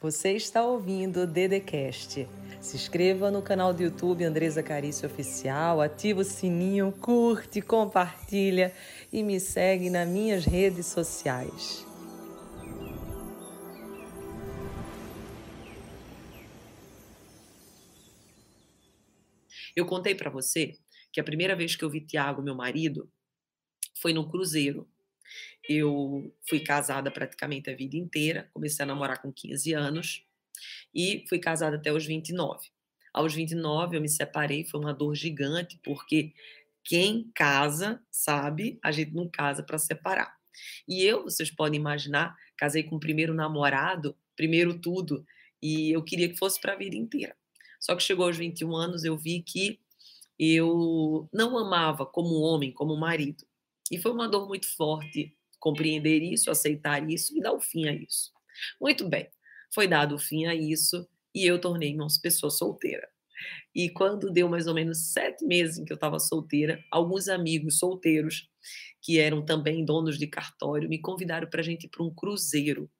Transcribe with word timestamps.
Você 0.00 0.34
está 0.34 0.64
ouvindo 0.64 1.22
o 1.22 1.26
Dedecast. 1.26 2.28
Se 2.60 2.76
inscreva 2.76 3.32
no 3.32 3.42
canal 3.42 3.74
do 3.74 3.82
YouTube 3.82 4.22
Andresa 4.22 4.62
Carício 4.62 5.08
Oficial, 5.08 5.80
ativa 5.80 6.20
o 6.20 6.24
sininho, 6.24 6.92
curte, 6.92 7.60
compartilha 7.60 8.72
e 9.12 9.24
me 9.24 9.40
segue 9.40 9.90
nas 9.90 10.08
minhas 10.08 10.44
redes 10.44 10.86
sociais. 10.86 11.84
Eu 19.74 19.84
contei 19.84 20.14
para 20.14 20.30
você 20.30 20.78
que 21.12 21.20
a 21.20 21.24
primeira 21.24 21.56
vez 21.56 21.74
que 21.74 21.84
eu 21.84 21.90
vi 21.90 22.06
Tiago, 22.06 22.40
meu 22.40 22.54
marido, 22.54 23.10
foi 24.00 24.12
no 24.12 24.30
cruzeiro. 24.30 24.88
Eu 25.68 26.34
fui 26.48 26.60
casada 26.60 27.10
praticamente 27.10 27.70
a 27.70 27.76
vida 27.76 27.96
inteira, 27.96 28.48
comecei 28.52 28.82
a 28.82 28.86
namorar 28.86 29.20
com 29.20 29.32
15 29.32 29.72
anos 29.74 30.24
e 30.94 31.24
fui 31.28 31.38
casada 31.38 31.76
até 31.76 31.92
os 31.92 32.06
29. 32.06 32.68
Aos 33.12 33.34
29 33.34 33.96
eu 33.96 34.00
me 34.00 34.08
separei, 34.08 34.64
foi 34.64 34.80
uma 34.80 34.94
dor 34.94 35.14
gigante, 35.14 35.78
porque 35.82 36.32
quem 36.84 37.30
casa 37.34 38.02
sabe, 38.10 38.78
a 38.82 38.90
gente 38.90 39.14
não 39.14 39.28
casa 39.28 39.62
para 39.62 39.78
separar. 39.78 40.36
E 40.86 41.04
eu, 41.04 41.24
vocês 41.24 41.50
podem 41.50 41.78
imaginar, 41.78 42.36
casei 42.56 42.82
com 42.82 42.96
o 42.96 43.00
primeiro 43.00 43.34
namorado, 43.34 44.16
primeiro 44.36 44.78
tudo, 44.78 45.24
e 45.62 45.90
eu 45.90 46.02
queria 46.02 46.28
que 46.28 46.36
fosse 46.36 46.60
para 46.60 46.72
a 46.72 46.76
vida 46.76 46.96
inteira. 46.96 47.36
Só 47.80 47.94
que 47.94 48.02
chegou 48.02 48.26
aos 48.26 48.36
21 48.36 48.74
anos, 48.74 49.04
eu 49.04 49.16
vi 49.16 49.42
que 49.42 49.80
eu 50.38 51.28
não 51.32 51.58
amava 51.58 52.06
como 52.06 52.40
homem, 52.40 52.72
como 52.72 52.96
marido. 52.96 53.44
E 53.90 53.98
foi 53.98 54.12
uma 54.12 54.28
dor 54.28 54.46
muito 54.46 54.74
forte 54.76 55.34
compreender 55.58 56.22
isso, 56.22 56.50
aceitar 56.50 57.08
isso 57.08 57.36
e 57.36 57.40
dar 57.40 57.52
o 57.52 57.60
fim 57.60 57.88
a 57.88 57.92
isso. 57.92 58.30
Muito 58.80 59.08
bem, 59.08 59.28
foi 59.74 59.88
dado 59.88 60.14
o 60.14 60.18
fim 60.18 60.46
a 60.46 60.54
isso 60.54 61.08
e 61.34 61.46
eu 61.46 61.60
tornei-me 61.60 62.00
uma 62.00 62.08
pessoa 62.22 62.50
solteira. 62.50 63.08
E 63.74 63.88
quando 63.90 64.30
deu 64.30 64.48
mais 64.48 64.66
ou 64.66 64.74
menos 64.74 65.12
sete 65.12 65.44
meses 65.44 65.78
em 65.78 65.84
que 65.84 65.92
eu 65.92 65.96
estava 65.96 66.18
solteira, 66.18 66.82
alguns 66.90 67.28
amigos 67.28 67.78
solteiros, 67.78 68.48
que 69.00 69.18
eram 69.18 69.44
também 69.44 69.84
donos 69.84 70.18
de 70.18 70.26
cartório, 70.26 70.88
me 70.88 71.00
convidaram 71.00 71.48
para 71.48 71.60
a 71.60 71.64
gente 71.64 71.84
ir 71.84 71.88
para 71.88 72.04
um 72.04 72.12
cruzeiro. 72.12 72.90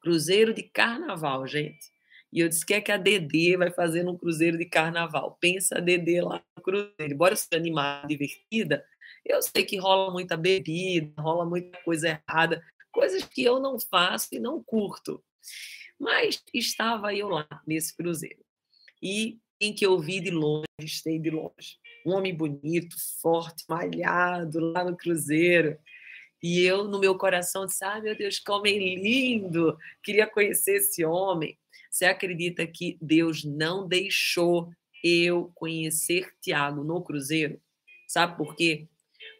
Cruzeiro 0.00 0.54
de 0.54 0.62
carnaval, 0.62 1.46
gente. 1.46 1.92
E 2.32 2.40
eu 2.40 2.48
disse: 2.48 2.64
que 2.64 2.74
é 2.74 2.80
que 2.80 2.90
a 2.90 2.96
Dedê 2.96 3.56
vai 3.56 3.70
fazer 3.70 4.02
num 4.02 4.16
cruzeiro 4.16 4.56
de 4.56 4.64
carnaval? 4.64 5.36
Pensa 5.40 5.78
a 5.78 5.80
Dedê 5.80 6.22
lá 6.22 6.42
no 6.56 6.62
cruzeiro. 6.62 7.12
Embora 7.14 7.34
eu 7.34 7.36
seja 7.36 7.60
animada, 7.60 8.08
divertida, 8.08 8.84
eu 9.24 9.40
sei 9.42 9.64
que 9.64 9.76
rola 9.76 10.12
muita 10.12 10.36
bebida, 10.36 11.20
rola 11.20 11.44
muita 11.44 11.78
coisa 11.82 12.08
errada, 12.08 12.64
coisas 12.90 13.24
que 13.24 13.42
eu 13.42 13.60
não 13.60 13.78
faço 13.78 14.28
e 14.32 14.38
não 14.38 14.62
curto. 14.62 15.22
Mas 15.98 16.42
estava 16.52 17.14
eu 17.14 17.28
lá 17.28 17.46
nesse 17.66 17.96
cruzeiro. 17.96 18.44
E 19.00 19.38
em 19.60 19.72
que 19.72 19.86
eu 19.86 19.98
vi 19.98 20.20
de 20.20 20.30
longe, 20.30 20.66
estei 20.80 21.18
de 21.18 21.30
longe. 21.30 21.78
Um 22.04 22.12
homem 22.12 22.34
bonito, 22.34 22.96
forte, 23.20 23.64
malhado 23.68 24.58
lá 24.58 24.84
no 24.84 24.96
cruzeiro. 24.96 25.78
E 26.42 26.60
eu, 26.62 26.88
no 26.88 26.98
meu 26.98 27.16
coração, 27.16 27.66
disse: 27.66 27.84
Ah, 27.84 28.00
meu 28.00 28.16
Deus, 28.16 28.40
que 28.40 28.50
homem 28.50 28.96
lindo! 28.96 29.78
Queria 30.02 30.26
conhecer 30.26 30.76
esse 30.76 31.04
homem. 31.04 31.56
Você 31.88 32.06
acredita 32.06 32.66
que 32.66 32.98
Deus 33.00 33.44
não 33.44 33.86
deixou 33.86 34.72
eu 35.04 35.52
conhecer 35.54 36.32
Tiago 36.40 36.82
no 36.82 37.02
Cruzeiro? 37.02 37.60
Sabe 38.08 38.36
por 38.36 38.56
quê? 38.56 38.88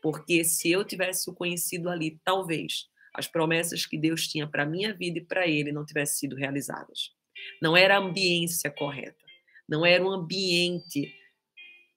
Porque 0.03 0.45
se 0.45 0.70
eu 0.70 0.84
tivesse 0.84 1.31
o 1.31 1.34
conhecido 1.34 1.89
ali, 1.89 2.20
talvez 2.25 2.91
as 3.14 3.28
promessas 3.28 3.86
que 3.86 3.97
Deus 3.97 4.27
tinha 4.27 4.47
para 4.47 4.67
minha 4.67 4.92
vida 4.92 5.19
e 5.19 5.25
para 5.25 5.47
ele 5.47 5.70
não 5.70 5.86
tivessem 5.86 6.17
sido 6.17 6.36
realizadas. 6.36 7.14
Não 7.61 7.77
era 7.77 7.97
a 7.97 8.00
ambiência 8.00 8.70
correta, 8.70 9.25
não 9.69 9.86
era 9.86 10.05
um 10.05 10.11
ambiente 10.11 11.14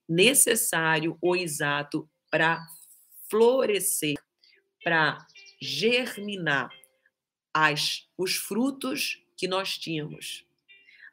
necessário 0.08 1.17
ou 1.22 1.36
exato 1.36 2.08
para 2.30 2.64
florescer, 3.30 4.15
para 4.83 5.17
germinar 5.60 6.70
as, 7.54 8.08
os 8.17 8.36
frutos 8.36 9.23
que 9.36 9.48
nós 9.48 9.77
tínhamos. 9.77 10.45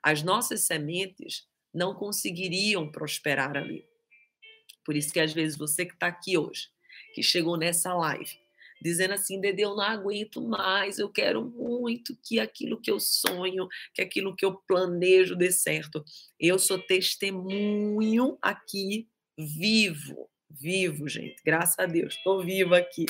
As 0.03 0.23
nossas 0.23 0.63
sementes 0.63 1.49
não 1.73 1.95
conseguiriam 1.95 2.91
prosperar 2.91 3.57
ali. 3.57 3.87
Por 4.85 4.97
isso 4.97 5.13
que 5.13 5.21
às 5.21 5.33
vezes 5.33 5.57
você 5.57 5.87
que 5.87 5.95
está 5.95 6.09
aqui 6.09 6.37
hoje, 6.37 6.69
que 7.15 7.23
chegou 7.23 7.57
nessa 7.57 7.95
live, 7.95 8.39
dizendo 8.81 9.15
assim, 9.15 9.41
Dede, 9.41 9.63
eu 9.63 9.75
não 9.77 9.83
aguento 9.83 10.41
mais, 10.41 10.99
eu 10.99 11.09
quero 11.09 11.45
muito 11.45 12.17
que 12.23 12.41
aquilo 12.41 12.81
que 12.81 12.91
eu 12.91 12.99
sonho, 12.99 13.69
que 13.95 14.03
aquilo 14.03 14.35
que 14.35 14.45
eu 14.45 14.55
planejo 14.55 15.37
dê 15.37 15.53
certo. 15.53 16.05
Eu 16.39 16.59
sou 16.59 16.79
testemunho 16.79 18.37
aqui 18.43 19.09
vivo, 19.39 20.29
vivo, 20.51 21.09
gente, 21.09 21.43
graças 21.45 21.79
a 21.79 21.87
Deus, 21.87 22.15
estou 22.15 22.43
viva 22.43 22.77
aqui. 22.77 23.07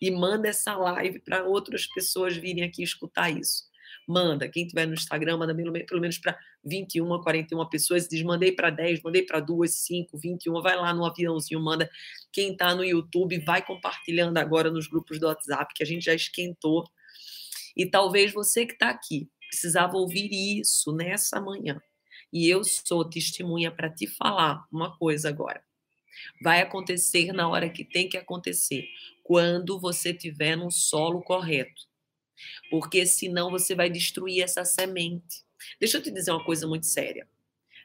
E 0.00 0.10
manda 0.10 0.48
essa 0.48 0.76
live 0.76 1.20
para 1.20 1.44
outras 1.44 1.86
pessoas 1.86 2.36
virem 2.36 2.64
aqui 2.64 2.82
escutar 2.82 3.30
isso. 3.30 3.67
Manda. 4.08 4.48
Quem 4.48 4.66
tiver 4.66 4.86
no 4.86 4.94
Instagram, 4.94 5.36
manda 5.36 5.54
pelo 5.54 6.00
menos 6.00 6.16
para 6.16 6.34
21, 6.64 7.20
41 7.20 7.68
pessoas. 7.68 8.08
Diz, 8.08 8.22
mandei 8.22 8.50
para 8.50 8.70
10, 8.70 9.02
mandei 9.02 9.22
para 9.22 9.38
2, 9.38 9.70
5, 9.70 10.16
21. 10.16 10.62
Vai 10.62 10.76
lá 10.76 10.94
no 10.94 11.04
aviãozinho, 11.04 11.60
manda. 11.60 11.90
Quem 12.32 12.52
está 12.52 12.74
no 12.74 12.82
YouTube, 12.82 13.38
vai 13.40 13.60
compartilhando 13.60 14.38
agora 14.38 14.70
nos 14.70 14.88
grupos 14.88 15.20
do 15.20 15.26
WhatsApp, 15.26 15.74
que 15.74 15.82
a 15.82 15.86
gente 15.86 16.06
já 16.06 16.14
esquentou. 16.14 16.84
E 17.76 17.84
talvez 17.84 18.32
você 18.32 18.64
que 18.64 18.72
está 18.72 18.88
aqui 18.88 19.28
precisava 19.46 19.96
ouvir 19.98 20.30
isso 20.58 20.90
nessa 20.90 21.38
manhã. 21.38 21.78
E 22.32 22.48
eu 22.48 22.64
sou 22.64 23.04
testemunha 23.04 23.70
para 23.70 23.90
te 23.90 24.06
falar 24.06 24.64
uma 24.72 24.96
coisa 24.96 25.28
agora. 25.28 25.62
Vai 26.42 26.62
acontecer 26.62 27.32
na 27.32 27.46
hora 27.48 27.68
que 27.68 27.84
tem 27.84 28.08
que 28.08 28.16
acontecer, 28.16 28.86
quando 29.22 29.78
você 29.78 30.14
tiver 30.14 30.56
no 30.56 30.70
solo 30.70 31.22
correto 31.22 31.87
porque 32.70 33.06
senão 33.06 33.50
você 33.50 33.74
vai 33.74 33.90
destruir 33.90 34.42
essa 34.42 34.64
semente. 34.64 35.44
Deixa 35.80 35.98
eu 35.98 36.02
te 36.02 36.10
dizer 36.10 36.30
uma 36.30 36.44
coisa 36.44 36.66
muito 36.66 36.86
séria. 36.86 37.28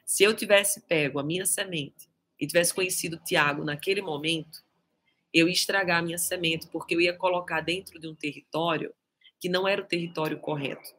Se 0.04 0.22
eu 0.22 0.34
tivesse 0.34 0.82
pego 0.82 1.18
a 1.18 1.22
minha 1.22 1.46
semente 1.46 2.08
e 2.38 2.46
tivesse 2.46 2.74
conhecido 2.74 3.20
Tiago 3.24 3.64
naquele 3.64 4.02
momento, 4.02 4.62
eu 5.32 5.48
ia 5.48 5.54
estragar 5.54 5.98
a 5.98 6.02
minha 6.02 6.18
semente, 6.18 6.68
porque 6.68 6.94
eu 6.94 7.00
ia 7.00 7.12
colocar 7.12 7.60
dentro 7.60 7.98
de 7.98 8.06
um 8.06 8.14
território 8.14 8.94
que 9.40 9.48
não 9.48 9.66
era 9.66 9.82
o 9.82 9.86
território 9.86 10.38
correto. 10.38 10.94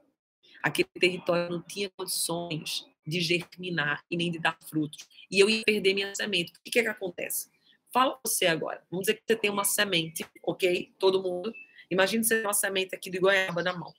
Aquele 0.62 0.90
território 1.00 1.50
não 1.50 1.62
tinha 1.62 1.90
condições 1.96 2.86
de 3.06 3.22
germinar 3.22 4.04
e 4.10 4.18
nem 4.18 4.32
de 4.32 4.40
dar 4.40 4.58
frutos. 4.68 5.08
E 5.30 5.40
eu 5.40 5.50
ia 5.50 5.64
perder 5.64 5.94
minha 5.94 6.14
semente. 6.16 6.52
O 6.52 6.72
que 6.72 6.80
é 6.80 6.84
que 6.84 6.90
acontece? 6.90 7.50
Fala 7.94 8.20
você 8.26 8.48
agora. 8.48 8.84
Vamos 8.90 9.06
dizer 9.06 9.16
que 9.16 9.24
você 9.26 9.36
tem 9.36 9.50
uma 9.50 9.64
semente, 9.64 10.26
ok? 10.44 10.92
Todo 11.00 11.22
mundo 11.22 11.54
Imagina 11.90 12.24
você 12.24 12.38
ter 12.40 12.46
uma 12.46 12.54
semente 12.54 12.96
aqui 12.96 13.10
de 13.10 13.20
goiaba 13.20 13.62
na 13.64 13.74
mão. 13.74 13.94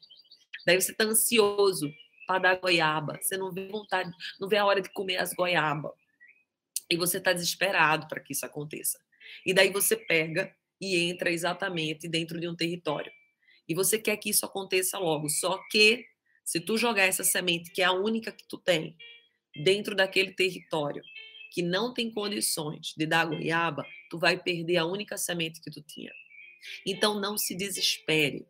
Daí 0.67 0.81
você 0.81 0.93
está 0.93 1.05
ansioso 1.05 1.93
para 2.27 2.41
dar 2.41 2.57
goiaba. 2.57 3.19
Você 3.21 3.37
não 3.37 3.53
vê 3.53 3.69
vontade, 3.69 4.11
não 4.41 4.49
vê 4.49 4.57
a 4.57 4.65
hora 4.65 4.81
de 4.81 4.93
comer 4.93 5.19
as 5.19 5.33
goiabas. 5.33 5.93
E 6.91 6.97
você 6.97 7.19
está 7.19 7.33
desesperado 7.33 8.09
para 8.09 8.21
que 8.21 8.33
isso 8.33 8.45
aconteça. 8.45 8.99
E 9.45 9.53
daí 9.53 9.71
você 9.71 9.97
pega 9.97 10.55
e 10.81 10.97
entra 10.97 11.31
exatamente 11.31 12.09
dentro 12.09 12.41
de 12.41 12.49
um 12.49 12.55
território. 12.55 13.11
E 13.69 13.75
você 13.75 13.99
quer 13.99 14.17
que 14.17 14.31
isso 14.31 14.45
aconteça 14.45 14.99
logo. 14.99 15.29
Só 15.29 15.59
que 15.71 16.05
se 16.45 16.61
tu 16.61 16.77
jogar 16.77 17.05
essa 17.05 17.25
semente, 17.25 17.73
que 17.73 17.83
é 17.83 17.85
a 17.85 17.93
única 17.93 18.31
que 18.31 18.47
tu 18.47 18.59
tem, 18.59 18.97
dentro 19.65 19.95
daquele 19.95 20.33
território, 20.33 21.03
que 21.53 21.63
não 21.63 21.93
tem 21.93 22.11
condições 22.11 22.95
de 22.97 23.07
dar 23.07 23.27
goiaba, 23.27 23.85
tu 24.11 24.19
vai 24.19 24.37
perder 24.41 24.77
a 24.77 24.85
única 24.85 25.17
semente 25.17 25.61
que 25.61 25.71
tu 25.71 25.83
tinha. 25.83 26.13
Então 26.85 27.21
não 27.21 27.37
se 27.37 27.55
desespere, 27.55 28.47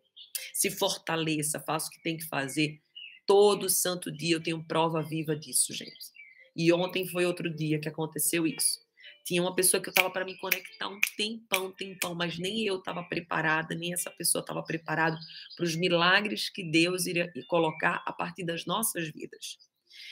se 0.53 0.71
fortaleça, 0.71 1.61
faça 1.61 1.89
o 1.89 1.91
que 1.91 2.03
tem 2.03 2.17
que 2.17 2.25
fazer. 2.25 2.81
Todo 3.27 3.69
santo 3.69 4.11
dia 4.11 4.37
eu 4.37 4.43
tenho 4.43 4.65
prova 4.65 5.03
viva 5.03 5.35
disso, 5.35 5.73
gente. 5.73 6.15
E 6.55 6.73
ontem 6.73 7.07
foi 7.07 7.27
outro 7.27 7.55
dia 7.55 7.79
que 7.79 7.89
aconteceu 7.89 8.47
isso. 8.47 8.87
Tinha 9.25 9.43
uma 9.43 9.55
pessoa 9.55 9.83
que 9.83 9.89
eu 9.89 9.91
estava 9.91 10.09
para 10.09 10.25
me 10.25 10.39
conectar 10.39 10.89
um 10.89 11.01
tempão, 11.17 11.73
tempão, 11.73 12.15
mas 12.15 12.39
nem 12.39 12.65
eu 12.65 12.79
estava 12.79 13.03
preparada, 13.03 13.75
nem 13.75 13.93
essa 13.93 14.09
pessoa 14.09 14.41
estava 14.41 14.63
preparada 14.63 15.19
para 15.57 15.65
os 15.65 15.75
milagres 15.75 16.49
que 16.49 16.63
Deus 16.63 17.07
iria 17.07 17.31
colocar 17.49 18.03
a 18.07 18.13
partir 18.13 18.45
das 18.45 18.65
nossas 18.67 19.09
vidas. 19.09 19.59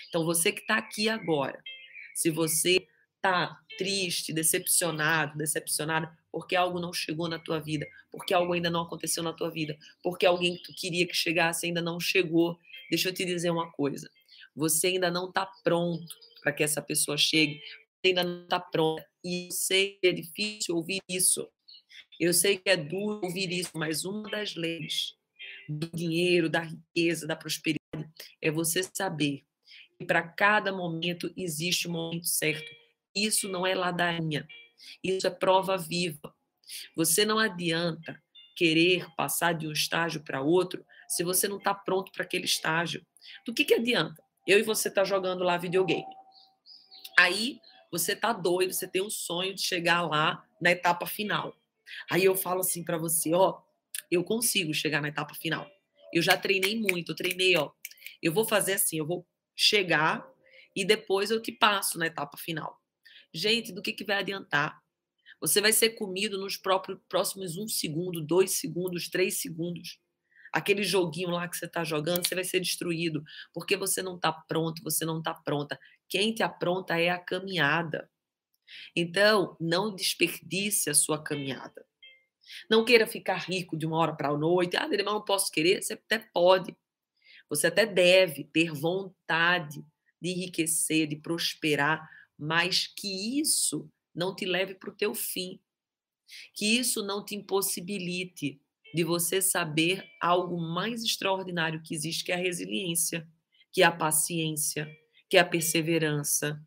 Então, 0.08 0.24
você 0.24 0.50
que 0.50 0.62
está 0.62 0.76
aqui 0.76 1.08
agora, 1.08 1.62
se 2.12 2.28
você 2.28 2.88
está 3.14 3.56
triste, 3.78 4.32
decepcionado, 4.32 5.38
decepcionada, 5.38 6.12
porque 6.34 6.56
algo 6.56 6.80
não 6.80 6.92
chegou 6.92 7.28
na 7.28 7.38
tua 7.38 7.60
vida, 7.60 7.86
porque 8.10 8.34
algo 8.34 8.54
ainda 8.54 8.68
não 8.68 8.80
aconteceu 8.80 9.22
na 9.22 9.32
tua 9.32 9.48
vida, 9.48 9.78
porque 10.02 10.26
alguém 10.26 10.56
que 10.56 10.64
tu 10.64 10.74
queria 10.74 11.06
que 11.06 11.14
chegasse 11.14 11.64
ainda 11.64 11.80
não 11.80 12.00
chegou. 12.00 12.58
Deixa 12.90 13.08
eu 13.08 13.14
te 13.14 13.24
dizer 13.24 13.50
uma 13.50 13.70
coisa. 13.70 14.10
Você 14.52 14.88
ainda 14.88 15.12
não 15.12 15.28
está 15.28 15.46
pronto 15.62 16.12
para 16.42 16.50
que 16.50 16.64
essa 16.64 16.82
pessoa 16.82 17.16
chegue, 17.16 17.60
você 17.60 18.08
ainda 18.08 18.24
não 18.24 18.42
está 18.42 18.58
pronta. 18.58 19.06
E 19.22 19.46
eu 19.46 19.52
sei 19.52 19.96
que 20.02 20.08
é 20.08 20.12
difícil 20.12 20.74
ouvir 20.74 20.98
isso. 21.08 21.48
Eu 22.18 22.34
sei 22.34 22.58
que 22.58 22.68
é 22.68 22.76
duro 22.76 23.20
ouvir 23.22 23.52
isso, 23.52 23.70
mas 23.72 24.04
uma 24.04 24.28
das 24.28 24.56
leis 24.56 25.14
do 25.68 25.88
dinheiro, 25.96 26.50
da 26.50 26.62
riqueza, 26.62 27.28
da 27.28 27.36
prosperidade 27.36 28.10
é 28.42 28.50
você 28.50 28.82
saber 28.82 29.44
que 29.96 30.04
para 30.04 30.20
cada 30.20 30.72
momento 30.72 31.32
existe 31.36 31.86
o 31.86 31.90
um 31.90 31.92
momento 31.92 32.26
certo. 32.26 32.68
Isso 33.14 33.48
não 33.48 33.64
é 33.64 33.72
ladainha, 33.72 34.44
isso 35.02 35.26
é 35.26 35.30
prova 35.30 35.76
viva. 35.76 36.34
Você 36.96 37.24
não 37.24 37.38
adianta 37.38 38.22
querer 38.56 39.06
passar 39.16 39.52
de 39.52 39.66
um 39.66 39.72
estágio 39.72 40.22
para 40.22 40.40
outro 40.40 40.84
se 41.08 41.24
você 41.24 41.48
não 41.48 41.58
está 41.58 41.74
pronto 41.74 42.12
para 42.12 42.22
aquele 42.22 42.44
estágio. 42.44 43.04
Do 43.44 43.52
que, 43.52 43.64
que 43.64 43.74
adianta? 43.74 44.22
Eu 44.46 44.58
e 44.58 44.62
você 44.62 44.90
tá 44.90 45.04
jogando 45.04 45.44
lá 45.44 45.56
videogame. 45.56 46.04
Aí 47.18 47.58
você 47.90 48.14
tá 48.16 48.32
doido, 48.32 48.72
você 48.72 48.88
tem 48.88 49.02
um 49.02 49.10
sonho 49.10 49.54
de 49.54 49.62
chegar 49.62 50.02
lá 50.02 50.44
na 50.60 50.70
etapa 50.70 51.06
final. 51.06 51.54
Aí 52.10 52.24
eu 52.24 52.34
falo 52.34 52.60
assim 52.60 52.82
para 52.82 52.98
você, 52.98 53.32
ó, 53.32 53.60
eu 54.10 54.24
consigo 54.24 54.74
chegar 54.74 55.00
na 55.00 55.08
etapa 55.08 55.34
final. 55.34 55.68
Eu 56.12 56.22
já 56.22 56.36
treinei 56.36 56.78
muito, 56.78 57.12
eu 57.12 57.16
treinei, 57.16 57.56
ó. 57.56 57.70
Eu 58.22 58.32
vou 58.32 58.44
fazer 58.44 58.74
assim, 58.74 58.98
eu 58.98 59.06
vou 59.06 59.26
chegar 59.54 60.26
e 60.74 60.84
depois 60.84 61.30
eu 61.30 61.40
te 61.40 61.52
passo 61.52 61.98
na 61.98 62.06
etapa 62.06 62.36
final. 62.36 62.80
Gente, 63.34 63.72
do 63.72 63.82
que, 63.82 63.92
que 63.92 64.04
vai 64.04 64.18
adiantar? 64.18 64.80
Você 65.40 65.60
vai 65.60 65.72
ser 65.72 65.90
comido 65.90 66.38
nos 66.38 66.56
próprios, 66.56 66.98
próximos 67.08 67.56
um 67.56 67.66
segundo, 67.66 68.22
dois 68.22 68.52
segundos, 68.52 69.08
três 69.08 69.40
segundos. 69.40 69.98
Aquele 70.52 70.84
joguinho 70.84 71.30
lá 71.30 71.48
que 71.48 71.56
você 71.56 71.64
está 71.64 71.82
jogando, 71.82 72.24
você 72.24 72.34
vai 72.36 72.44
ser 72.44 72.60
destruído, 72.60 73.24
porque 73.52 73.76
você 73.76 74.02
não 74.02 74.14
está 74.14 74.32
pronto, 74.32 74.80
você 74.84 75.04
não 75.04 75.18
está 75.18 75.34
pronta. 75.34 75.78
Quem 76.08 76.32
te 76.32 76.44
apronta 76.44 76.98
é 76.98 77.10
a 77.10 77.18
caminhada. 77.18 78.08
Então, 78.94 79.56
não 79.60 79.94
desperdice 79.94 80.88
a 80.88 80.94
sua 80.94 81.22
caminhada. 81.22 81.84
Não 82.70 82.84
queira 82.84 83.06
ficar 83.06 83.38
rico 83.38 83.76
de 83.76 83.84
uma 83.84 83.96
hora 83.96 84.14
para 84.14 84.28
a 84.28 84.38
noite. 84.38 84.76
Ah, 84.76 84.86
mas 84.88 85.04
não 85.04 85.24
posso 85.24 85.50
querer. 85.50 85.82
Você 85.82 85.94
até 85.94 86.18
pode. 86.18 86.76
Você 87.48 87.66
até 87.66 87.84
deve 87.84 88.44
ter 88.44 88.70
vontade 88.70 89.84
de 90.20 90.30
enriquecer, 90.30 91.06
de 91.08 91.16
prosperar, 91.16 92.08
mas 92.38 92.86
que 92.86 93.40
isso 93.40 93.90
não 94.14 94.34
te 94.34 94.44
leve 94.44 94.74
para 94.74 94.90
o 94.90 94.96
teu 94.96 95.14
fim. 95.14 95.60
Que 96.54 96.78
isso 96.78 97.02
não 97.02 97.24
te 97.24 97.34
impossibilite 97.34 98.60
de 98.94 99.04
você 99.04 99.42
saber 99.42 100.08
algo 100.20 100.58
mais 100.60 101.02
extraordinário 101.02 101.82
que 101.82 101.94
existe, 101.94 102.24
que 102.24 102.32
é 102.32 102.36
a 102.36 102.38
resiliência, 102.38 103.28
que 103.72 103.82
é 103.82 103.84
a 103.84 103.92
paciência, 103.92 104.88
que 105.28 105.36
é 105.36 105.40
a 105.40 105.44
perseverança, 105.44 106.62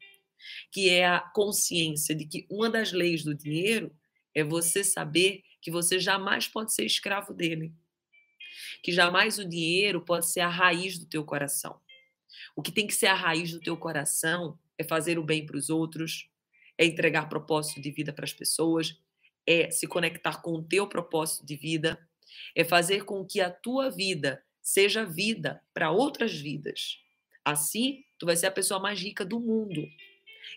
que 0.72 0.90
é 0.90 1.08
a 1.08 1.20
consciência 1.20 2.14
de 2.14 2.26
que 2.26 2.46
uma 2.50 2.70
das 2.70 2.92
leis 2.92 3.24
do 3.24 3.34
dinheiro 3.34 3.96
é 4.36 4.44
você 4.44 4.84
saber 4.84 5.42
que 5.62 5.72
você 5.72 6.00
jamais 6.00 6.48
pode 6.48 6.74
ser 6.74 6.86
escravo 6.86 7.34
dele. 7.34 7.74
Que 8.84 8.92
jamais 8.92 9.40
o 9.40 9.48
dinheiro 9.48 10.04
pode 10.04 10.30
ser 10.30 10.42
a 10.42 10.50
raiz 10.50 11.00
do 11.00 11.06
teu 11.06 11.24
coração. 11.24 11.80
O 12.56 12.62
que 12.62 12.72
tem 12.72 12.86
que 12.86 12.94
ser 12.94 13.08
a 13.08 13.14
raiz 13.14 13.52
do 13.52 13.60
teu 13.60 13.78
coração 13.78 14.60
é 14.78 14.84
fazer 14.84 15.18
o 15.18 15.24
bem 15.24 15.46
para 15.46 15.58
os 15.58 15.70
outros, 15.70 16.30
é 16.78 16.86
entregar 16.86 17.30
propósito 17.30 17.82
de 17.82 17.92
vida 17.92 18.14
para 18.14 18.26
as 18.26 18.34
pessoas, 18.34 19.00
é 19.46 19.72
se 19.72 19.88
conectar 19.88 20.42
com 20.42 20.54
o 20.54 20.64
teu 20.64 20.88
propósito 20.88 21.46
de 21.46 21.56
vida, 21.56 22.00
é 22.56 22.64
fazer 22.64 23.06
com 23.06 23.26
que 23.26 23.40
a 23.40 23.50
tua 23.50 23.90
vida 23.90 24.44
seja 24.62 25.06
vida 25.06 25.62
para 25.74 25.92
outras 25.92 26.36
vidas. 26.36 27.00
Assim, 27.44 28.04
tu 28.20 28.26
vai 28.26 28.36
ser 28.36 28.48
a 28.48 28.52
pessoa 28.52 28.80
mais 28.80 29.00
rica 29.00 29.24
do 29.24 29.40
mundo. 29.40 29.88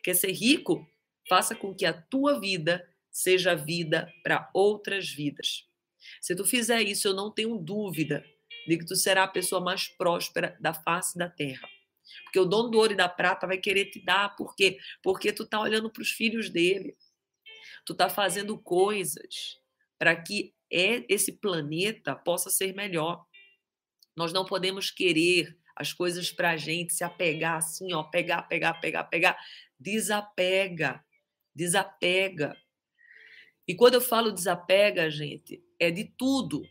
Quer 0.02 0.14
ser 0.14 0.32
rico? 0.32 0.84
Faça 1.28 1.54
com 1.54 1.72
que 1.72 1.86
a 1.86 1.92
tua 1.92 2.40
vida 2.40 2.84
seja 3.10 3.54
vida 3.54 4.12
para 4.22 4.50
outras 4.52 5.08
vidas. 5.08 5.64
Se 6.20 6.34
tu 6.34 6.44
fizer 6.44 6.82
isso, 6.82 7.06
eu 7.06 7.14
não 7.14 7.30
tenho 7.30 7.56
dúvida 7.56 8.24
de 8.66 8.78
que 8.78 8.84
tu 8.84 8.96
será 8.96 9.24
a 9.24 9.28
pessoa 9.28 9.60
mais 9.60 9.88
próspera 9.88 10.56
da 10.60 10.74
face 10.74 11.16
da 11.16 11.28
terra. 11.28 11.68
Porque 12.24 12.38
o 12.38 12.44
dono 12.44 12.70
do 12.70 12.78
ouro 12.78 12.92
e 12.92 12.96
da 12.96 13.08
prata 13.08 13.46
vai 13.46 13.58
querer 13.58 13.86
te 13.86 14.04
dar, 14.04 14.34
por 14.36 14.54
quê? 14.54 14.78
Porque 15.02 15.32
tu 15.32 15.46
tá 15.46 15.60
olhando 15.60 15.90
para 15.90 16.02
os 16.02 16.10
filhos 16.10 16.50
dele. 16.50 16.96
Tu 17.84 17.94
tá 17.94 18.08
fazendo 18.08 18.58
coisas 18.58 19.58
para 19.98 20.14
que 20.16 20.54
é, 20.70 21.04
esse 21.08 21.32
planeta 21.32 22.14
possa 22.14 22.50
ser 22.50 22.74
melhor. 22.74 23.24
Nós 24.16 24.32
não 24.32 24.44
podemos 24.44 24.90
querer 24.90 25.56
as 25.76 25.92
coisas 25.92 26.30
para 26.30 26.50
a 26.50 26.56
gente 26.56 26.92
se 26.92 27.02
apegar 27.02 27.56
assim, 27.56 27.92
ó, 27.92 28.02
pegar, 28.02 28.42
pegar, 28.42 28.74
pegar, 28.74 29.04
pegar. 29.04 29.38
Desapega, 29.78 31.02
desapega. 31.54 32.56
E 33.66 33.74
quando 33.74 33.94
eu 33.94 34.00
falo 34.00 34.32
desapega, 34.32 35.10
gente, 35.10 35.62
é 35.78 35.90
de 35.90 36.04
tudo. 36.04 36.62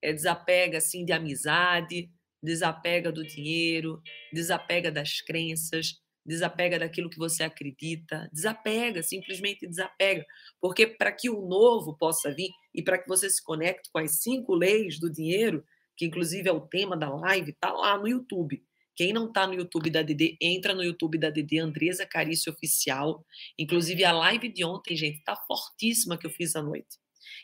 É 0.00 0.12
desapega, 0.12 0.78
assim, 0.78 1.04
de 1.04 1.12
amizade, 1.12 2.10
desapega 2.42 3.10
do 3.10 3.26
dinheiro, 3.26 4.00
desapega 4.32 4.90
das 4.90 5.20
crenças, 5.20 6.00
desapega 6.24 6.78
daquilo 6.78 7.08
que 7.08 7.18
você 7.18 7.42
acredita, 7.42 8.28
desapega, 8.32 9.02
simplesmente 9.02 9.66
desapega. 9.66 10.24
Porque 10.60 10.86
para 10.86 11.10
que 11.10 11.30
o 11.30 11.46
novo 11.46 11.96
possa 11.96 12.32
vir 12.32 12.50
e 12.74 12.82
para 12.82 12.98
que 12.98 13.08
você 13.08 13.30
se 13.30 13.42
conecte 13.42 13.90
com 13.90 13.98
as 13.98 14.20
cinco 14.20 14.54
leis 14.54 14.98
do 15.00 15.10
dinheiro, 15.10 15.64
que 15.96 16.04
inclusive 16.04 16.48
é 16.48 16.52
o 16.52 16.60
tema 16.60 16.96
da 16.96 17.08
live, 17.08 17.50
está 17.50 17.72
lá 17.72 17.98
no 17.98 18.06
YouTube. 18.06 18.62
Quem 18.94 19.12
não 19.12 19.28
está 19.28 19.46
no 19.46 19.54
YouTube 19.54 19.90
da 19.90 20.02
DD, 20.02 20.36
entra 20.40 20.74
no 20.74 20.82
YouTube 20.82 21.18
da 21.18 21.30
DD, 21.30 21.58
Andresa 21.60 22.04
Carício 22.04 22.52
Oficial. 22.52 23.24
Inclusive, 23.56 24.04
a 24.04 24.10
live 24.10 24.48
de 24.48 24.64
ontem, 24.64 24.96
gente, 24.96 25.18
está 25.18 25.36
fortíssima 25.36 26.18
que 26.18 26.26
eu 26.26 26.30
fiz 26.30 26.56
à 26.56 26.62
noite. 26.62 26.98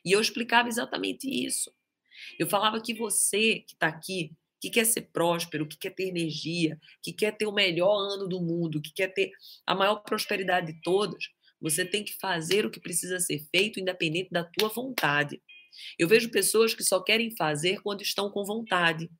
E 0.04 0.10
eu 0.10 0.20
explicava 0.20 0.68
exatamente 0.68 1.28
isso. 1.28 1.72
Eu 2.38 2.48
falava 2.48 2.80
que 2.80 2.92
você 2.92 3.60
que 3.60 3.74
está 3.74 3.86
aqui, 3.86 4.32
que 4.64 4.70
quer 4.70 4.86
ser 4.86 5.02
próspero, 5.12 5.68
que 5.68 5.76
quer 5.76 5.90
ter 5.90 6.08
energia, 6.08 6.80
que 7.02 7.12
quer 7.12 7.36
ter 7.36 7.44
o 7.44 7.52
melhor 7.52 7.98
ano 7.98 8.26
do 8.26 8.40
mundo, 8.40 8.80
que 8.80 8.90
quer 8.94 9.08
ter 9.08 9.30
a 9.66 9.74
maior 9.74 9.96
prosperidade 9.96 10.72
de 10.72 10.80
todas, 10.80 11.28
você 11.60 11.84
tem 11.84 12.02
que 12.02 12.16
fazer 12.16 12.64
o 12.64 12.70
que 12.70 12.80
precisa 12.80 13.20
ser 13.20 13.44
feito, 13.54 13.78
independente 13.78 14.30
da 14.30 14.42
tua 14.42 14.70
vontade. 14.70 15.42
Eu 15.98 16.08
vejo 16.08 16.30
pessoas 16.30 16.72
que 16.72 16.82
só 16.82 16.98
querem 16.98 17.36
fazer 17.36 17.82
quando 17.82 18.00
estão 18.00 18.30
com 18.30 18.42
vontade. 18.42 19.10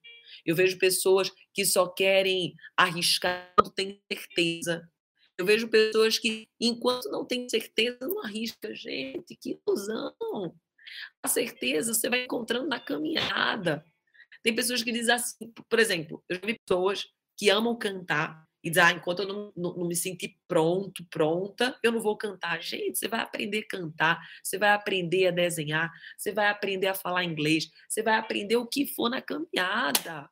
Eu 0.46 0.56
vejo 0.56 0.79
pessoas 0.79 1.31
que 1.52 1.67
só 1.67 1.88
querem 1.88 2.55
arriscar 2.75 3.52
quando 3.55 3.70
têm 3.70 4.00
certeza. 4.11 4.88
Eu 5.37 5.44
vejo 5.44 5.69
pessoas 5.69 6.19
que, 6.19 6.49
enquanto 6.58 7.11
não 7.11 7.26
tem 7.26 7.47
certeza, 7.50 7.99
não 8.00 8.25
arrisca. 8.25 8.75
Gente, 8.75 9.37
que 9.37 9.61
ilusão! 9.67 10.14
A 11.23 11.29
certeza 11.29 11.93
você 11.93 12.08
vai 12.08 12.25
encontrando 12.25 12.67
na 12.67 12.81
caminhada. 12.81 13.85
Tem 14.44 14.55
pessoas 14.55 14.82
que 14.82 14.93
dizem 14.93 15.14
assim, 15.14 15.50
por 15.69 15.79
exemplo, 15.79 16.23
eu 16.29 16.37
já 16.37 16.43
vi 16.44 16.58
pessoas 16.58 17.06
que 17.37 17.49
amam 17.49 17.76
cantar 17.76 18.44
e 18.62 18.69
dizem, 18.69 18.85
ah, 18.85 18.93
enquanto 18.93 19.20
eu 19.20 19.28
não, 19.28 19.52
não, 19.57 19.75
não, 19.75 19.88
me 19.88 19.97
sentir 19.97 20.38
pronto, 20.47 21.04
pronta, 21.11 21.78
eu 21.83 21.90
não 21.90 22.00
vou 22.00 22.16
cantar. 22.16 22.62
Gente, 22.62 22.99
você 22.99 23.09
vai 23.09 23.21
aprender 23.21 23.61
a 23.61 23.69
cantar, 23.69 24.21
você 24.42 24.59
vai 24.59 24.71
aprender 24.71 25.26
a 25.26 25.30
desenhar, 25.30 25.90
você 26.16 26.30
vai 26.30 26.49
aprender 26.49 26.88
a 26.88 26.95
falar 26.95 27.25
inglês, 27.25 27.71
você 27.88 28.02
vai 28.02 28.14
aprender 28.14 28.57
o 28.57 28.66
que 28.66 28.87
for 28.87 29.09
na 29.09 29.23
caminhada. 29.23 30.28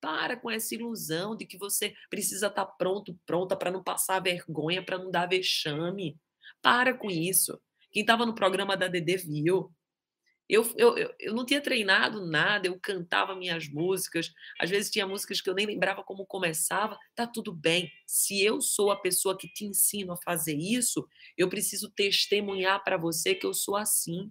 Para 0.00 0.34
com 0.36 0.50
essa 0.50 0.74
ilusão 0.74 1.36
de 1.36 1.44
que 1.44 1.58
você 1.58 1.94
precisa 2.08 2.46
estar 2.46 2.64
tá 2.64 2.72
pronto, 2.72 3.18
pronta 3.26 3.54
para 3.54 3.70
não 3.70 3.82
passar 3.82 4.20
vergonha, 4.20 4.82
para 4.82 4.96
não 4.96 5.10
dar 5.10 5.26
vexame. 5.26 6.18
Para 6.62 6.94
com 6.94 7.10
isso. 7.10 7.60
Quem 7.92 8.00
estava 8.02 8.24
no 8.24 8.34
programa 8.34 8.76
da 8.76 8.88
Dede 8.88 9.18
viu. 9.18 9.70
Eu, 10.50 10.68
eu, 10.76 11.14
eu 11.20 11.32
não 11.32 11.46
tinha 11.46 11.60
treinado 11.60 12.26
nada, 12.26 12.66
eu 12.66 12.76
cantava 12.80 13.36
minhas 13.36 13.68
músicas, 13.68 14.32
às 14.58 14.68
vezes 14.68 14.90
tinha 14.90 15.06
músicas 15.06 15.40
que 15.40 15.48
eu 15.48 15.54
nem 15.54 15.64
lembrava 15.64 16.02
como 16.02 16.26
começava, 16.26 16.98
tá 17.14 17.24
tudo 17.24 17.52
bem. 17.52 17.88
Se 18.04 18.42
eu 18.44 18.60
sou 18.60 18.90
a 18.90 18.96
pessoa 19.00 19.38
que 19.38 19.46
te 19.46 19.64
ensino 19.64 20.12
a 20.12 20.16
fazer 20.16 20.56
isso, 20.56 21.06
eu 21.38 21.48
preciso 21.48 21.88
testemunhar 21.88 22.82
para 22.82 22.96
você 22.96 23.32
que 23.32 23.46
eu 23.46 23.54
sou 23.54 23.76
assim. 23.76 24.28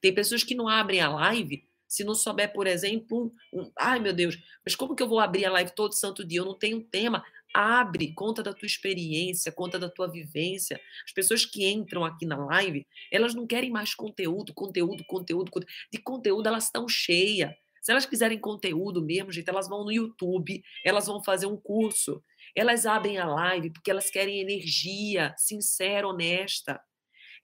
Tem 0.00 0.14
pessoas 0.14 0.42
que 0.42 0.54
não 0.54 0.66
abrem 0.66 1.02
a 1.02 1.10
live 1.10 1.68
se 1.86 2.02
não 2.02 2.14
souber, 2.14 2.52
por 2.52 2.66
exemplo, 2.66 3.32
um, 3.52 3.60
um, 3.60 3.72
ai 3.78 4.00
meu 4.00 4.12
Deus, 4.12 4.36
mas 4.64 4.74
como 4.74 4.96
que 4.96 5.02
eu 5.02 5.08
vou 5.08 5.20
abrir 5.20 5.44
a 5.44 5.52
live 5.52 5.72
todo 5.76 5.94
santo 5.94 6.24
dia? 6.24 6.40
Eu 6.40 6.44
não 6.44 6.58
tenho 6.58 6.82
tema. 6.82 7.24
Abre, 7.56 8.12
conta 8.12 8.42
da 8.42 8.52
tua 8.52 8.66
experiência, 8.66 9.52
conta 9.52 9.78
da 9.78 9.88
tua 9.88 10.10
vivência. 10.10 10.80
As 11.06 11.12
pessoas 11.12 11.46
que 11.46 11.64
entram 11.64 12.04
aqui 12.04 12.26
na 12.26 12.36
live, 12.46 12.84
elas 13.12 13.32
não 13.32 13.46
querem 13.46 13.70
mais 13.70 13.94
conteúdo, 13.94 14.52
conteúdo, 14.52 15.04
conteúdo. 15.06 15.52
conteúdo. 15.52 15.72
De 15.92 15.98
conteúdo 15.98 16.48
elas 16.48 16.64
estão 16.64 16.88
cheias. 16.88 17.52
Se 17.80 17.92
elas 17.92 18.06
quiserem 18.06 18.40
conteúdo 18.40 19.00
mesmo, 19.00 19.30
gente, 19.30 19.48
elas 19.48 19.68
vão 19.68 19.84
no 19.84 19.92
YouTube, 19.92 20.64
elas 20.84 21.06
vão 21.06 21.22
fazer 21.22 21.46
um 21.46 21.56
curso. 21.56 22.24
Elas 22.56 22.86
abrem 22.86 23.18
a 23.18 23.26
live 23.26 23.70
porque 23.70 23.90
elas 23.90 24.10
querem 24.10 24.40
energia 24.40 25.32
sincera, 25.38 26.08
honesta. 26.08 26.80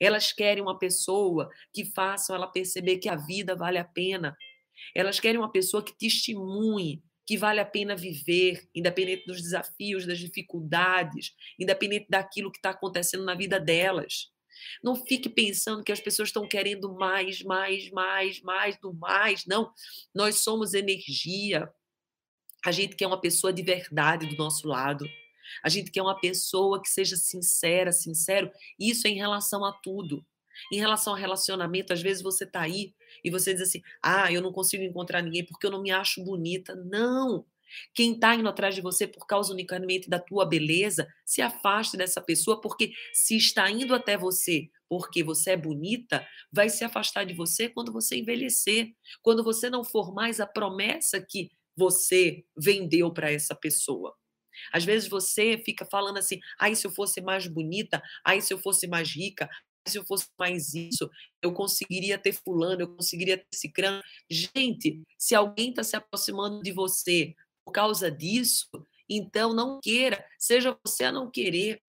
Elas 0.00 0.32
querem 0.32 0.62
uma 0.62 0.76
pessoa 0.76 1.48
que 1.72 1.84
faça 1.84 2.34
ela 2.34 2.48
perceber 2.48 2.98
que 2.98 3.08
a 3.08 3.14
vida 3.14 3.54
vale 3.54 3.78
a 3.78 3.84
pena. 3.84 4.36
Elas 4.92 5.20
querem 5.20 5.38
uma 5.38 5.52
pessoa 5.52 5.84
que 5.84 5.96
testemunhe 5.96 7.00
que 7.30 7.36
vale 7.36 7.60
a 7.60 7.64
pena 7.64 7.94
viver, 7.94 8.68
independente 8.74 9.24
dos 9.24 9.40
desafios, 9.40 10.04
das 10.04 10.18
dificuldades, 10.18 11.32
independente 11.56 12.08
daquilo 12.10 12.50
que 12.50 12.58
está 12.58 12.70
acontecendo 12.70 13.24
na 13.24 13.36
vida 13.36 13.60
delas. 13.60 14.32
Não 14.82 14.96
fique 14.96 15.28
pensando 15.28 15.84
que 15.84 15.92
as 15.92 16.00
pessoas 16.00 16.30
estão 16.30 16.48
querendo 16.48 16.92
mais, 16.92 17.40
mais, 17.42 17.88
mais, 17.92 18.42
mais 18.42 18.76
do 18.80 18.92
mais. 18.92 19.46
Não. 19.46 19.72
Nós 20.12 20.40
somos 20.40 20.74
energia. 20.74 21.72
A 22.66 22.72
gente 22.72 22.96
quer 22.96 23.06
uma 23.06 23.20
pessoa 23.20 23.52
de 23.52 23.62
verdade 23.62 24.26
do 24.26 24.34
nosso 24.34 24.66
lado. 24.66 25.08
A 25.62 25.68
gente 25.68 25.92
quer 25.92 26.02
uma 26.02 26.18
pessoa 26.18 26.82
que 26.82 26.88
seja 26.88 27.14
sincera, 27.14 27.92
sincero. 27.92 28.50
Isso 28.76 29.06
é 29.06 29.10
em 29.10 29.16
relação 29.18 29.64
a 29.64 29.72
tudo. 29.72 30.26
Em 30.72 30.78
relação 30.78 31.12
ao 31.12 31.18
relacionamento, 31.18 31.92
às 31.92 32.02
vezes 32.02 32.24
você 32.24 32.42
está 32.42 32.62
aí 32.62 32.92
e 33.24 33.30
você 33.30 33.52
diz 33.52 33.62
assim: 33.62 33.82
ah, 34.02 34.32
eu 34.32 34.42
não 34.42 34.52
consigo 34.52 34.82
encontrar 34.82 35.22
ninguém 35.22 35.44
porque 35.44 35.66
eu 35.66 35.70
não 35.70 35.82
me 35.82 35.90
acho 35.90 36.24
bonita. 36.24 36.74
Não! 36.74 37.44
Quem 37.94 38.14
está 38.14 38.34
indo 38.34 38.48
atrás 38.48 38.74
de 38.74 38.80
você 38.80 39.06
por 39.06 39.26
causa 39.26 39.52
unicamente 39.52 40.10
da 40.10 40.18
tua 40.18 40.44
beleza, 40.44 41.06
se 41.24 41.40
afaste 41.40 41.96
dessa 41.96 42.20
pessoa, 42.20 42.60
porque 42.60 42.92
se 43.12 43.36
está 43.36 43.70
indo 43.70 43.94
até 43.94 44.16
você 44.16 44.68
porque 44.90 45.22
você 45.22 45.52
é 45.52 45.56
bonita, 45.56 46.26
vai 46.52 46.68
se 46.68 46.82
afastar 46.82 47.24
de 47.24 47.32
você 47.32 47.68
quando 47.68 47.92
você 47.92 48.16
envelhecer, 48.16 48.92
quando 49.22 49.44
você 49.44 49.70
não 49.70 49.84
for 49.84 50.12
mais 50.12 50.40
a 50.40 50.46
promessa 50.48 51.24
que 51.24 51.48
você 51.76 52.44
vendeu 52.58 53.12
para 53.12 53.30
essa 53.30 53.54
pessoa. 53.54 54.16
Às 54.72 54.84
vezes 54.84 55.08
você 55.08 55.56
fica 55.64 55.86
falando 55.86 56.18
assim: 56.18 56.40
ai, 56.58 56.74
se 56.74 56.84
eu 56.84 56.90
fosse 56.90 57.20
mais 57.20 57.46
bonita, 57.46 58.02
ai, 58.24 58.40
se 58.40 58.52
eu 58.52 58.58
fosse 58.58 58.88
mais 58.88 59.08
rica, 59.14 59.48
se 59.86 59.98
eu 59.98 60.04
fosse 60.04 60.26
mais 60.38 60.74
isso, 60.74 61.10
eu 61.42 61.52
conseguiria 61.52 62.18
ter 62.18 62.32
fulano, 62.32 62.82
eu 62.82 62.94
conseguiria 62.94 63.38
ter 63.38 63.56
cicrano. 63.56 64.02
Gente, 64.28 65.02
se 65.18 65.34
alguém 65.34 65.70
está 65.70 65.82
se 65.82 65.96
aproximando 65.96 66.62
de 66.62 66.72
você 66.72 67.34
por 67.64 67.72
causa 67.72 68.10
disso, 68.10 68.68
então 69.08 69.54
não 69.54 69.80
queira, 69.80 70.24
seja 70.38 70.76
você 70.84 71.04
a 71.04 71.12
não 71.12 71.30
querer. 71.30 71.80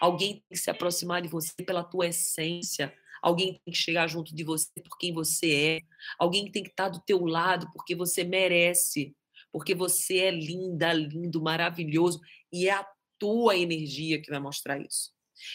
Alguém 0.00 0.34
tem 0.34 0.42
que 0.50 0.56
se 0.56 0.70
aproximar 0.70 1.22
de 1.22 1.28
você 1.28 1.52
pela 1.64 1.84
tua 1.84 2.08
essência. 2.08 2.92
Alguém 3.22 3.60
tem 3.64 3.72
que 3.72 3.78
chegar 3.78 4.06
junto 4.08 4.34
de 4.34 4.44
você 4.44 4.68
por 4.82 4.98
quem 4.98 5.12
você 5.12 5.54
é. 5.54 5.80
Alguém 6.18 6.50
tem 6.50 6.62
que 6.62 6.70
estar 6.70 6.88
do 6.88 7.00
teu 7.00 7.24
lado 7.24 7.70
porque 7.72 7.94
você 7.94 8.24
merece. 8.24 9.14
Porque 9.52 9.74
você 9.74 10.18
é 10.18 10.30
linda, 10.30 10.92
lindo, 10.92 11.40
maravilhoso 11.40 12.20
e 12.52 12.68
é 12.68 12.72
a 12.72 12.86
tua 13.18 13.56
energia 13.56 14.20
que 14.20 14.30
vai 14.30 14.40
mostrar 14.40 14.78
isso. 14.78 15.12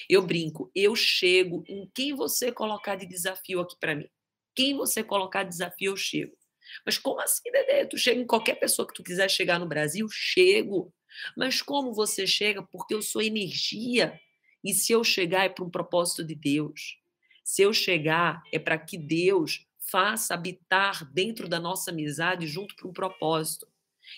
Eu 0.09 0.21
brinco, 0.21 0.71
eu 0.75 0.95
chego 0.95 1.63
em 1.67 1.89
quem 1.93 2.13
você 2.13 2.51
colocar 2.51 2.95
de 2.95 3.05
desafio 3.05 3.59
aqui 3.59 3.75
para 3.79 3.95
mim. 3.95 4.09
Quem 4.55 4.75
você 4.75 5.03
colocar 5.03 5.43
de 5.43 5.49
desafio, 5.49 5.91
eu 5.91 5.97
chego. 5.97 6.37
Mas 6.85 6.97
como 6.97 7.19
assim, 7.19 7.51
Dedé? 7.51 7.85
Tu 7.85 7.97
chega 7.97 8.21
em 8.21 8.25
qualquer 8.25 8.55
pessoa 8.55 8.87
que 8.87 8.93
tu 8.93 9.03
quiser 9.03 9.29
chegar 9.29 9.59
no 9.59 9.67
Brasil? 9.67 10.07
Chego. 10.09 10.93
Mas 11.35 11.61
como 11.61 11.93
você 11.93 12.25
chega? 12.25 12.63
Porque 12.63 12.93
eu 12.93 13.01
sou 13.01 13.21
energia. 13.21 14.19
E 14.63 14.73
se 14.73 14.93
eu 14.93 15.03
chegar 15.03 15.45
é 15.45 15.49
para 15.49 15.63
um 15.63 15.69
propósito 15.69 16.23
de 16.23 16.35
Deus. 16.35 16.97
Se 17.43 17.61
eu 17.61 17.73
chegar 17.73 18.41
é 18.51 18.59
para 18.59 18.77
que 18.77 18.97
Deus 18.97 19.65
faça 19.91 20.33
habitar 20.33 21.05
dentro 21.13 21.47
da 21.47 21.59
nossa 21.59 21.91
amizade 21.91 22.47
junto 22.47 22.75
para 22.75 22.87
um 22.87 22.93
propósito. 22.93 23.67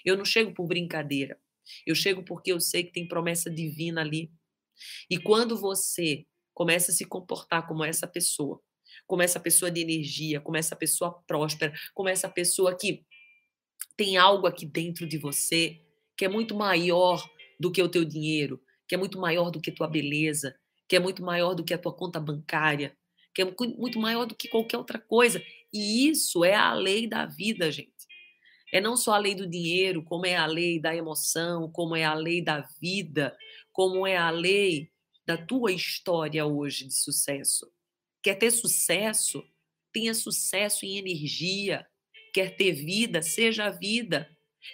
Eu 0.03 0.15
não 0.15 0.25
chego 0.25 0.53
por 0.53 0.67
brincadeira. 0.67 1.39
Eu 1.85 1.95
chego 1.95 2.23
porque 2.23 2.51
eu 2.51 2.59
sei 2.59 2.83
que 2.83 2.93
tem 2.93 3.07
promessa 3.07 3.49
divina 3.49 4.01
ali. 4.01 4.31
E 5.09 5.17
quando 5.17 5.57
você 5.57 6.25
começa 6.53 6.91
a 6.91 6.93
se 6.95 7.05
comportar 7.05 7.67
como 7.67 7.83
essa 7.83 8.07
pessoa, 8.07 8.61
como 9.05 9.21
essa 9.21 9.39
pessoa 9.39 9.69
de 9.69 9.81
energia, 9.81 10.39
como 10.39 10.57
essa 10.57 10.75
pessoa 10.75 11.21
próspera, 11.27 11.73
como 11.93 12.09
essa 12.09 12.29
pessoa 12.29 12.75
que 12.75 13.05
tem 13.97 14.17
algo 14.17 14.47
aqui 14.47 14.65
dentro 14.65 15.07
de 15.07 15.17
você 15.17 15.81
que 16.17 16.25
é 16.25 16.29
muito 16.29 16.55
maior 16.55 17.29
do 17.59 17.71
que 17.71 17.81
o 17.81 17.89
teu 17.89 18.05
dinheiro, 18.05 18.61
que 18.87 18.95
é 18.95 18.97
muito 18.97 19.19
maior 19.19 19.51
do 19.51 19.59
que 19.59 19.71
tua 19.71 19.87
beleza, 19.87 20.55
que 20.87 20.95
é 20.95 20.99
muito 20.99 21.23
maior 21.23 21.53
do 21.53 21.63
que 21.63 21.73
a 21.73 21.77
tua 21.77 21.93
conta 21.93 22.19
bancária, 22.19 22.95
que 23.33 23.41
é 23.41 23.45
muito 23.77 23.99
maior 23.99 24.25
do 24.25 24.35
que 24.35 24.47
qualquer 24.47 24.77
outra 24.77 24.99
coisa. 24.99 25.43
E 25.73 26.07
isso 26.07 26.45
é 26.45 26.55
a 26.55 26.73
lei 26.73 27.07
da 27.07 27.25
vida, 27.25 27.71
gente. 27.71 27.91
É 28.73 28.79
não 28.79 28.95
só 28.95 29.13
a 29.13 29.17
lei 29.17 29.35
do 29.35 29.47
dinheiro, 29.47 30.03
como 30.03 30.25
é 30.25 30.35
a 30.35 30.45
lei 30.45 30.79
da 30.79 30.95
emoção, 30.95 31.69
como 31.71 31.95
é 31.95 32.03
a 32.03 32.13
lei 32.13 32.41
da 32.41 32.61
vida, 32.81 33.35
como 33.75 34.07
é 34.07 34.15
a 34.15 34.29
lei 34.29 34.89
da 35.27 35.35
tua 35.35 35.69
história 35.69 36.45
hoje 36.45 36.85
de 36.85 36.93
sucesso. 36.93 37.69
Quer 38.23 38.35
ter 38.35 38.49
sucesso? 38.49 39.43
Tenha 39.91 40.13
sucesso 40.13 40.85
em 40.85 40.97
energia. 40.97 41.85
Quer 42.33 42.55
ter 42.55 42.71
vida? 42.71 43.21
Seja 43.21 43.65
a 43.65 43.69
vida. 43.69 44.29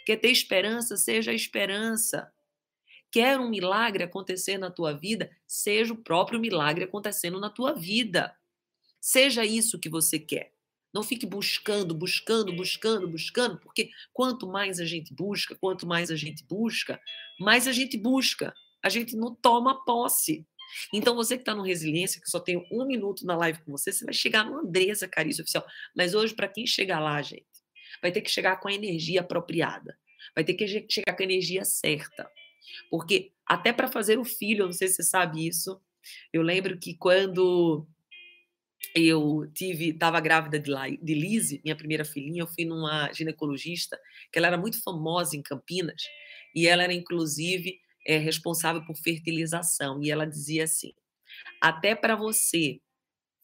Quer 0.06 0.18
ter 0.18 0.30
esperança? 0.30 0.98
Seja 0.98 1.32
a 1.32 1.34
esperança. 1.34 2.32
Quer 3.12 3.40
um 3.40 3.50
milagre 3.50 4.04
acontecer 4.04 4.60
na 4.60 4.70
tua 4.70 4.94
vida? 4.94 5.36
Seja 5.48 5.94
o 5.94 6.04
próprio 6.04 6.40
milagre 6.40 6.84
acontecendo 6.84 7.40
na 7.40 7.50
tua 7.50 7.74
vida. 7.74 8.38
Seja 9.00 9.44
isso 9.44 9.80
que 9.80 9.90
você 9.90 10.20
quer. 10.20 10.54
Não 10.94 11.02
fique 11.02 11.26
buscando, 11.26 11.96
buscando, 11.96 12.54
buscando, 12.54 13.08
buscando, 13.08 13.58
porque 13.58 13.90
quanto 14.14 14.46
mais 14.46 14.80
a 14.80 14.86
gente 14.86 15.12
busca, 15.12 15.56
quanto 15.56 15.88
mais 15.88 16.12
a 16.12 16.16
gente 16.16 16.44
busca, 16.44 17.02
mais 17.40 17.68
a 17.68 17.72
gente 17.72 17.98
busca. 17.98 18.54
A 18.84 18.90
gente 18.90 19.16
não 19.16 19.36
toma 19.36 19.84
posse. 19.86 20.46
Então, 20.94 21.16
você 21.16 21.36
que 21.36 21.42
está 21.42 21.54
no 21.54 21.64
Resiliência, 21.64 22.22
que 22.22 22.30
só 22.30 22.40
tem 22.40 22.66
um 22.72 22.86
minuto 22.86 23.26
na 23.26 23.36
live 23.36 23.60
com 23.64 23.72
você, 23.72 23.92
você 23.92 24.06
vai 24.06 24.14
chegar 24.14 24.46
no 24.46 24.60
Andressa 24.60 25.08
Carício 25.08 25.44
Oficial. 25.44 25.66
Mas 25.96 26.14
hoje, 26.14 26.34
para 26.34 26.48
quem 26.48 26.66
chegar 26.66 27.00
lá, 27.00 27.22
gente, 27.22 27.46
vai 28.02 28.12
ter 28.12 28.22
que 28.22 28.32
chegar 28.32 28.58
com 28.60 28.68
a 28.68 28.74
energia 28.74 29.22
apropriada. 29.22 29.98
Vai 30.34 30.44
ter 30.44 30.54
que 30.54 30.66
chegar 30.90 31.16
com 31.16 31.22
a 31.22 31.26
energia 31.26 31.66
certa. 31.66 32.30
Porque 32.90 33.34
até 33.46 33.74
para 33.74 33.88
fazer 33.88 34.18
o 34.18 34.24
filho, 34.24 34.64
eu 34.64 34.66
não 34.68 34.74
sei 34.74 34.88
se 34.88 34.96
você 34.96 35.04
sabe 35.04 35.46
isso, 35.46 35.82
eu 36.32 36.42
lembro 36.42 36.80
que 36.80 36.96
quando 36.96 37.86
eu 38.96 39.50
tive, 39.54 39.90
estava 39.90 40.20
grávida 40.20 40.60
de, 40.60 40.72
de 41.02 41.14
Lise, 41.14 41.62
minha 41.64 41.76
primeira 41.76 42.04
filhinha, 42.04 42.42
eu 42.42 42.48
fui 42.48 42.66
numa 42.66 43.12
ginecologista, 43.14 44.00
que 44.32 44.40
ela 44.40 44.48
era 44.48 44.58
muito 44.58 44.82
famosa 44.82 45.36
em 45.36 45.42
Campinas, 45.42 46.02
e 46.56 46.68
ela 46.68 46.84
era 46.84 46.94
inclusive 46.94 47.80
é, 48.06 48.18
responsável 48.18 48.84
por 48.86 48.96
fertilização, 48.96 50.02
e 50.02 50.12
ela 50.12 50.26
dizia 50.26 50.64
assim: 50.66 50.94
até 51.62 51.96
para 51.96 52.16
você 52.16 52.80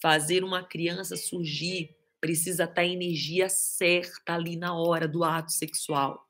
fazer 0.02 0.44
uma 0.44 0.64
criança 0.64 1.16
surgir, 1.16 1.96
precisa 2.20 2.64
estar 2.64 2.76
tá 2.76 2.82
a 2.82 2.88
energia 2.88 3.50
certa 3.50 4.34
ali 4.36 4.56
na 4.56 4.76
hora 4.76 5.08
do 5.08 5.24
ato 5.24 5.52
sexual. 5.52 6.26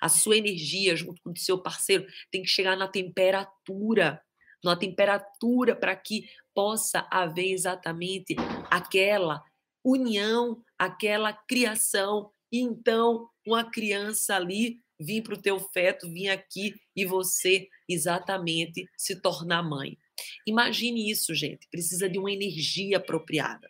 A 0.00 0.08
sua 0.08 0.36
energia, 0.36 0.96
junto 0.96 1.20
com 1.22 1.30
o 1.30 1.36
seu 1.36 1.58
parceiro, 1.58 2.06
tem 2.30 2.42
que 2.42 2.48
chegar 2.48 2.76
na 2.76 2.88
temperatura 2.88 4.22
numa 4.64 4.76
temperatura 4.76 5.76
para 5.76 5.94
que 5.94 6.26
possa 6.54 7.06
haver 7.10 7.52
exatamente 7.52 8.34
aquela 8.70 9.44
união, 9.84 10.64
aquela 10.78 11.32
criação. 11.32 12.30
E 12.50 12.60
então, 12.60 13.28
uma 13.46 13.70
criança 13.70 14.34
ali 14.34 14.80
vir 15.04 15.22
para 15.22 15.34
o 15.34 15.40
teu 15.40 15.58
feto, 15.58 16.10
vir 16.10 16.28
aqui 16.28 16.74
e 16.96 17.04
você 17.04 17.68
exatamente 17.88 18.86
se 18.96 19.20
tornar 19.20 19.62
mãe. 19.62 19.98
Imagine 20.46 21.10
isso, 21.10 21.34
gente. 21.34 21.68
Precisa 21.70 22.08
de 22.08 22.18
uma 22.18 22.32
energia 22.32 22.96
apropriada. 22.96 23.68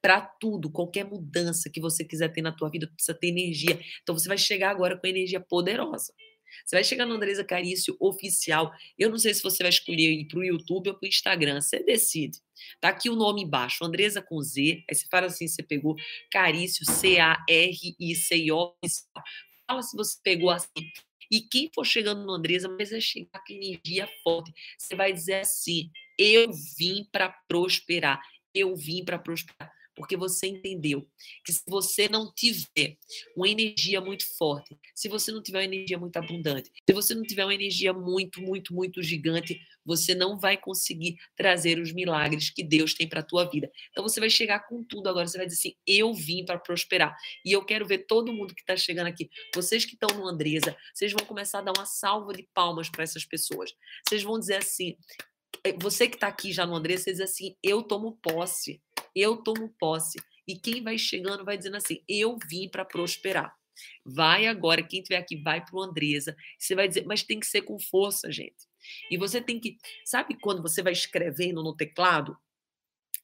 Para 0.00 0.20
tudo, 0.20 0.70
qualquer 0.70 1.04
mudança 1.04 1.70
que 1.70 1.80
você 1.80 2.04
quiser 2.04 2.32
ter 2.32 2.42
na 2.42 2.52
tua 2.52 2.70
vida, 2.70 2.86
precisa 2.88 3.16
ter 3.16 3.28
energia. 3.28 3.78
Então 4.02 4.16
você 4.16 4.28
vai 4.28 4.38
chegar 4.38 4.70
agora 4.70 4.96
com 4.96 5.06
energia 5.06 5.40
poderosa. 5.40 6.12
Você 6.64 6.76
vai 6.76 6.84
chegar 6.84 7.04
no 7.06 7.14
Andresa 7.14 7.44
Carício 7.44 7.96
oficial. 8.00 8.72
Eu 8.98 9.10
não 9.10 9.18
sei 9.18 9.34
se 9.34 9.42
você 9.42 9.62
vai 9.62 9.70
escolher 9.70 10.10
ir 10.10 10.26
para 10.26 10.38
o 10.38 10.44
YouTube 10.44 10.88
ou 10.88 10.94
para 10.94 11.06
o 11.06 11.08
Instagram. 11.08 11.60
Você 11.60 11.82
decide. 11.82 12.38
Tá 12.80 12.88
aqui 12.88 13.10
o 13.10 13.16
nome 13.16 13.42
embaixo, 13.42 13.84
Andresa 13.84 14.22
com 14.22 14.40
Z. 14.40 14.82
Aí 14.88 14.94
você 14.94 15.06
fala 15.10 15.26
assim, 15.26 15.46
você 15.46 15.62
pegou 15.62 15.94
Carício, 16.30 16.84
C-A-R-I-C-O. 16.84 18.74
Fala 19.68 19.82
se 19.82 19.96
você 19.96 20.18
pegou 20.22 20.50
assim. 20.50 20.90
E 21.30 21.42
quem 21.42 21.70
for 21.74 21.84
chegando 21.84 22.24
no 22.24 22.32
Andresa, 22.32 22.68
mas 22.68 22.90
é 22.90 23.00
chegar 23.00 23.40
com 23.46 23.52
energia 23.52 24.08
forte. 24.22 24.52
Você 24.78 24.96
vai 24.96 25.12
dizer 25.12 25.40
assim: 25.40 25.90
eu 26.18 26.50
vim 26.78 27.06
para 27.12 27.28
prosperar. 27.46 28.20
Eu 28.54 28.74
vim 28.74 29.04
para 29.04 29.18
prosperar 29.18 29.77
porque 29.98 30.16
você 30.16 30.46
entendeu 30.46 31.06
que 31.44 31.52
se 31.52 31.62
você 31.66 32.08
não 32.08 32.32
tiver 32.32 32.96
uma 33.36 33.48
energia 33.48 34.00
muito 34.00 34.24
forte, 34.36 34.78
se 34.94 35.08
você 35.08 35.32
não 35.32 35.42
tiver 35.42 35.58
uma 35.58 35.64
energia 35.64 35.98
muito 35.98 36.16
abundante, 36.16 36.70
se 36.88 36.94
você 36.94 37.14
não 37.14 37.22
tiver 37.24 37.44
uma 37.44 37.54
energia 37.54 37.92
muito, 37.92 38.40
muito, 38.40 38.72
muito 38.72 39.02
gigante, 39.02 39.60
você 39.84 40.14
não 40.14 40.38
vai 40.38 40.56
conseguir 40.56 41.16
trazer 41.36 41.80
os 41.80 41.92
milagres 41.92 42.48
que 42.50 42.62
Deus 42.62 42.94
tem 42.94 43.08
para 43.08 43.20
a 43.20 43.24
tua 43.24 43.44
vida. 43.44 43.70
Então 43.90 44.04
você 44.04 44.20
vai 44.20 44.30
chegar 44.30 44.60
com 44.60 44.84
tudo 44.84 45.08
agora, 45.08 45.26
você 45.26 45.36
vai 45.36 45.46
dizer 45.46 45.58
assim: 45.58 45.74
"Eu 45.84 46.14
vim 46.14 46.44
para 46.44 46.58
prosperar". 46.58 47.16
E 47.44 47.52
eu 47.52 47.64
quero 47.64 47.86
ver 47.86 48.06
todo 48.06 48.32
mundo 48.32 48.54
que 48.54 48.60
está 48.60 48.76
chegando 48.76 49.08
aqui, 49.08 49.28
vocês 49.54 49.84
que 49.84 49.94
estão 49.94 50.16
no 50.16 50.28
Andresa, 50.28 50.76
vocês 50.94 51.12
vão 51.12 51.26
começar 51.26 51.58
a 51.58 51.62
dar 51.62 51.72
uma 51.76 51.86
salva 51.86 52.32
de 52.32 52.46
palmas 52.54 52.88
para 52.88 53.02
essas 53.02 53.24
pessoas. 53.24 53.74
Vocês 54.06 54.22
vão 54.22 54.38
dizer 54.38 54.56
assim: 54.56 54.96
eh, 55.64 55.74
você 55.80 56.08
que 56.08 56.16
está 56.16 56.28
aqui 56.28 56.52
já 56.52 56.66
no 56.66 56.74
Andresa, 56.74 57.04
você 57.04 57.12
diz 57.12 57.20
assim: 57.20 57.56
"Eu 57.62 57.82
tomo 57.82 58.18
posse" 58.22 58.80
eu 59.14 59.36
tomo 59.36 59.74
posse. 59.78 60.18
E 60.46 60.58
quem 60.58 60.82
vai 60.82 60.98
chegando 60.98 61.44
vai 61.44 61.56
dizendo 61.56 61.76
assim: 61.76 62.02
eu 62.08 62.38
vim 62.48 62.68
para 62.68 62.84
prosperar. 62.84 63.54
Vai 64.04 64.46
agora, 64.46 64.82
quem 64.82 65.00
estiver 65.00 65.18
aqui, 65.18 65.36
vai 65.36 65.64
para 65.64 65.76
o 65.76 65.82
Andresa. 65.82 66.36
Você 66.58 66.74
vai 66.74 66.88
dizer, 66.88 67.04
mas 67.06 67.22
tem 67.22 67.38
que 67.38 67.46
ser 67.46 67.62
com 67.62 67.78
força, 67.78 68.30
gente. 68.32 68.66
E 69.10 69.16
você 69.16 69.40
tem 69.40 69.60
que. 69.60 69.76
Sabe 70.04 70.36
quando 70.40 70.62
você 70.62 70.82
vai 70.82 70.92
escrevendo 70.92 71.62
no 71.62 71.76
teclado? 71.76 72.36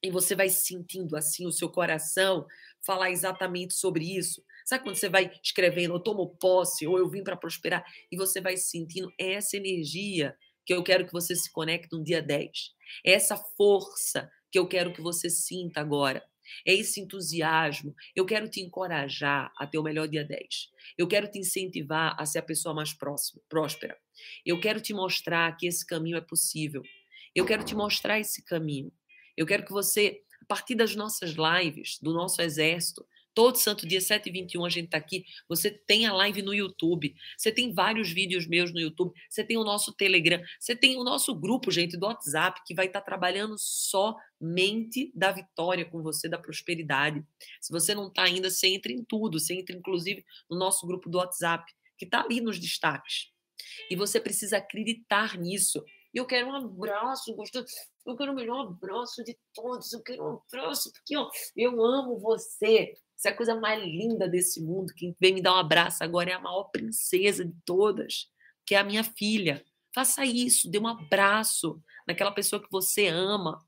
E 0.03 0.11
você 0.11 0.35
vai 0.35 0.51
sentindo 0.51 1.17
assim 1.17 1.47
o 1.47 1.53
seu 1.53 1.69
coração 1.71 2.47
falar 2.85 3.11
exatamente 3.11 3.75
sobre 3.75 4.17
isso. 4.17 4.45
Sabe 4.65 4.85
quando 4.85 4.97
você 4.97 5.09
vai 5.09 5.33
escrevendo, 5.43 5.95
eu 5.95 6.01
tomo 6.01 6.37
posse, 6.37 6.87
ou 6.87 6.99
eu 6.99 7.09
vim 7.09 7.25
para 7.25 7.37
prosperar, 7.37 7.85
e 8.13 8.17
você 8.17 8.41
vai 8.41 8.57
sentindo 8.57 9.11
essa 9.19 9.57
energia 9.57 10.37
que 10.67 10.75
eu 10.75 10.83
quero 10.83 11.07
que 11.07 11.13
você 11.13 11.35
se 11.35 11.51
conecte 11.51 11.89
no 11.93 12.03
dia 12.03 12.23
10. 12.23 12.75
É 13.05 13.13
essa 13.13 13.37
força 13.37 14.31
que 14.55 14.59
eu 14.61 14.69
quero 14.69 14.93
que 14.93 15.03
você 15.03 15.29
sinta 15.29 15.81
agora. 15.81 16.25
É 16.65 16.73
esse 16.73 17.01
entusiasmo. 17.01 17.93
Eu 18.15 18.25
quero 18.25 18.49
te 18.49 18.61
encorajar 18.61 19.53
a 19.59 19.67
ter 19.67 19.79
o 19.79 19.83
melhor 19.83 20.07
dia 20.07 20.25
10. 20.25 20.71
Eu 20.97 21.09
quero 21.09 21.29
te 21.29 21.41
incentivar 21.41 22.15
a 22.17 22.25
ser 22.25 22.39
a 22.39 22.43
pessoa 22.43 22.73
mais 22.73 22.93
próxima, 22.95 23.43
próspera. 23.49 23.99
Eu 24.47 24.61
quero 24.61 24.81
te 24.81 24.95
mostrar 24.95 25.57
que 25.57 25.67
esse 25.67 25.85
caminho 25.85 26.17
é 26.17 26.21
possível. 26.21 26.85
Eu 27.35 27.45
quero 27.45 27.65
te 27.65 27.75
mostrar 27.75 28.21
esse 28.21 28.45
caminho. 28.45 28.93
Eu 29.37 29.45
quero 29.45 29.65
que 29.65 29.73
você, 29.73 30.21
a 30.41 30.45
partir 30.47 30.77
das 30.77 30.95
nossas 30.95 31.35
lives, 31.35 31.99
do 32.01 32.15
nosso 32.15 32.41
exército, 32.41 33.05
Todo 33.35 33.59
santo 33.59 33.87
dia, 33.87 34.01
7 34.01 34.29
e 34.29 34.33
21 34.33 34.65
a 34.65 34.69
gente 34.71 34.85
está 34.85 34.97
aqui. 34.97 35.25
Você 35.49 35.69
tem 35.69 36.07
a 36.07 36.13
live 36.13 36.41
no 36.41 36.55
YouTube. 36.55 37.15
Você 37.37 37.51
tem 37.51 37.75
vários 37.75 38.11
vídeos 38.11 38.47
meus 38.47 38.73
no 38.73 38.79
YouTube. 38.79 39.13
Você 39.29 39.43
tem 39.43 39.57
o 39.57 39.65
nosso 39.65 39.93
Telegram. 39.93 40.41
Você 40.61 40.77
tem 40.77 40.97
o 40.97 41.03
nosso 41.03 41.35
grupo, 41.35 41.71
gente, 41.71 41.97
do 41.97 42.07
WhatsApp, 42.07 42.61
que 42.65 42.75
vai 42.75 42.87
estar 42.87 43.01
tá 43.01 43.05
trabalhando 43.05 43.57
somente 43.59 45.11
da 45.15 45.33
vitória 45.33 45.85
com 45.85 46.01
você, 46.01 46.29
da 46.29 46.39
prosperidade. 46.39 47.25
Se 47.61 47.73
você 47.73 47.93
não 47.93 48.07
está 48.07 48.23
ainda, 48.23 48.49
você 48.49 48.69
entra 48.69 48.93
em 48.93 49.05
tudo. 49.05 49.41
Você 49.41 49.55
entra, 49.55 49.77
inclusive, 49.77 50.25
no 50.49 50.57
nosso 50.57 50.87
grupo 50.87 51.11
do 51.11 51.19
WhatsApp, 51.19 51.65
que 51.99 52.05
está 52.05 52.23
ali 52.23 52.41
nos 52.41 52.61
destaques. 52.61 53.33
E 53.91 53.97
você 53.97 54.21
precisa 54.21 54.59
acreditar 54.59 55.37
nisso. 55.37 55.85
Eu 56.15 56.25
quero 56.25 56.47
um 56.47 56.55
abraço 56.55 57.35
gostoso. 57.35 57.67
Eu 58.07 58.17
quero 58.17 58.31
o 58.31 58.35
melhor 58.35 58.69
abraço 58.69 59.25
de 59.25 59.37
todos. 59.53 59.93
Eu 59.93 60.03
quero 60.03 60.23
um 60.23 60.41
abraço, 60.49 60.93
porque 60.93 61.17
ó, 61.17 61.29
eu 61.57 61.85
amo 61.85 62.19
você. 62.19 62.95
Isso 63.25 63.29
é 63.31 63.31
a 63.31 63.37
coisa 63.37 63.55
mais 63.55 63.83
linda 63.83 64.29
desse 64.29 64.61
mundo. 64.61 64.93
Quem 64.95 65.17
vem 65.19 65.33
me 65.33 65.41
dar 65.41 65.55
um 65.55 65.59
abraço 65.59 66.05
agora 66.05 66.31
é 66.31 66.35
a 66.35 66.39
maior 66.39 66.65
princesa 66.65 67.43
de 67.43 67.55
todas, 67.65 68.27
que 68.67 68.75
é 68.75 68.79
a 68.79 68.85
minha 68.85 69.03
filha. 69.03 69.65
Faça 69.95 70.27
isso, 70.27 70.71
dê 70.71 70.79
um 70.79 70.87
abraço 70.87 71.81
naquela 72.07 72.31
pessoa 72.31 72.63
que 72.63 72.71
você 72.71 73.07
ama. 73.07 73.65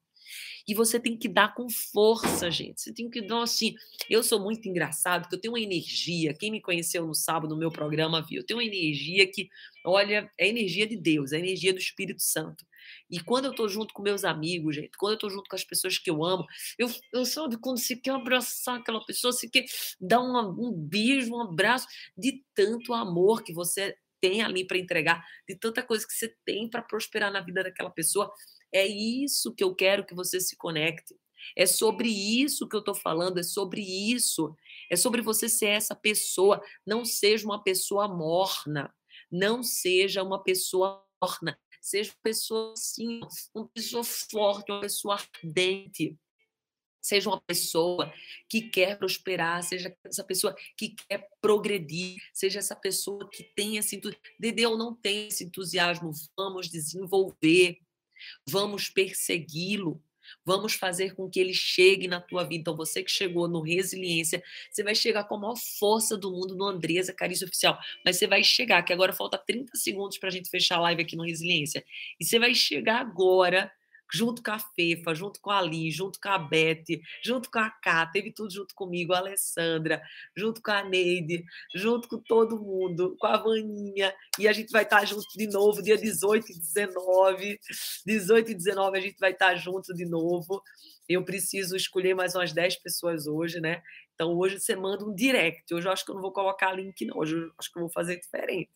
E 0.69 0.75
você 0.75 1.01
tem 1.01 1.17
que 1.17 1.27
dar 1.27 1.55
com 1.55 1.71
força, 1.71 2.51
gente. 2.51 2.83
Você 2.83 2.93
tem 2.93 3.09
que 3.09 3.23
dar 3.23 3.45
assim. 3.45 3.75
Eu 4.11 4.23
sou 4.23 4.39
muito 4.39 4.69
engraçado, 4.69 5.23
porque 5.23 5.37
eu 5.37 5.41
tenho 5.41 5.55
uma 5.55 5.61
energia. 5.61 6.35
Quem 6.35 6.51
me 6.51 6.61
conheceu 6.61 7.07
no 7.07 7.15
sábado 7.15 7.55
no 7.55 7.59
meu 7.59 7.71
programa 7.71 8.21
viu. 8.21 8.43
Eu 8.43 8.47
tenho 8.47 8.59
uma 8.59 8.67
energia 8.67 9.27
que, 9.27 9.49
olha, 9.87 10.31
é 10.37 10.47
energia 10.47 10.87
de 10.87 10.99
Deus, 10.99 11.33
é 11.33 11.39
energia 11.39 11.73
do 11.73 11.79
Espírito 11.79 12.21
Santo. 12.21 12.63
E 13.11 13.21
quando 13.21 13.47
eu 13.47 13.55
tô 13.55 13.69
junto 13.69 13.93
com 13.95 14.03
meus 14.03 14.25
amigos, 14.25 14.77
gente, 14.77 14.97
quando 14.99 15.13
eu 15.13 15.19
tô 15.19 15.31
junto 15.31 15.49
com 15.49 15.57
as 15.57 15.65
pessoas 15.65 15.99
que 15.99 16.11
eu 16.11 16.25
amo, 16.25 16.45
eu, 16.79 16.89
eu 17.13 17.25
sabe, 17.25 17.59
quando 17.59 17.79
você 17.79 17.97
quer 17.97 18.13
abraçar 18.13 18.79
aquela 18.79 19.05
pessoa, 19.05 19.33
você 19.33 19.49
quer 19.49 19.65
dar 20.01 20.21
um 20.21 20.73
beijo, 20.73 21.35
um 21.35 21.41
abraço, 21.41 21.87
de 22.17 22.43
tanto 22.55 22.93
amor 22.95 23.43
que 23.43 23.53
você 23.53 23.97
tem 24.21 24.43
ali 24.43 24.67
para 24.67 24.79
entregar, 24.79 25.25
de 25.49 25.57
tanta 25.57 25.83
coisa 25.83 26.07
que 26.07 26.13
você 26.13 26.35
tem 26.45 26.69
para 26.69 26.83
prosperar 26.83 27.31
na 27.33 27.41
vida 27.41 27.63
daquela 27.63 27.91
pessoa. 27.91 28.33
É 28.73 28.87
isso 28.87 29.55
que 29.55 29.63
eu 29.63 29.75
quero 29.75 30.05
que 30.05 30.15
você 30.15 30.41
se 30.41 30.57
conecte. 30.57 31.15
É 31.57 31.67
sobre 31.67 32.09
isso 32.09 32.69
que 32.69 32.75
eu 32.75 32.81
estou 32.81 32.95
falando, 32.95 33.39
é 33.39 33.43
sobre 33.43 33.81
isso. 33.83 34.55
É 34.91 34.97
sobre 34.97 35.21
você 35.23 35.49
ser 35.49 35.67
essa 35.67 35.95
pessoa. 35.95 36.61
Não 36.87 37.05
seja 37.05 37.45
uma 37.45 37.63
pessoa 37.63 38.09
morna. 38.09 38.93
Não 39.31 39.63
seja 39.63 40.23
uma 40.23 40.43
pessoa 40.43 41.05
morna. 41.23 41.59
Seja 41.87 42.11
uma 42.11 42.21
pessoa 42.21 42.73
assim, 42.73 43.21
uma 43.55 43.69
pessoa 43.69 44.03
forte, 44.03 44.73
uma 44.73 44.81
pessoa 44.81 45.15
ardente. 45.15 46.19
Seja 47.01 47.31
uma 47.31 47.41
pessoa 47.41 48.13
que 48.49 48.63
quer 48.63 48.99
prosperar, 48.99 49.63
seja 49.63 49.97
essa 50.05 50.25
pessoa 50.25 50.53
que 50.77 50.97
quer 50.97 51.29
progredir, 51.41 52.17
seja 52.35 52.59
essa 52.59 52.75
pessoa 52.75 53.31
que 53.31 53.45
tem 53.55 53.77
esse 53.77 53.95
entusiasmo. 53.95 54.21
Dede, 54.37 54.63
não 54.63 54.97
tenho 54.97 55.29
esse 55.29 55.45
entusiasmo, 55.45 56.11
vamos 56.37 56.69
desenvolver, 56.69 57.79
vamos 58.49 58.89
persegui-lo, 58.89 60.03
Vamos 60.45 60.75
fazer 60.75 61.15
com 61.15 61.29
que 61.29 61.41
ele 61.41 61.55
chegue 61.55 62.09
na 62.09 62.21
tua 62.21 62.45
vida. 62.45 62.61
Então, 62.61 62.77
você 62.77 63.03
que 63.03 63.11
chegou 63.11 63.49
no 63.49 63.61
Resiliência, 63.61 64.43
você 64.71 64.83
vai 64.83 64.95
chegar 64.95 65.25
com 65.25 65.37
a 65.37 65.39
maior 65.39 65.57
força 65.57 66.17
do 66.17 66.31
mundo 66.31 66.55
no 66.57 66.65
Andresa 66.67 67.13
Carício 67.13 67.47
Oficial. 67.47 67.79
Mas 68.05 68.17
você 68.17 68.27
vai 68.27 68.43
chegar, 68.43 68.83
que 68.83 68.93
agora 68.93 69.13
falta 69.13 69.39
30 69.39 69.77
segundos 69.77 70.19
para 70.19 70.29
a 70.29 70.33
gente 70.33 70.51
fechar 70.51 70.77
a 70.77 70.81
live 70.81 71.03
aqui 71.03 71.17
no 71.17 71.25
Resiliência. 71.25 71.85
E 72.21 72.25
você 72.25 72.39
vai 72.39 72.55
chegar 72.55 73.01
agora 73.01 73.71
junto 74.13 74.43
com 74.43 74.51
a 74.51 74.59
Fefa, 74.59 75.15
junto 75.15 75.41
com 75.41 75.51
a 75.51 75.59
Ali, 75.59 75.91
junto 75.91 76.21
com 76.21 76.29
a 76.29 76.39
Beth, 76.39 76.85
junto 77.25 77.51
com 77.51 77.59
a 77.59 77.71
Cá, 77.71 78.07
teve 78.07 78.33
tudo 78.33 78.53
junto 78.53 78.75
comigo, 78.75 79.13
a 79.13 79.19
Alessandra, 79.19 80.03
junto 80.37 80.63
com 80.63 80.71
a 80.71 80.85
Neide, 80.85 81.45
junto 81.75 82.09
com 82.09 82.19
todo 82.19 82.61
mundo, 82.61 83.17
com 83.19 83.27
a 83.27 83.37
Vaninha, 83.37 84.15
e 84.39 84.47
a 84.47 84.53
gente 84.53 84.71
vai 84.71 84.83
estar 84.83 85.05
junto 85.05 85.27
de 85.37 85.47
novo 85.49 85.83
dia 85.83 85.97
18 85.97 86.53
e 86.53 86.59
19. 86.59 87.61
18 88.05 88.51
e 88.51 88.55
19 88.55 88.99
a 88.99 89.01
gente 89.01 89.19
vai 89.19 89.33
estar 89.33 89.55
junto 89.57 89.95
de 89.95 90.05
novo. 90.05 90.63
Eu 91.09 91.25
preciso 91.25 91.77
escolher 91.77 92.15
mais 92.15 92.35
umas 92.35 92.53
10 92.53 92.77
pessoas 92.77 93.27
hoje, 93.27 93.61
né? 93.61 93.81
Então 94.17 94.35
hoje 94.35 94.59
você 94.59 94.75
manda 94.75 95.05
um 95.05 95.15
direct. 95.15 95.73
Hoje 95.73 95.87
eu 95.87 95.93
acho 95.93 96.05
que 96.05 96.11
eu 96.11 96.15
não 96.15 96.23
vou 96.23 96.33
colocar 96.33 96.73
link, 96.73 97.05
não. 97.05 97.19
Hoje 97.19 97.37
eu 97.37 97.53
acho 97.59 97.71
que 97.71 97.79
eu 97.79 97.83
vou 97.83 97.93
fazer 97.93 98.19
diferente. 98.19 98.71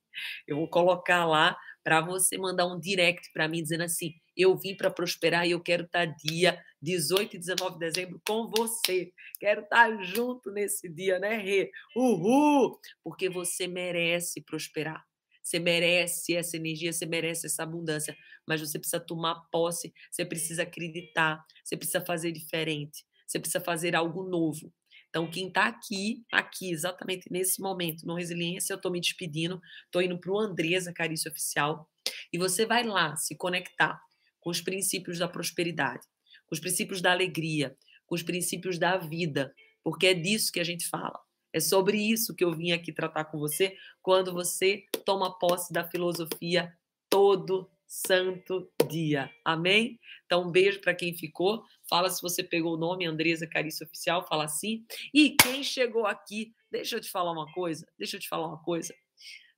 Eu 0.46 0.57
vou 0.57 0.68
colocar 0.68 1.24
lá 1.24 1.57
para 1.83 2.03
você 2.03 2.37
mandar 2.37 2.66
um 2.66 2.79
direct 2.79 3.33
para 3.33 3.48
mim 3.48 3.62
dizendo 3.62 3.85
assim: 3.85 4.12
eu 4.37 4.57
vim 4.57 4.76
para 4.76 4.90
prosperar 4.90 5.46
e 5.46 5.53
eu 5.53 5.61
quero 5.61 5.85
estar 5.85 6.07
tá 6.07 6.14
dia 6.22 6.62
18 6.83 7.37
e 7.37 7.38
19 7.38 7.72
de 7.72 7.79
dezembro 7.79 8.20
com 8.26 8.50
você. 8.50 9.12
Quero 9.38 9.62
estar 9.62 9.88
tá 9.88 10.03
junto 10.03 10.50
nesse 10.50 10.88
dia, 10.88 11.18
né, 11.18 11.37
Rê? 11.38 11.70
Uhul! 11.96 12.79
Porque 13.03 13.31
você 13.31 13.66
merece 13.66 14.42
prosperar. 14.42 15.03
Você 15.42 15.59
merece 15.59 16.37
essa 16.37 16.57
energia, 16.57 16.92
você 16.92 17.07
merece 17.07 17.46
essa 17.46 17.62
abundância, 17.62 18.14
mas 18.46 18.61
você 18.61 18.79
precisa 18.79 19.00
tomar 19.00 19.46
posse, 19.50 19.92
você 20.11 20.24
precisa 20.24 20.62
acreditar, 20.62 21.42
você 21.64 21.76
precisa 21.76 22.00
fazer 22.05 22.31
diferente, 22.31 23.05
você 23.26 23.38
precisa 23.40 23.61
fazer 23.61 23.96
algo 23.96 24.22
novo. 24.22 24.72
Então, 25.11 25.29
quem 25.29 25.49
está 25.49 25.66
aqui, 25.66 26.25
aqui, 26.33 26.70
exatamente 26.70 27.31
nesse 27.31 27.61
momento, 27.61 28.07
no 28.07 28.14
Resiliência, 28.14 28.73
eu 28.73 28.77
estou 28.77 28.92
me 28.92 29.01
despedindo, 29.01 29.61
estou 29.85 30.01
indo 30.01 30.18
para 30.18 30.31
o 30.31 30.38
Andresa 30.38 30.92
Carício 30.92 31.31
Oficial, 31.31 31.90
e 32.33 32.38
você 32.38 32.64
vai 32.64 32.85
lá 32.85 33.16
se 33.16 33.35
conectar 33.35 34.01
com 34.40 34.51
os 34.51 34.61
princípios 34.61 35.18
da 35.18 35.29
prosperidade, 35.29 36.07
com 36.46 36.55
os 36.55 36.61
princípios 36.61 37.03
da 37.03 37.11
alegria, 37.11 37.77
com 38.07 38.14
os 38.14 38.23
princípios 38.23 38.79
da 38.79 38.96
vida, 38.96 39.53
porque 39.83 40.07
é 40.07 40.14
disso 40.14 40.53
que 40.53 40.61
a 40.61 40.64
gente 40.64 40.88
fala. 40.88 41.18
É 41.53 41.59
sobre 41.59 41.99
isso 41.99 42.35
que 42.35 42.44
eu 42.44 42.53
vim 42.53 42.70
aqui 42.70 42.92
tratar 42.92 43.25
com 43.25 43.38
você 43.38 43.77
quando 44.01 44.33
você 44.33 44.85
toma 45.05 45.37
posse 45.38 45.73
da 45.73 45.83
filosofia 45.83 46.73
todo 47.09 47.68
santo 47.90 48.70
dia. 48.88 49.29
Amém? 49.44 49.98
Então, 50.24 50.46
um 50.46 50.50
beijo 50.50 50.81
para 50.81 50.94
quem 50.94 51.12
ficou. 51.12 51.64
Fala 51.88 52.09
se 52.09 52.22
você 52.22 52.44
pegou 52.44 52.74
o 52.74 52.79
nome 52.79 53.05
Andresa 53.05 53.48
Carício 53.48 53.85
Oficial, 53.85 54.24
fala 54.29 54.44
assim. 54.44 54.87
E 55.12 55.31
quem 55.31 55.64
chegou 55.64 56.07
aqui, 56.07 56.55
deixa 56.70 56.96
eu 56.96 57.00
te 57.00 57.11
falar 57.11 57.33
uma 57.33 57.53
coisa, 57.53 57.85
deixa 57.98 58.16
eu 58.16 58.20
te 58.20 58.29
falar 58.29 58.46
uma 58.46 58.62
coisa. 58.62 58.94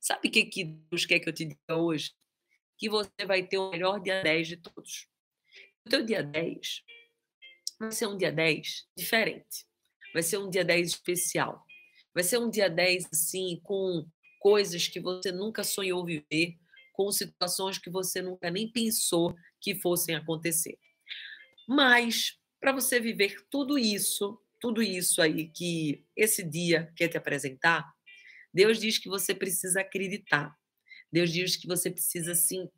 Sabe 0.01 0.27
o 0.27 0.31
que, 0.31 0.45
que 0.45 0.63
Deus 0.65 1.05
quer 1.05 1.19
que 1.19 1.29
eu 1.29 1.33
te 1.33 1.45
diga 1.45 1.77
hoje? 1.77 2.11
Que 2.75 2.89
você 2.89 3.25
vai 3.27 3.43
ter 3.43 3.59
o 3.59 3.69
melhor 3.69 4.01
dia 4.01 4.23
10 4.23 4.47
de 4.47 4.57
todos. 4.57 5.07
O 5.85 5.89
teu 5.91 6.03
dia 6.03 6.23
10 6.23 6.81
vai 7.79 7.91
ser 7.91 8.07
um 8.07 8.17
dia 8.17 8.31
10 8.31 8.87
diferente. 8.97 9.67
Vai 10.11 10.23
ser 10.23 10.39
um 10.39 10.49
dia 10.49 10.65
10 10.65 10.87
especial. 10.87 11.63
Vai 12.15 12.23
ser 12.23 12.39
um 12.39 12.49
dia 12.49 12.69
10, 12.69 13.09
assim, 13.11 13.59
com 13.63 14.07
coisas 14.39 14.87
que 14.87 14.99
você 14.99 15.31
nunca 15.31 15.63
sonhou 15.63 16.05
viver, 16.05 16.57
com 16.93 17.11
situações 17.11 17.77
que 17.77 17.89
você 17.89 18.21
nunca 18.21 18.49
nem 18.49 18.71
pensou 18.71 19.35
que 19.59 19.75
fossem 19.75 20.15
acontecer. 20.15 20.77
Mas, 21.67 22.37
para 22.59 22.71
você 22.71 22.99
viver 22.99 23.45
tudo 23.49 23.77
isso, 23.77 24.39
tudo 24.59 24.81
isso 24.81 25.21
aí 25.21 25.49
que 25.49 26.05
esse 26.15 26.43
dia 26.43 26.93
quer 26.95 27.09
te 27.09 27.17
apresentar, 27.17 27.91
Deus 28.53 28.79
diz 28.79 28.97
que 28.97 29.09
você 29.09 29.33
precisa 29.33 29.81
acreditar. 29.81 30.55
Deus 31.11 31.31
diz 31.31 31.55
que 31.55 31.67
você 31.67 31.89
precisa, 31.89 32.31
assim, 32.31 32.69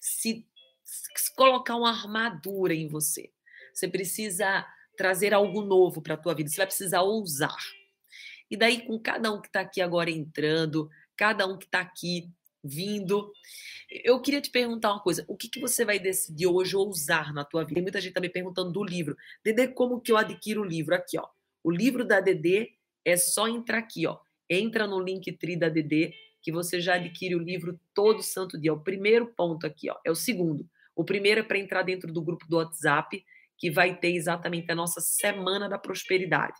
se, 0.00 0.46
se 0.84 1.34
colocar 1.34 1.76
uma 1.76 1.90
armadura 1.90 2.74
em 2.74 2.88
você. 2.88 3.30
Você 3.72 3.86
precisa 3.86 4.66
trazer 4.96 5.32
algo 5.32 5.62
novo 5.62 6.02
para 6.02 6.14
a 6.14 6.16
tua 6.16 6.34
vida. 6.34 6.48
Você 6.48 6.56
vai 6.56 6.66
precisar 6.66 7.02
ousar. 7.02 7.56
E 8.50 8.56
daí, 8.56 8.84
com 8.86 8.98
cada 8.98 9.32
um 9.32 9.40
que 9.40 9.48
está 9.48 9.60
aqui 9.60 9.80
agora 9.80 10.10
entrando, 10.10 10.90
cada 11.16 11.46
um 11.46 11.58
que 11.58 11.66
está 11.66 11.80
aqui 11.80 12.32
vindo. 12.68 13.32
Eu 13.90 14.20
queria 14.20 14.40
te 14.40 14.50
perguntar 14.50 14.92
uma 14.92 15.02
coisa: 15.02 15.24
o 15.26 15.36
que, 15.36 15.48
que 15.48 15.60
você 15.60 15.84
vai 15.84 15.98
decidir 15.98 16.46
hoje 16.46 16.76
ousar 16.76 17.32
na 17.32 17.44
tua 17.44 17.62
vida? 17.62 17.74
Tem 17.74 17.82
muita 17.82 18.00
gente 18.00 18.20
me 18.20 18.28
perguntando 18.28 18.70
do 18.70 18.84
livro. 18.84 19.16
Dedê, 19.42 19.68
como 19.68 20.00
que 20.00 20.12
eu 20.12 20.16
adquiro 20.16 20.62
o 20.62 20.64
livro? 20.64 20.94
Aqui, 20.94 21.18
ó. 21.18 21.26
O 21.64 21.70
livro 21.70 22.04
da 22.04 22.20
Dedê 22.20 22.72
é 23.04 23.16
só 23.16 23.48
entrar 23.48 23.78
aqui, 23.78 24.06
ó. 24.06 24.18
Entra 24.48 24.86
no 24.86 25.00
link 25.00 25.30
tri 25.32 25.56
da 25.56 25.68
Dedê 25.68 26.12
que 26.40 26.52
você 26.52 26.80
já 26.80 26.94
adquire 26.94 27.34
o 27.34 27.38
livro 27.38 27.78
todo 27.92 28.22
santo 28.22 28.58
dia. 28.58 28.72
O 28.72 28.80
primeiro 28.80 29.26
ponto 29.34 29.66
aqui, 29.66 29.90
ó, 29.90 29.96
é 30.04 30.10
o 30.10 30.14
segundo. 30.14 30.68
O 30.94 31.04
primeiro 31.04 31.40
é 31.40 31.42
para 31.42 31.58
entrar 31.58 31.82
dentro 31.82 32.12
do 32.12 32.22
grupo 32.22 32.46
do 32.48 32.56
WhatsApp, 32.56 33.24
que 33.56 33.70
vai 33.70 33.96
ter 33.96 34.14
exatamente 34.14 34.70
a 34.70 34.74
nossa 34.74 35.00
semana 35.00 35.68
da 35.68 35.78
prosperidade 35.78 36.58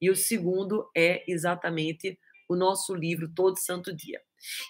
E 0.00 0.10
o 0.10 0.16
segundo 0.16 0.90
é 0.96 1.24
exatamente 1.30 2.18
o 2.48 2.56
nosso 2.56 2.94
livro 2.94 3.30
Todo 3.32 3.56
Santo 3.56 3.94
Dia. 3.94 4.20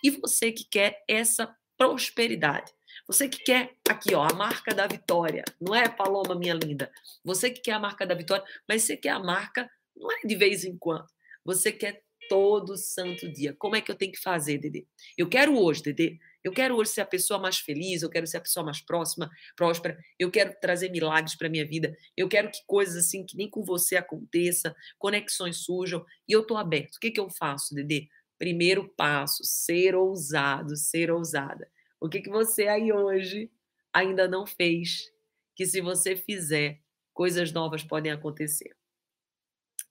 E 0.02 0.10
você 0.10 0.52
que 0.52 0.64
quer 0.64 1.02
essa 1.08 1.54
prosperidade, 1.76 2.70
você 3.06 3.28
que 3.28 3.42
quer 3.42 3.74
aqui, 3.88 4.14
ó, 4.14 4.22
a 4.22 4.34
marca 4.34 4.74
da 4.74 4.86
vitória, 4.86 5.44
não 5.60 5.74
é, 5.74 5.88
Paloma, 5.88 6.34
minha 6.34 6.54
linda? 6.54 6.90
Você 7.24 7.50
que 7.50 7.60
quer 7.60 7.72
a 7.72 7.78
marca 7.78 8.06
da 8.06 8.14
vitória, 8.14 8.44
mas 8.68 8.82
você 8.82 8.96
quer 8.96 9.10
a 9.10 9.18
marca, 9.18 9.70
não 9.96 10.10
é 10.12 10.20
de 10.24 10.36
vez 10.36 10.64
em 10.64 10.76
quando. 10.76 11.06
Você 11.44 11.72
quer 11.72 12.02
todo 12.28 12.76
santo 12.76 13.28
dia. 13.32 13.52
Como 13.58 13.74
é 13.74 13.80
que 13.80 13.90
eu 13.90 13.96
tenho 13.96 14.12
que 14.12 14.20
fazer, 14.20 14.58
Dedê? 14.58 14.86
Eu 15.18 15.28
quero 15.28 15.58
hoje, 15.58 15.82
Dedê. 15.82 16.16
Eu 16.44 16.52
quero 16.52 16.76
hoje 16.76 16.92
ser 16.92 17.00
a 17.00 17.06
pessoa 17.06 17.40
mais 17.40 17.58
feliz, 17.58 18.02
eu 18.02 18.08
quero 18.08 18.26
ser 18.26 18.36
a 18.36 18.40
pessoa 18.40 18.64
mais 18.64 18.80
próxima, 18.80 19.28
próspera, 19.56 19.98
eu 20.18 20.30
quero 20.30 20.54
trazer 20.58 20.88
milagres 20.88 21.36
para 21.36 21.50
minha 21.50 21.66
vida, 21.66 21.94
eu 22.16 22.28
quero 22.28 22.50
que 22.50 22.60
coisas 22.66 23.04
assim 23.04 23.26
que 23.26 23.36
nem 23.36 23.50
com 23.50 23.62
você 23.62 23.96
aconteça, 23.96 24.74
conexões 24.98 25.64
surjam, 25.64 26.02
e 26.26 26.32
eu 26.32 26.40
estou 26.40 26.56
aberto. 26.56 26.94
O 26.94 27.00
que, 27.00 27.10
que 27.10 27.20
eu 27.20 27.28
faço, 27.28 27.74
Dedê? 27.74 28.06
Primeiro 28.40 28.88
passo, 28.88 29.44
ser 29.44 29.94
ousado, 29.94 30.74
ser 30.74 31.10
ousada. 31.10 31.70
O 32.00 32.08
que, 32.08 32.22
que 32.22 32.30
você 32.30 32.68
aí 32.68 32.90
hoje 32.90 33.52
ainda 33.92 34.26
não 34.26 34.46
fez? 34.46 35.12
Que 35.54 35.66
se 35.66 35.82
você 35.82 36.16
fizer, 36.16 36.80
coisas 37.12 37.52
novas 37.52 37.84
podem 37.84 38.10
acontecer. 38.10 38.74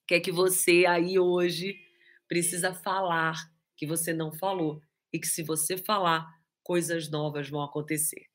O 0.02 0.08
que 0.08 0.16
é 0.16 0.20
que 0.20 0.32
você 0.32 0.88
aí 0.88 1.20
hoje 1.20 1.80
precisa 2.28 2.74
falar 2.74 3.36
que 3.78 3.86
você 3.86 4.14
não 4.14 4.32
falou? 4.32 4.82
E 5.14 5.20
que 5.20 5.28
se 5.28 5.44
você 5.44 5.78
falar, 5.78 6.28
coisas 6.64 7.08
novas 7.08 7.48
vão 7.48 7.62
acontecer. 7.62 8.26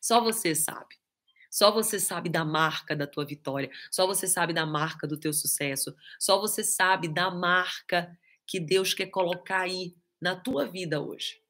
Só 0.00 0.20
você 0.20 0.54
sabe. 0.54 0.94
Só 1.50 1.72
você 1.72 1.98
sabe 1.98 2.30
da 2.30 2.44
marca 2.44 2.94
da 2.94 3.08
tua 3.08 3.26
vitória. 3.26 3.72
Só 3.90 4.06
você 4.06 4.28
sabe 4.28 4.52
da 4.52 4.64
marca 4.64 5.04
do 5.04 5.18
teu 5.18 5.32
sucesso. 5.32 5.96
Só 6.16 6.40
você 6.40 6.62
sabe 6.62 7.08
da 7.08 7.28
marca 7.28 8.16
que 8.46 8.60
Deus 8.60 8.94
quer 8.94 9.06
colocar 9.06 9.62
aí 9.62 9.94
na 10.20 10.36
tua 10.36 10.66
vida 10.66 11.00
hoje. 11.00 11.40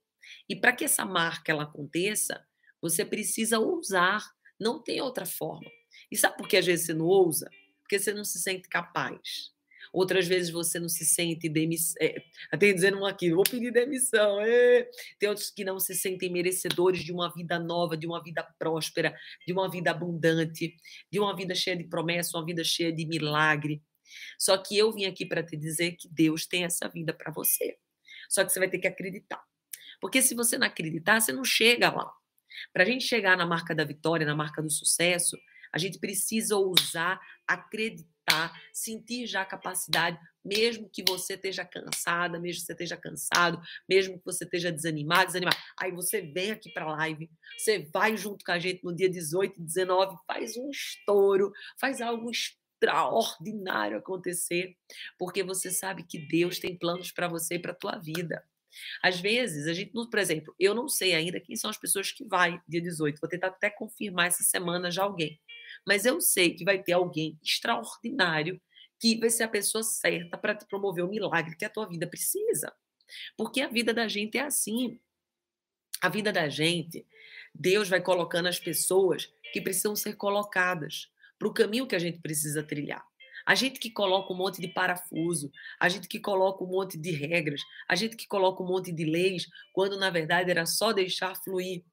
E 0.49 0.57
para 0.57 0.73
que 0.73 0.85
essa 0.85 1.05
marca 1.05 1.53
ela 1.53 1.65
aconteça, 1.65 2.45
você 2.81 3.05
precisa 3.05 3.59
ousar. 3.59 4.25
Não 4.59 4.83
tem 4.83 5.01
outra 5.01 5.27
forma. 5.27 5.71
E 6.11 6.17
sabe 6.17 6.37
por 6.37 6.49
que 6.49 6.57
às 6.57 6.67
vezes 6.67 6.87
você 6.87 6.95
não 6.95 7.07
ousa? 7.07 7.51
Porque 7.81 7.99
você 7.99 8.13
não 8.13 8.25
se 8.25 8.39
sente 8.39 8.69
capaz. 8.69 9.53
Outras 9.93 10.27
vezes 10.27 10.51
você 10.51 10.81
não 10.81 10.89
se 10.89 11.05
sente 11.05 11.49
demissão. 11.49 11.95
É, 12.01 12.17
até 12.51 12.73
dizendo 12.73 12.99
um 12.99 13.07
aqui, 13.07 13.31
vou 13.31 13.45
pedir 13.45 13.71
demissão. 13.71 14.41
É. 14.41 14.89
Tem 15.19 15.29
outros 15.29 15.51
que 15.51 15.65
não 15.65 15.79
se 15.79 15.95
sentem 15.95 16.31
merecedores 16.31 17.05
de 17.05 17.13
uma 17.13 17.33
vida 17.33 17.59
nova, 17.59 17.97
de 17.97 18.07
uma 18.07 18.23
vida 18.23 18.43
próspera, 18.59 19.15
de 19.47 19.53
uma 19.53 19.71
vida 19.71 19.91
abundante, 19.91 20.75
de 21.11 21.21
uma 21.21 21.35
vida 21.37 21.55
cheia 21.55 21.77
de 21.77 21.85
promessa, 21.85 22.37
uma 22.37 22.45
vida 22.45 22.65
cheia 22.65 22.93
de 22.93 23.07
milagre. 23.07 23.83
Só 24.39 24.57
que 24.59 24.77
eu 24.77 24.93
vim 24.93 25.05
aqui 25.07 25.27
para 25.27 25.43
te 25.43 25.57
dizer 25.57 25.93
que 25.93 26.09
Deus 26.09 26.47
tem 26.47 26.65
essa 26.65 26.89
vida 26.89 27.13
para 27.13 27.33
você. 27.33 27.77
Só 28.29 28.45
que 28.45 28.53
você 28.53 28.59
vai 28.59 28.69
ter 28.69 28.79
que 28.79 28.89
acreditar. 28.89 29.43
Porque 30.01 30.21
se 30.23 30.35
você 30.35 30.59
não 30.59 30.67
acreditar, 30.67 31.21
você 31.21 31.33
não 31.33 31.45
chega 31.45 31.91
lá. 31.91 32.13
Para 32.73 32.83
a 32.83 32.87
gente 32.87 33.05
chegar 33.05 33.37
na 33.37 33.47
marca 33.47 33.75
da 33.75 33.85
vitória, 33.85 34.27
na 34.27 34.35
marca 34.35 34.63
do 34.63 34.71
sucesso, 34.71 35.37
a 35.73 35.79
gente 35.79 35.99
precisa 35.99 36.57
ousar 36.57 37.21
acreditar, 37.47 38.53
sentir 38.73 39.27
já 39.27 39.43
a 39.43 39.47
capacidade, 39.47 40.19
mesmo 40.45 40.89
que 40.91 41.05
você 41.07 41.35
esteja 41.35 41.65
cansada, 41.65 42.39
mesmo 42.39 42.61
que 42.61 42.67
você 42.67 42.73
esteja 42.73 42.97
cansado, 42.97 43.61
mesmo 43.89 44.19
que 44.19 44.25
você 44.25 44.45
esteja 44.45 44.73
desanimado, 44.73 45.27
desanimado. 45.27 45.57
Aí 45.79 45.93
você 45.93 46.23
vem 46.23 46.51
aqui 46.51 46.73
para 46.73 46.85
a 46.85 46.97
live, 46.97 47.31
você 47.57 47.89
vai 47.93 48.17
junto 48.17 48.45
com 48.45 48.53
a 48.53 48.59
gente 48.59 48.83
no 48.83 48.95
dia 48.95 49.11
18 49.11 49.59
e 49.59 49.63
19, 49.63 50.17
faz 50.27 50.57
um 50.57 50.71
estouro, 50.71 51.53
faz 51.79 52.01
algo 52.01 52.31
extraordinário 52.85 53.99
acontecer, 53.99 54.77
porque 55.19 55.43
você 55.43 55.71
sabe 55.71 56.05
que 56.05 56.19
Deus 56.19 56.59
tem 56.59 56.77
planos 56.77 57.11
para 57.11 57.29
você 57.29 57.55
e 57.55 57.59
para 57.59 57.73
a 57.73 57.77
tua 57.77 57.99
vida. 57.99 58.45
Às 59.03 59.21
vezes, 59.21 59.67
a 59.69 59.73
gente, 59.73 59.93
por 59.93 60.19
exemplo, 60.19 60.55
eu 60.59 60.75
não 60.75 60.89
sei 60.89 61.15
ainda 61.15 61.41
quem 61.41 61.57
são 61.57 61.71
as 61.71 61.77
pessoas 61.77 62.11
que 62.11 62.25
vai 62.25 62.61
dia 62.69 62.81
18. 62.81 63.21
Vou 63.21 63.31
tentar 63.31 63.49
até 63.49 63.71
confirmar 63.71 64.27
essa 64.27 64.43
semana 64.43 64.91
já 64.91 65.05
alguém. 65.05 65.41
Mas 65.87 66.05
eu 66.05 66.21
sei 66.21 66.55
que 66.55 66.65
vai 66.65 66.83
ter 66.83 66.93
alguém 66.93 67.39
extraordinário 67.43 68.61
que 69.01 69.19
vai 69.19 69.31
ser 69.31 69.45
a 69.45 69.49
pessoa 69.49 69.83
certa 69.83 70.37
para 70.37 70.55
te 70.55 70.67
promover 70.67 71.05
o 71.05 71.09
milagre 71.09 71.57
que 71.57 71.65
a 71.65 71.71
tua 71.71 71.87
vida 71.87 72.07
precisa. 72.07 72.73
Porque 73.37 73.61
a 73.61 73.69
vida 73.69 73.95
da 73.95 74.09
gente 74.09 74.39
é 74.39 74.43
assim. 74.43 74.99
A 76.01 76.09
vida 76.09 76.33
da 76.33 76.49
gente, 76.49 77.07
Deus 77.55 77.89
vai 77.89 78.01
colocando 78.01 78.49
as 78.49 78.59
pessoas 78.59 79.33
que 79.53 79.61
precisam 79.61 79.95
ser 79.95 80.17
colocadas 80.17 81.14
para 81.39 81.49
o 81.49 81.55
caminho 81.55 81.87
que 81.87 81.97
a 81.97 81.99
gente 81.99 82.21
precisa 82.21 82.63
trilhar. 82.63 83.05
A 83.47 83.55
gente 83.55 83.79
que 83.79 83.91
coloca 83.91 84.33
um 84.33 84.37
monte 84.37 84.61
de 84.61 84.69
parafuso, 84.69 85.51
a 85.79 85.89
gente 85.89 86.09
que 86.09 86.19
coloca 86.19 86.65
um 86.65 86.69
monte 86.69 86.97
de 86.97 87.11
regras, 87.11 87.61
a 87.87 87.95
gente 87.95 88.17
que 88.17 88.27
coloca 88.27 88.63
um 88.63 88.67
monte 88.67 88.91
de 88.91 89.05
leis, 89.05 89.47
quando 89.73 89.99
na 89.99 90.09
verdade 90.09 90.51
era 90.51 90.65
só 90.65 90.93
deixar 90.93 91.35
fluir, 91.37 91.85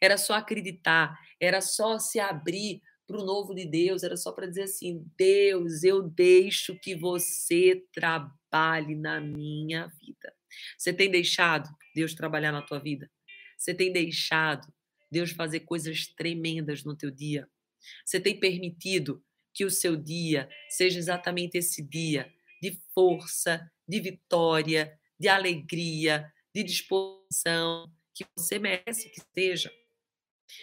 era 0.00 0.16
só 0.16 0.34
acreditar, 0.34 1.18
era 1.40 1.60
só 1.60 1.98
se 1.98 2.20
abrir 2.20 2.80
para 3.06 3.18
o 3.18 3.24
novo 3.24 3.54
de 3.54 3.66
Deus, 3.66 4.02
era 4.02 4.16
só 4.16 4.32
para 4.32 4.46
dizer 4.46 4.62
assim: 4.62 5.04
Deus, 5.16 5.82
eu 5.82 6.02
deixo 6.02 6.78
que 6.78 6.94
você 6.94 7.84
trabalhe 7.92 8.94
na 8.94 9.20
minha 9.20 9.88
vida. 10.00 10.32
Você 10.78 10.92
tem 10.92 11.10
deixado 11.10 11.68
Deus 11.94 12.14
trabalhar 12.14 12.52
na 12.52 12.62
tua 12.62 12.78
vida? 12.78 13.10
Você 13.58 13.74
tem 13.74 13.92
deixado 13.92 14.66
Deus 15.10 15.32
fazer 15.32 15.60
coisas 15.60 16.06
tremendas 16.06 16.84
no 16.84 16.96
teu 16.96 17.10
dia? 17.10 17.48
Você 18.04 18.20
tem 18.20 18.38
permitido 18.38 19.22
que 19.52 19.64
o 19.64 19.70
seu 19.70 19.96
dia 19.96 20.48
seja 20.68 20.98
exatamente 20.98 21.56
esse 21.56 21.82
dia 21.82 22.32
de 22.60 22.80
força, 22.92 23.70
de 23.86 24.00
vitória, 24.00 24.98
de 25.18 25.28
alegria, 25.28 26.32
de 26.54 26.62
disposição 26.62 27.90
que 28.14 28.24
você 28.36 28.58
merece 28.58 29.10
que 29.10 29.20
seja. 29.34 29.72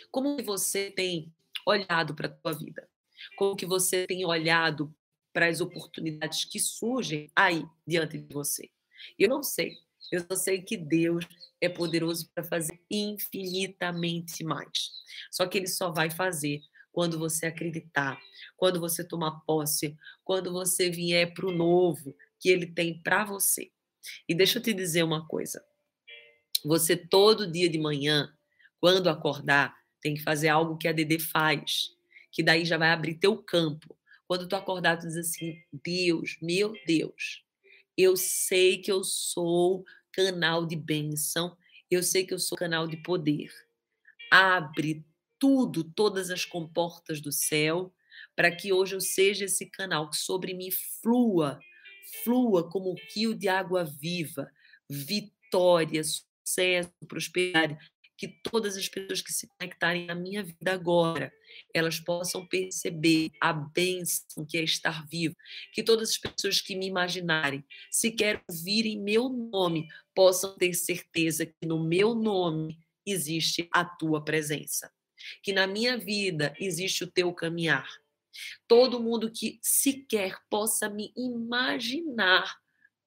Como 0.09 0.37
que 0.37 0.43
você 0.43 0.89
tem 0.89 1.33
olhado 1.65 2.15
para 2.15 2.27
a 2.27 2.31
tua 2.31 2.53
vida? 2.53 2.89
Como 3.37 3.55
que 3.55 3.65
você 3.65 4.07
tem 4.07 4.25
olhado 4.25 4.93
para 5.33 5.47
as 5.47 5.61
oportunidades 5.61 6.45
que 6.45 6.59
surgem 6.59 7.29
aí 7.35 7.65
diante 7.85 8.17
de 8.17 8.33
você? 8.33 8.69
Eu 9.17 9.29
não 9.29 9.43
sei. 9.43 9.77
Eu 10.11 10.25
só 10.27 10.35
sei 10.35 10.61
que 10.61 10.75
Deus 10.75 11.25
é 11.59 11.69
poderoso 11.69 12.29
para 12.33 12.43
fazer 12.43 12.79
infinitamente 12.89 14.43
mais. 14.43 14.91
Só 15.31 15.45
que 15.45 15.57
ele 15.57 15.67
só 15.67 15.91
vai 15.91 16.09
fazer 16.09 16.61
quando 16.91 17.17
você 17.17 17.45
acreditar, 17.45 18.19
quando 18.57 18.79
você 18.79 19.03
tomar 19.03 19.41
posse, 19.45 19.97
quando 20.23 20.51
você 20.51 20.89
vier 20.89 21.33
para 21.33 21.47
o 21.47 21.51
novo 21.51 22.15
que 22.39 22.49
ele 22.49 22.65
tem 22.65 23.01
para 23.01 23.23
você. 23.23 23.71
E 24.27 24.33
deixa 24.33 24.59
eu 24.59 24.63
te 24.63 24.73
dizer 24.73 25.03
uma 25.03 25.27
coisa. 25.27 25.63
Você 26.65 26.95
todo 26.95 27.51
dia 27.51 27.69
de 27.69 27.77
manhã, 27.77 28.31
quando 28.79 29.09
acordar, 29.09 29.75
tem 30.01 30.15
que 30.15 30.23
fazer 30.23 30.49
algo 30.49 30.77
que 30.77 30.87
a 30.87 30.91
Dede 30.91 31.19
faz, 31.19 31.91
que 32.31 32.41
daí 32.41 32.65
já 32.65 32.77
vai 32.77 32.89
abrir 32.89 33.15
teu 33.15 33.37
campo. 33.37 33.95
Quando 34.27 34.47
tu 34.47 34.55
acordar, 34.55 34.97
tu 34.97 35.07
diz 35.07 35.17
assim: 35.17 35.61
Deus, 35.83 36.37
meu 36.41 36.73
Deus, 36.85 37.43
eu 37.97 38.15
sei 38.17 38.77
que 38.79 38.91
eu 38.91 39.03
sou 39.03 39.85
canal 40.11 40.65
de 40.65 40.75
bênção, 40.75 41.55
eu 41.89 42.01
sei 42.01 42.25
que 42.25 42.33
eu 42.33 42.39
sou 42.39 42.57
canal 42.57 42.87
de 42.87 42.97
poder. 42.97 43.51
Abre 44.31 45.05
tudo, 45.41 45.83
todas 45.83 46.29
as 46.29 46.45
comportas 46.45 47.19
do 47.19 47.31
céu, 47.31 47.91
para 48.35 48.55
que 48.55 48.71
hoje 48.71 48.93
eu 48.93 49.01
seja 49.01 49.45
esse 49.45 49.65
canal 49.65 50.07
que 50.07 50.15
sobre 50.15 50.53
mim 50.53 50.69
flua, 51.01 51.59
flua 52.23 52.69
como 52.69 52.91
um 52.91 52.95
rio 53.15 53.33
de 53.33 53.47
água 53.47 53.83
viva, 53.83 54.51
vitória, 54.87 56.03
sucesso, 56.03 56.91
prosperidade, 57.07 57.75
que 58.15 58.27
todas 58.27 58.77
as 58.77 58.87
pessoas 58.87 59.19
que 59.23 59.33
se 59.33 59.47
conectarem 59.47 60.05
na 60.05 60.13
minha 60.13 60.43
vida 60.43 60.73
agora, 60.73 61.33
elas 61.73 61.99
possam 61.99 62.45
perceber 62.45 63.31
a 63.41 63.51
bênção 63.51 64.45
que 64.47 64.59
é 64.59 64.63
estar 64.63 65.07
vivo, 65.07 65.35
que 65.73 65.81
todas 65.81 66.11
as 66.11 66.17
pessoas 66.19 66.61
que 66.61 66.75
me 66.75 66.85
imaginarem, 66.85 67.65
sequer 67.89 68.43
ouvirem 68.47 69.01
meu 69.01 69.27
nome, 69.27 69.87
possam 70.13 70.55
ter 70.55 70.75
certeza 70.75 71.47
que 71.47 71.65
no 71.65 71.83
meu 71.83 72.13
nome 72.13 72.77
existe 73.07 73.67
a 73.73 73.83
tua 73.83 74.23
presença 74.23 74.91
que 75.41 75.53
na 75.53 75.67
minha 75.67 75.97
vida 75.97 76.53
existe 76.59 77.03
o 77.03 77.11
teu 77.11 77.33
caminhar. 77.33 77.87
Todo 78.67 79.01
mundo 79.01 79.31
que 79.31 79.59
sequer 79.61 80.37
possa 80.49 80.89
me 80.89 81.13
imaginar, 81.15 82.59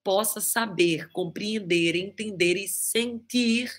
possa 0.02 0.40
saber, 0.40 1.10
compreender, 1.12 1.96
entender 1.96 2.56
e 2.56 2.68
sentir 2.68 3.72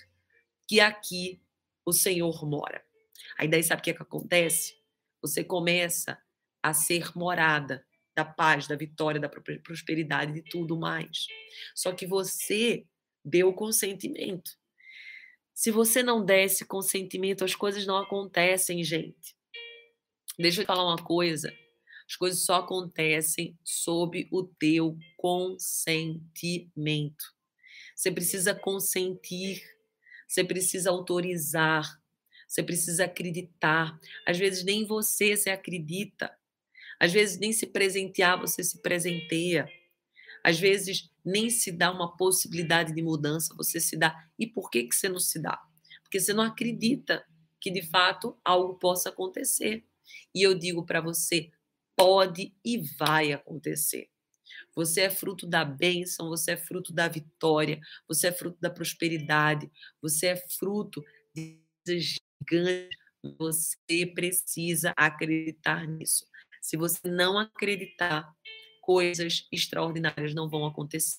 que 0.66 0.80
aqui 0.80 1.40
o 1.84 1.92
Senhor 1.92 2.44
mora. 2.44 2.84
Aí 3.38 3.46
daí 3.46 3.62
sabe 3.62 3.80
o 3.80 3.84
que, 3.84 3.90
é 3.90 3.94
que 3.94 4.02
acontece? 4.02 4.76
Você 5.22 5.44
começa 5.44 6.20
a 6.62 6.74
ser 6.74 7.16
morada 7.16 7.86
da 8.16 8.24
paz, 8.24 8.66
da 8.66 8.74
vitória, 8.74 9.20
da 9.20 9.28
prosperidade, 9.28 10.32
de 10.32 10.42
tudo 10.42 10.76
mais. 10.76 11.26
Só 11.74 11.92
que 11.92 12.06
você 12.06 12.86
deu 13.24 13.48
o 13.48 13.54
consentimento. 13.54 14.52
Se 15.56 15.70
você 15.70 16.02
não 16.02 16.22
der 16.22 16.44
esse 16.44 16.66
consentimento, 16.66 17.42
as 17.42 17.54
coisas 17.54 17.86
não 17.86 17.96
acontecem, 17.96 18.84
gente. 18.84 19.34
Deixa 20.38 20.60
eu 20.60 20.64
te 20.64 20.66
falar 20.66 20.84
uma 20.84 21.02
coisa. 21.02 21.50
As 22.06 22.14
coisas 22.14 22.44
só 22.44 22.56
acontecem 22.56 23.58
sob 23.64 24.28
o 24.30 24.44
teu 24.44 24.98
consentimento. 25.16 27.24
Você 27.94 28.12
precisa 28.12 28.54
consentir, 28.54 29.62
você 30.28 30.44
precisa 30.44 30.90
autorizar, 30.90 32.02
você 32.46 32.62
precisa 32.62 33.06
acreditar. 33.06 33.98
Às 34.26 34.36
vezes 34.36 34.62
nem 34.62 34.84
você 34.84 35.38
se 35.38 35.48
acredita. 35.48 36.36
Às 37.00 37.14
vezes 37.14 37.38
nem 37.38 37.54
se 37.54 37.66
presentear 37.66 38.38
você 38.38 38.62
se 38.62 38.82
presenteia. 38.82 39.66
Às 40.46 40.60
vezes 40.60 41.10
nem 41.24 41.50
se 41.50 41.72
dá 41.72 41.90
uma 41.90 42.16
possibilidade 42.16 42.94
de 42.94 43.02
mudança, 43.02 43.52
você 43.56 43.80
se 43.80 43.96
dá. 43.96 44.16
E 44.38 44.46
por 44.46 44.70
que 44.70 44.84
que 44.84 44.94
você 44.94 45.08
não 45.08 45.18
se 45.18 45.40
dá? 45.40 45.60
Porque 46.04 46.20
você 46.20 46.32
não 46.32 46.44
acredita 46.44 47.26
que 47.60 47.68
de 47.68 47.82
fato 47.82 48.38
algo 48.44 48.74
possa 48.78 49.08
acontecer. 49.08 49.84
E 50.32 50.40
eu 50.40 50.56
digo 50.56 50.86
para 50.86 51.00
você, 51.00 51.50
pode 51.96 52.54
e 52.64 52.78
vai 52.96 53.32
acontecer. 53.32 54.08
Você 54.72 55.00
é 55.00 55.10
fruto 55.10 55.48
da 55.48 55.64
bênção, 55.64 56.28
você 56.28 56.52
é 56.52 56.56
fruto 56.56 56.92
da 56.92 57.08
vitória, 57.08 57.80
você 58.06 58.28
é 58.28 58.32
fruto 58.32 58.60
da 58.60 58.70
prosperidade, 58.70 59.68
você 60.00 60.28
é 60.28 60.36
fruto 60.36 61.02
de 61.34 61.60
gigantes. 61.88 62.96
Você 63.36 64.06
precisa 64.14 64.94
acreditar 64.96 65.88
nisso. 65.88 66.24
Se 66.62 66.76
você 66.76 67.00
não 67.08 67.36
acreditar, 67.36 68.32
coisas 68.86 69.48
extraordinárias 69.50 70.32
não 70.32 70.48
vão 70.48 70.64
acontecer. 70.64 71.18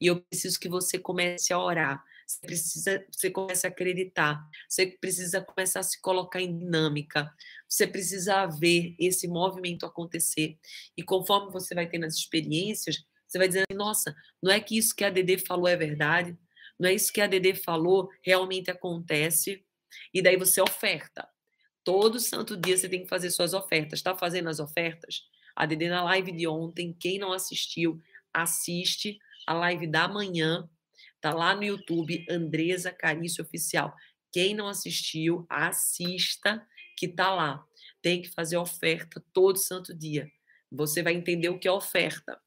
E 0.00 0.08
eu 0.08 0.20
preciso 0.22 0.58
que 0.58 0.68
você 0.68 0.98
comece 0.98 1.52
a 1.52 1.58
orar. 1.58 2.02
Você 2.26 2.40
precisa, 2.40 3.06
você 3.10 3.30
comece 3.30 3.66
a 3.66 3.70
acreditar. 3.70 4.44
Você 4.68 4.86
precisa 4.86 5.40
começar 5.40 5.80
a 5.80 5.84
se 5.84 6.00
colocar 6.00 6.40
em 6.40 6.58
dinâmica. 6.58 7.32
Você 7.68 7.86
precisa 7.86 8.46
ver 8.46 8.96
esse 8.98 9.28
movimento 9.28 9.86
acontecer. 9.86 10.58
E 10.96 11.02
conforme 11.02 11.52
você 11.52 11.74
vai 11.74 11.88
tendo 11.88 12.06
as 12.06 12.14
experiências, 12.14 13.04
você 13.26 13.38
vai 13.38 13.46
dizendo: 13.46 13.66
nossa, 13.74 14.14
não 14.42 14.50
é 14.50 14.58
que 14.58 14.76
isso 14.76 14.94
que 14.94 15.04
a 15.04 15.10
Dede 15.10 15.38
falou 15.38 15.68
é 15.68 15.76
verdade? 15.76 16.36
Não 16.78 16.88
é 16.88 16.94
isso 16.94 17.12
que 17.12 17.20
a 17.20 17.26
Dede 17.26 17.54
falou 17.54 18.08
realmente 18.24 18.70
acontece? 18.70 19.64
E 20.12 20.20
daí 20.20 20.36
você 20.36 20.60
oferta. 20.60 21.28
Todo 21.84 22.18
santo 22.18 22.56
dia 22.56 22.76
você 22.76 22.88
tem 22.88 23.02
que 23.02 23.08
fazer 23.08 23.30
suas 23.30 23.54
ofertas. 23.54 24.00
Está 24.00 24.16
fazendo 24.16 24.48
as 24.48 24.58
ofertas? 24.58 25.22
A 25.60 25.66
Dede 25.66 25.90
na 25.90 26.02
live 26.02 26.32
de 26.32 26.46
ontem, 26.46 26.90
quem 26.98 27.18
não 27.18 27.34
assistiu, 27.34 28.00
assiste 28.32 29.18
a 29.46 29.52
live 29.52 29.86
da 29.86 30.08
manhã. 30.08 30.66
Tá 31.20 31.34
lá 31.34 31.54
no 31.54 31.62
YouTube, 31.62 32.24
Andresa 32.30 32.90
Carício 32.90 33.44
Oficial. 33.44 33.94
Quem 34.32 34.54
não 34.54 34.68
assistiu, 34.68 35.44
assista, 35.50 36.66
que 36.96 37.06
tá 37.06 37.30
lá. 37.34 37.62
Tem 38.00 38.22
que 38.22 38.30
fazer 38.30 38.56
oferta 38.56 39.22
todo 39.34 39.58
santo 39.58 39.92
dia. 39.92 40.32
Você 40.72 41.02
vai 41.02 41.12
entender 41.12 41.50
o 41.50 41.58
que 41.58 41.68
é 41.68 41.72
oferta. 41.72 42.40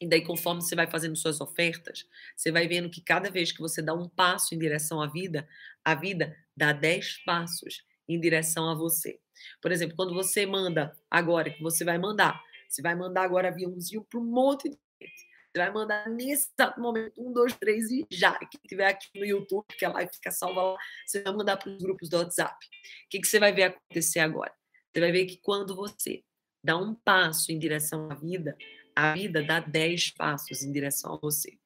E 0.00 0.06
daí, 0.06 0.22
conforme 0.24 0.62
você 0.62 0.76
vai 0.76 0.86
fazendo 0.86 1.16
suas 1.16 1.40
ofertas, 1.40 2.06
você 2.36 2.52
vai 2.52 2.68
vendo 2.68 2.88
que 2.88 3.00
cada 3.00 3.28
vez 3.28 3.50
que 3.50 3.58
você 3.58 3.82
dá 3.82 3.92
um 3.92 4.08
passo 4.08 4.54
em 4.54 4.58
direção 4.60 5.02
à 5.02 5.08
vida, 5.08 5.48
a 5.84 5.96
vida 5.96 6.36
dá 6.56 6.72
dez 6.72 7.18
passos 7.24 7.82
em 8.08 8.20
direção 8.20 8.70
a 8.70 8.74
você. 8.76 9.18
Por 9.60 9.72
exemplo, 9.72 9.96
quando 9.96 10.14
você 10.14 10.46
manda 10.46 10.96
agora, 11.10 11.50
que 11.50 11.62
você 11.62 11.84
vai 11.84 11.98
mandar, 11.98 12.42
você 12.68 12.82
vai 12.82 12.94
mandar 12.94 13.22
agora 13.22 13.48
aviãozinho 13.48 14.04
para 14.04 14.20
um 14.20 14.24
monte 14.24 14.68
de 14.68 14.78
gente. 15.00 15.30
Você 15.52 15.58
vai 15.58 15.72
mandar 15.72 16.08
nesse 16.08 16.48
exato 16.56 16.80
momento, 16.80 17.12
um, 17.18 17.32
dois, 17.32 17.52
três 17.54 17.90
e 17.90 18.06
já. 18.10 18.38
Quem 18.38 18.60
tiver 18.68 18.86
aqui 18.86 19.08
no 19.16 19.24
YouTube, 19.24 19.64
que 19.76 19.84
a 19.84 19.90
live 19.90 20.12
fica 20.12 20.30
salva 20.30 20.62
lá, 20.62 20.78
você 21.04 21.22
vai 21.22 21.32
mandar 21.32 21.56
para 21.56 21.70
os 21.70 21.82
grupos 21.82 22.08
do 22.08 22.16
WhatsApp. 22.18 22.54
O 22.54 23.08
que, 23.10 23.20
que 23.20 23.26
você 23.26 23.40
vai 23.40 23.52
ver 23.52 23.64
acontecer 23.64 24.20
agora? 24.20 24.52
Você 24.92 25.00
vai 25.00 25.10
ver 25.10 25.26
que 25.26 25.38
quando 25.38 25.74
você 25.74 26.22
dá 26.62 26.76
um 26.76 26.94
passo 26.94 27.50
em 27.50 27.58
direção 27.58 28.08
à 28.10 28.14
vida, 28.14 28.56
a 28.94 29.14
vida 29.14 29.42
dá 29.42 29.58
dez 29.58 30.10
passos 30.10 30.62
em 30.62 30.70
direção 30.70 31.14
a 31.14 31.18
você. 31.18 31.58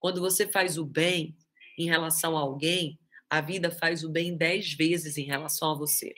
Quando 0.00 0.20
você 0.20 0.46
faz 0.48 0.76
o 0.76 0.84
bem 0.84 1.36
em 1.78 1.86
relação 1.86 2.36
a 2.36 2.40
alguém, 2.40 2.98
a 3.30 3.40
vida 3.40 3.70
faz 3.70 4.02
o 4.04 4.10
bem 4.10 4.36
dez 4.36 4.72
vezes 4.74 5.16
em 5.16 5.24
relação 5.24 5.70
a 5.70 5.74
você. 5.74 6.12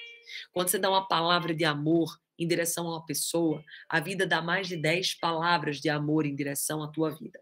Quando 0.52 0.68
você 0.68 0.78
dá 0.78 0.90
uma 0.90 1.06
palavra 1.06 1.54
de 1.54 1.64
amor 1.64 2.18
em 2.38 2.46
direção 2.46 2.86
a 2.86 2.96
uma 2.96 3.06
pessoa, 3.06 3.62
a 3.88 4.00
vida 4.00 4.26
dá 4.26 4.42
mais 4.42 4.66
de 4.66 4.76
10 4.76 5.14
palavras 5.14 5.80
de 5.80 5.88
amor 5.88 6.26
em 6.26 6.34
direção 6.34 6.82
à 6.82 6.88
tua 6.88 7.10
vida. 7.10 7.40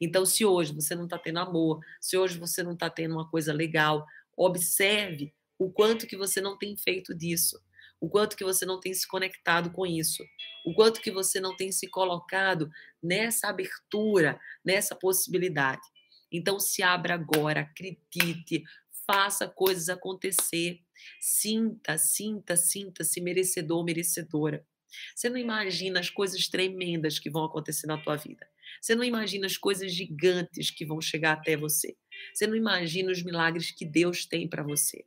Então, 0.00 0.24
se 0.24 0.44
hoje 0.44 0.72
você 0.72 0.94
não 0.94 1.04
está 1.04 1.18
tendo 1.18 1.38
amor, 1.38 1.80
se 2.00 2.16
hoje 2.16 2.38
você 2.38 2.62
não 2.62 2.74
está 2.74 2.90
tendo 2.90 3.14
uma 3.14 3.28
coisa 3.28 3.52
legal, 3.52 4.06
observe 4.36 5.32
o 5.58 5.70
quanto 5.70 6.06
que 6.06 6.16
você 6.16 6.40
não 6.40 6.58
tem 6.58 6.76
feito 6.76 7.14
disso, 7.14 7.60
o 8.00 8.08
quanto 8.08 8.36
que 8.36 8.44
você 8.44 8.66
não 8.66 8.80
tem 8.80 8.92
se 8.92 9.06
conectado 9.06 9.70
com 9.70 9.86
isso, 9.86 10.24
o 10.66 10.74
quanto 10.74 11.00
que 11.00 11.10
você 11.10 11.40
não 11.40 11.56
tem 11.56 11.70
se 11.70 11.88
colocado 11.88 12.70
nessa 13.02 13.48
abertura, 13.48 14.40
nessa 14.64 14.94
possibilidade. 14.94 15.82
Então, 16.30 16.58
se 16.58 16.82
abra 16.82 17.14
agora, 17.14 17.60
acredite, 17.60 18.64
faça 19.06 19.46
coisas 19.46 19.88
acontecer. 19.88 20.80
Sinta, 21.20 21.98
sinta, 21.98 22.56
sinta-se 22.56 23.20
merecedor, 23.20 23.84
merecedora. 23.84 24.66
Você 25.14 25.28
não 25.28 25.38
imagina 25.38 26.00
as 26.00 26.10
coisas 26.10 26.48
tremendas 26.48 27.18
que 27.18 27.30
vão 27.30 27.44
acontecer 27.44 27.86
na 27.86 27.98
tua 27.98 28.16
vida. 28.16 28.46
Você 28.80 28.94
não 28.94 29.04
imagina 29.04 29.46
as 29.46 29.56
coisas 29.56 29.92
gigantes 29.92 30.70
que 30.70 30.84
vão 30.84 31.00
chegar 31.00 31.32
até 31.32 31.56
você. 31.56 31.96
Você 32.32 32.46
não 32.46 32.56
imagina 32.56 33.10
os 33.10 33.22
milagres 33.22 33.70
que 33.70 33.84
Deus 33.84 34.26
tem 34.26 34.48
para 34.48 34.62
você. 34.62 35.04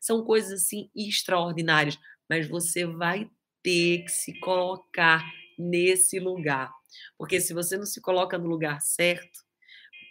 São 0.00 0.24
coisas 0.24 0.62
assim 0.64 0.90
extraordinárias, 0.94 1.98
mas 2.28 2.48
você 2.48 2.86
vai 2.86 3.30
ter 3.62 4.04
que 4.04 4.10
se 4.10 4.38
colocar 4.40 5.24
nesse 5.58 6.18
lugar. 6.18 6.70
Porque 7.18 7.40
se 7.40 7.52
você 7.52 7.76
não 7.76 7.86
se 7.86 8.00
coloca 8.00 8.38
no 8.38 8.46
lugar 8.46 8.80
certo, 8.80 9.44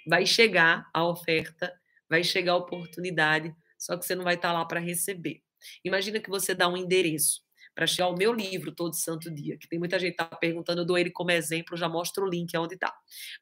vai 0.07 0.25
chegar 0.25 0.89
a 0.93 1.07
oferta, 1.07 1.73
vai 2.09 2.23
chegar 2.23 2.53
a 2.53 2.57
oportunidade, 2.57 3.55
só 3.85 3.95
que 3.95 4.03
você 4.03 4.15
não 4.15 4.23
vai 4.23 4.33
estar 4.33 4.51
lá 4.51 4.65
para 4.65 4.79
receber. 4.79 5.43
Imagina 5.83 6.19
que 6.19 6.29
você 6.29 6.55
dá 6.55 6.67
um 6.67 6.75
endereço 6.75 7.43
para 7.75 7.85
chegar 7.85 8.05
ao 8.05 8.17
meu 8.17 8.33
livro 8.33 8.71
todo 8.71 8.95
santo 8.95 9.29
dia, 9.29 9.57
que 9.59 9.67
tem 9.67 9.77
muita 9.77 9.99
gente 9.99 10.15
tá 10.15 10.25
perguntando, 10.25 10.81
eu 10.81 10.85
dou 10.85 10.97
ele 10.97 11.11
como 11.11 11.29
exemplo, 11.29 11.77
já 11.77 11.87
mostro 11.87 12.25
o 12.25 12.29
link 12.29 12.55
aonde 12.55 12.73
está. 12.73 12.91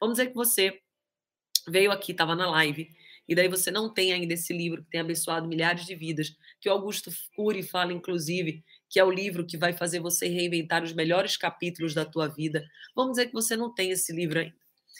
Vamos 0.01 0.17
dizer 0.17 0.29
que 0.29 0.35
você 0.35 0.81
veio 1.65 1.91
aqui, 1.91 2.11
estava 2.11 2.35
na 2.35 2.49
live, 2.49 2.89
e 3.25 3.33
daí 3.33 3.47
você 3.47 3.71
não 3.71 3.93
tem 3.93 4.11
ainda 4.11 4.33
esse 4.33 4.51
livro 4.51 4.83
que 4.83 4.89
tem 4.89 4.99
abençoado 4.99 5.47
milhares 5.47 5.85
de 5.85 5.95
vidas, 5.95 6.35
que 6.59 6.67
o 6.67 6.73
Augusto 6.73 7.09
Cury 7.37 7.63
fala, 7.63 7.93
inclusive, 7.93 8.61
que 8.89 8.99
é 8.99 9.03
o 9.03 9.11
livro 9.11 9.45
que 9.45 9.55
vai 9.55 9.71
fazer 9.71 10.01
você 10.01 10.27
reinventar 10.27 10.83
os 10.83 10.91
melhores 10.91 11.37
capítulos 11.37 11.93
da 11.93 12.03
tua 12.03 12.27
vida. 12.27 12.67
Vamos 12.93 13.13
dizer 13.13 13.27
que 13.27 13.33
você 13.33 13.55
não 13.55 13.73
tem 13.73 13.91
esse 13.91 14.11
livro 14.11 14.39
ainda. 14.39 14.55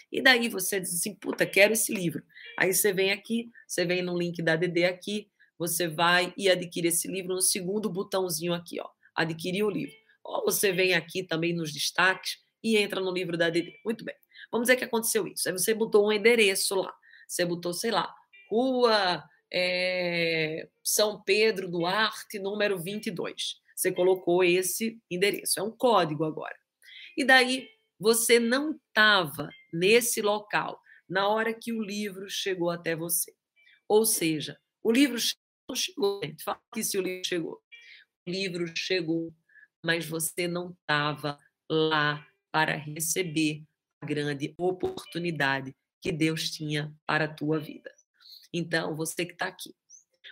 E 0.10 0.21
daí 0.21 0.47
você 0.47 0.79
diz 0.79 0.93
assim, 0.93 1.15
puta, 1.15 1.45
quero 1.45 1.73
esse 1.73 1.93
livro. 1.93 2.23
Aí 2.58 2.73
você 2.73 2.93
vem 2.93 3.12
aqui, 3.12 3.49
você 3.67 3.84
vem 3.84 4.03
no 4.03 4.17
link 4.17 4.41
da 4.41 4.56
DD 4.56 4.86
aqui, 4.86 5.27
você 5.67 5.88
vai 5.88 6.34
e 6.38 6.49
adquire 6.49 6.89
esse 6.89 7.08
livro 7.08 7.34
no 7.34 7.41
segundo 7.41 7.89
botãozinho 7.89 8.54
aqui, 8.54 8.82
ó, 8.82 8.89
adquirir 9.15 9.63
o 9.63 9.69
livro. 9.69 9.95
Ou 10.23 10.45
você 10.45 10.71
vem 10.71 10.93
aqui 10.93 11.23
também 11.23 11.54
nos 11.54 11.71
destaques 11.71 12.38
e 12.62 12.78
entra 12.78 12.99
no 12.99 13.12
livro 13.12 13.38
da 13.38 13.49
DD. 13.49 13.80
Muito 13.86 14.04
bem. 14.04 14.15
Vamos 14.52 14.67
dizer 14.67 14.78
que 14.78 14.84
aconteceu 14.84 15.26
isso. 15.28 15.47
Aí 15.47 15.54
você 15.54 15.73
botou 15.73 16.08
um 16.08 16.12
endereço 16.12 16.76
lá. 16.76 16.93
Você 17.28 17.45
botou, 17.45 17.73
sei 17.73 17.91
lá, 17.91 18.13
Rua 18.49 19.23
é, 19.52 20.67
São 20.84 21.21
Pedro 21.23 21.69
Duarte, 21.69 22.39
número 22.39 22.78
22. 22.78 23.62
Você 23.76 23.91
colocou 23.91 24.43
esse 24.43 24.99
endereço. 25.10 25.60
É 25.60 25.63
um 25.63 25.71
código 25.71 26.26
agora. 26.26 26.56
E 27.17 27.23
daí 27.23 27.67
você 27.99 28.39
não 28.39 28.71
estava 28.71 29.49
nesse 29.71 30.21
local 30.21 30.80
na 31.08 31.28
hora 31.28 31.54
que 31.54 31.71
o 31.71 31.82
livro 31.82 32.30
chegou 32.30 32.69
até 32.69 32.95
você. 32.95 33.34
Ou 33.88 34.06
seja, 34.06 34.58
o 34.84 34.91
livro 34.91 35.17
chegou, 35.76 36.19
gente. 36.23 36.43
Fala 36.43 36.62
que 36.73 36.84
se 36.84 36.97
o 36.97 37.02
livro 37.02 37.26
chegou. 37.26 37.62
O 38.28 38.32
livro 38.32 38.73
chegou, 38.76 39.34
mas 39.84 40.06
você 40.06 40.47
não 40.47 40.71
estava 40.71 41.39
lá 41.69 42.26
para 42.52 42.76
receber 42.76 43.63
a 44.02 44.06
grande 44.06 44.54
oportunidade 44.58 45.76
que 46.02 46.12
Deus 46.12 46.49
tinha 46.49 46.93
para 47.06 47.26
a 47.26 47.34
tua 47.34 47.60
vida. 47.60 47.93
Então, 48.54 48.95
você 48.95 49.26
que 49.26 49.34
está 49.34 49.47
aqui, 49.47 49.73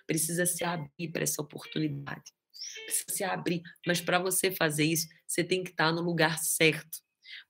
precisa 0.05 0.45
se 0.45 0.63
abrir 0.63 1.09
para 1.11 1.23
essa 1.23 1.41
oportunidade. 1.41 2.31
Precisa 2.85 3.05
se 3.09 3.23
abrir. 3.23 3.61
Mas 3.87 3.99
para 4.01 4.19
você 4.19 4.51
fazer 4.51 4.85
isso, 4.85 5.07
você 5.27 5.43
tem 5.43 5.63
que 5.63 5.71
estar 5.71 5.87
tá 5.87 5.91
no 5.91 6.01
lugar 6.01 6.37
certo. 6.37 6.99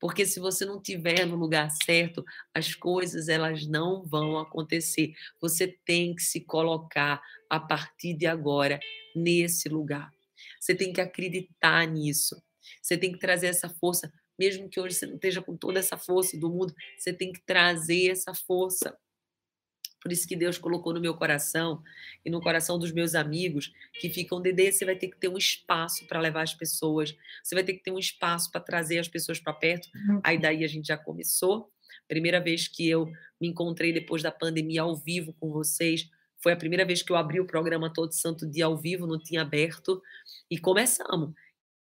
Porque 0.01 0.25
se 0.25 0.39
você 0.39 0.65
não 0.65 0.81
tiver 0.81 1.27
no 1.27 1.35
lugar 1.35 1.69
certo, 1.69 2.25
as 2.55 2.73
coisas 2.73 3.29
elas 3.29 3.67
não 3.67 4.03
vão 4.03 4.39
acontecer. 4.39 5.13
Você 5.39 5.67
tem 5.85 6.15
que 6.15 6.23
se 6.23 6.41
colocar 6.41 7.21
a 7.47 7.59
partir 7.59 8.15
de 8.15 8.25
agora 8.25 8.79
nesse 9.15 9.69
lugar. 9.69 10.11
Você 10.59 10.73
tem 10.73 10.91
que 10.91 10.99
acreditar 10.99 11.85
nisso. 11.85 12.41
Você 12.81 12.97
tem 12.97 13.11
que 13.11 13.19
trazer 13.19 13.47
essa 13.47 13.69
força, 13.69 14.11
mesmo 14.39 14.67
que 14.67 14.79
hoje 14.79 14.95
você 14.95 15.05
não 15.05 15.15
esteja 15.15 15.41
com 15.41 15.55
toda 15.55 15.77
essa 15.77 15.97
força 15.97 16.35
do 16.35 16.49
mundo, 16.49 16.73
você 16.97 17.13
tem 17.13 17.31
que 17.31 17.41
trazer 17.45 18.09
essa 18.09 18.33
força. 18.33 18.97
Por 20.01 20.11
isso 20.11 20.27
que 20.27 20.35
Deus 20.35 20.57
colocou 20.57 20.93
no 20.93 20.99
meu 20.99 21.13
coração 21.13 21.83
e 22.25 22.29
no 22.29 22.41
coração 22.41 22.79
dos 22.79 22.91
meus 22.91 23.13
amigos 23.13 23.71
que 23.99 24.09
ficam, 24.09 24.41
Dedê, 24.41 24.71
você 24.71 24.83
vai 24.83 24.95
ter 24.95 25.09
que 25.09 25.17
ter 25.17 25.27
um 25.27 25.37
espaço 25.37 26.07
para 26.07 26.19
levar 26.19 26.41
as 26.41 26.53
pessoas, 26.53 27.15
você 27.43 27.53
vai 27.53 27.63
ter 27.63 27.73
que 27.73 27.83
ter 27.83 27.91
um 27.91 27.99
espaço 27.99 28.51
para 28.51 28.59
trazer 28.59 28.97
as 28.97 29.07
pessoas 29.07 29.39
para 29.39 29.53
perto. 29.53 29.87
Uhum. 29.95 30.21
Aí 30.23 30.39
daí 30.39 30.63
a 30.63 30.67
gente 30.67 30.87
já 30.87 30.97
começou. 30.97 31.71
Primeira 32.07 32.41
vez 32.41 32.67
que 32.67 32.89
eu 32.89 33.05
me 33.39 33.47
encontrei 33.47 33.93
depois 33.93 34.23
da 34.23 34.31
pandemia 34.31 34.81
ao 34.81 34.95
vivo 34.95 35.33
com 35.39 35.51
vocês, 35.51 36.09
foi 36.41 36.51
a 36.51 36.57
primeira 36.57 36.83
vez 36.83 37.03
que 37.03 37.11
eu 37.11 37.15
abri 37.15 37.39
o 37.39 37.45
programa 37.45 37.93
todo 37.93 38.11
santo 38.13 38.49
dia 38.49 38.65
ao 38.65 38.75
vivo, 38.75 39.05
não 39.05 39.19
tinha 39.19 39.43
aberto, 39.43 40.01
e 40.49 40.57
começamos. 40.57 41.33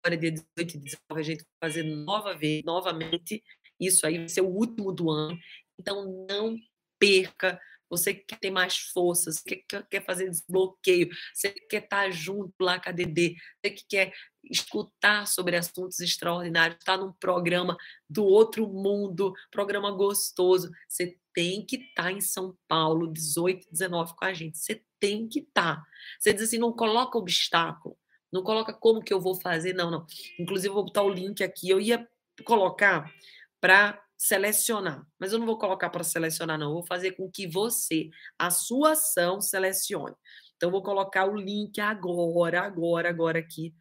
Agora, 0.02 0.16
dia 0.16 0.32
18 0.32 0.46
e 0.58 0.78
19, 0.78 0.98
a 1.12 1.22
gente 1.22 1.44
vai 1.44 1.70
fazer 1.70 1.82
nova 1.84 2.34
vez, 2.34 2.62
novamente. 2.64 3.42
Isso 3.78 4.06
aí 4.06 4.18
vai 4.18 4.28
ser 4.28 4.40
o 4.40 4.48
último 4.48 4.92
do 4.92 5.10
ano. 5.10 5.38
Então, 5.78 6.26
não 6.28 6.56
perca 6.98 7.60
você 7.90 8.14
quer 8.14 8.38
ter 8.38 8.50
mais 8.50 8.78
força, 8.78 9.32
você 9.32 9.56
quer, 9.56 9.86
quer 9.88 10.04
fazer 10.04 10.30
desbloqueio, 10.30 11.10
você 11.34 11.50
quer 11.50 11.82
estar 11.82 12.10
junto 12.10 12.54
lá 12.60 12.78
com 12.78 12.88
a 12.88 12.92
Dedê, 12.92 13.34
você 13.60 13.70
que 13.70 13.84
quer 13.88 14.12
escutar 14.44 15.26
sobre 15.26 15.56
assuntos 15.56 16.00
extraordinários, 16.00 16.78
estar 16.78 16.96
num 16.96 17.12
programa 17.12 17.76
do 18.08 18.24
outro 18.24 18.66
mundo, 18.66 19.34
programa 19.50 19.90
gostoso, 19.90 20.70
você 20.88 21.18
tem 21.34 21.64
que 21.64 21.76
estar 21.76 22.10
em 22.10 22.20
São 22.20 22.56
Paulo, 22.66 23.12
18 23.12 23.66
e 23.66 23.70
19 23.72 24.14
com 24.14 24.24
a 24.24 24.32
gente, 24.32 24.58
você 24.58 24.82
tem 24.98 25.28
que 25.28 25.40
estar. 25.40 25.84
Você 26.18 26.32
diz 26.32 26.44
assim, 26.44 26.58
não 26.58 26.72
coloca 26.72 27.18
obstáculo, 27.18 27.96
não 28.32 28.42
coloca 28.42 28.72
como 28.72 29.02
que 29.02 29.12
eu 29.12 29.20
vou 29.20 29.34
fazer, 29.34 29.74
não, 29.74 29.90
não. 29.90 30.06
Inclusive, 30.38 30.72
vou 30.72 30.84
botar 30.84 31.02
o 31.02 31.10
link 31.10 31.42
aqui, 31.42 31.68
eu 31.68 31.80
ia 31.80 32.08
colocar 32.44 33.12
para 33.60 34.02
selecionar. 34.20 35.02
Mas 35.18 35.32
eu 35.32 35.38
não 35.38 35.46
vou 35.46 35.56
colocar 35.56 35.88
para 35.88 36.04
selecionar, 36.04 36.58
não. 36.58 36.68
Eu 36.68 36.74
vou 36.74 36.86
fazer 36.86 37.12
com 37.12 37.30
que 37.30 37.46
você, 37.46 38.10
a 38.38 38.50
sua 38.50 38.92
ação, 38.92 39.40
selecione. 39.40 40.14
Então, 40.56 40.70
vou 40.70 40.82
colocar 40.82 41.24
o 41.24 41.34
link 41.34 41.80
agora, 41.80 42.60
agora, 42.60 43.08
agora 43.08 43.38
aqui. 43.38 43.74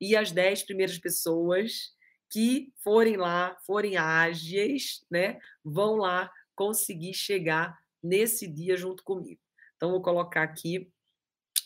E 0.00 0.16
as 0.16 0.32
10 0.32 0.64
primeiras 0.64 0.98
pessoas 0.98 1.94
que 2.28 2.72
forem 2.82 3.16
lá, 3.16 3.56
forem 3.64 3.96
ágeis, 3.96 5.06
né, 5.08 5.38
vão 5.64 5.94
lá 5.94 6.28
conseguir 6.56 7.14
chegar 7.14 7.78
nesse 8.02 8.48
dia 8.48 8.76
junto 8.76 9.04
comigo. 9.04 9.40
Então, 9.76 9.92
vou 9.92 10.02
colocar 10.02 10.42
aqui. 10.42 10.90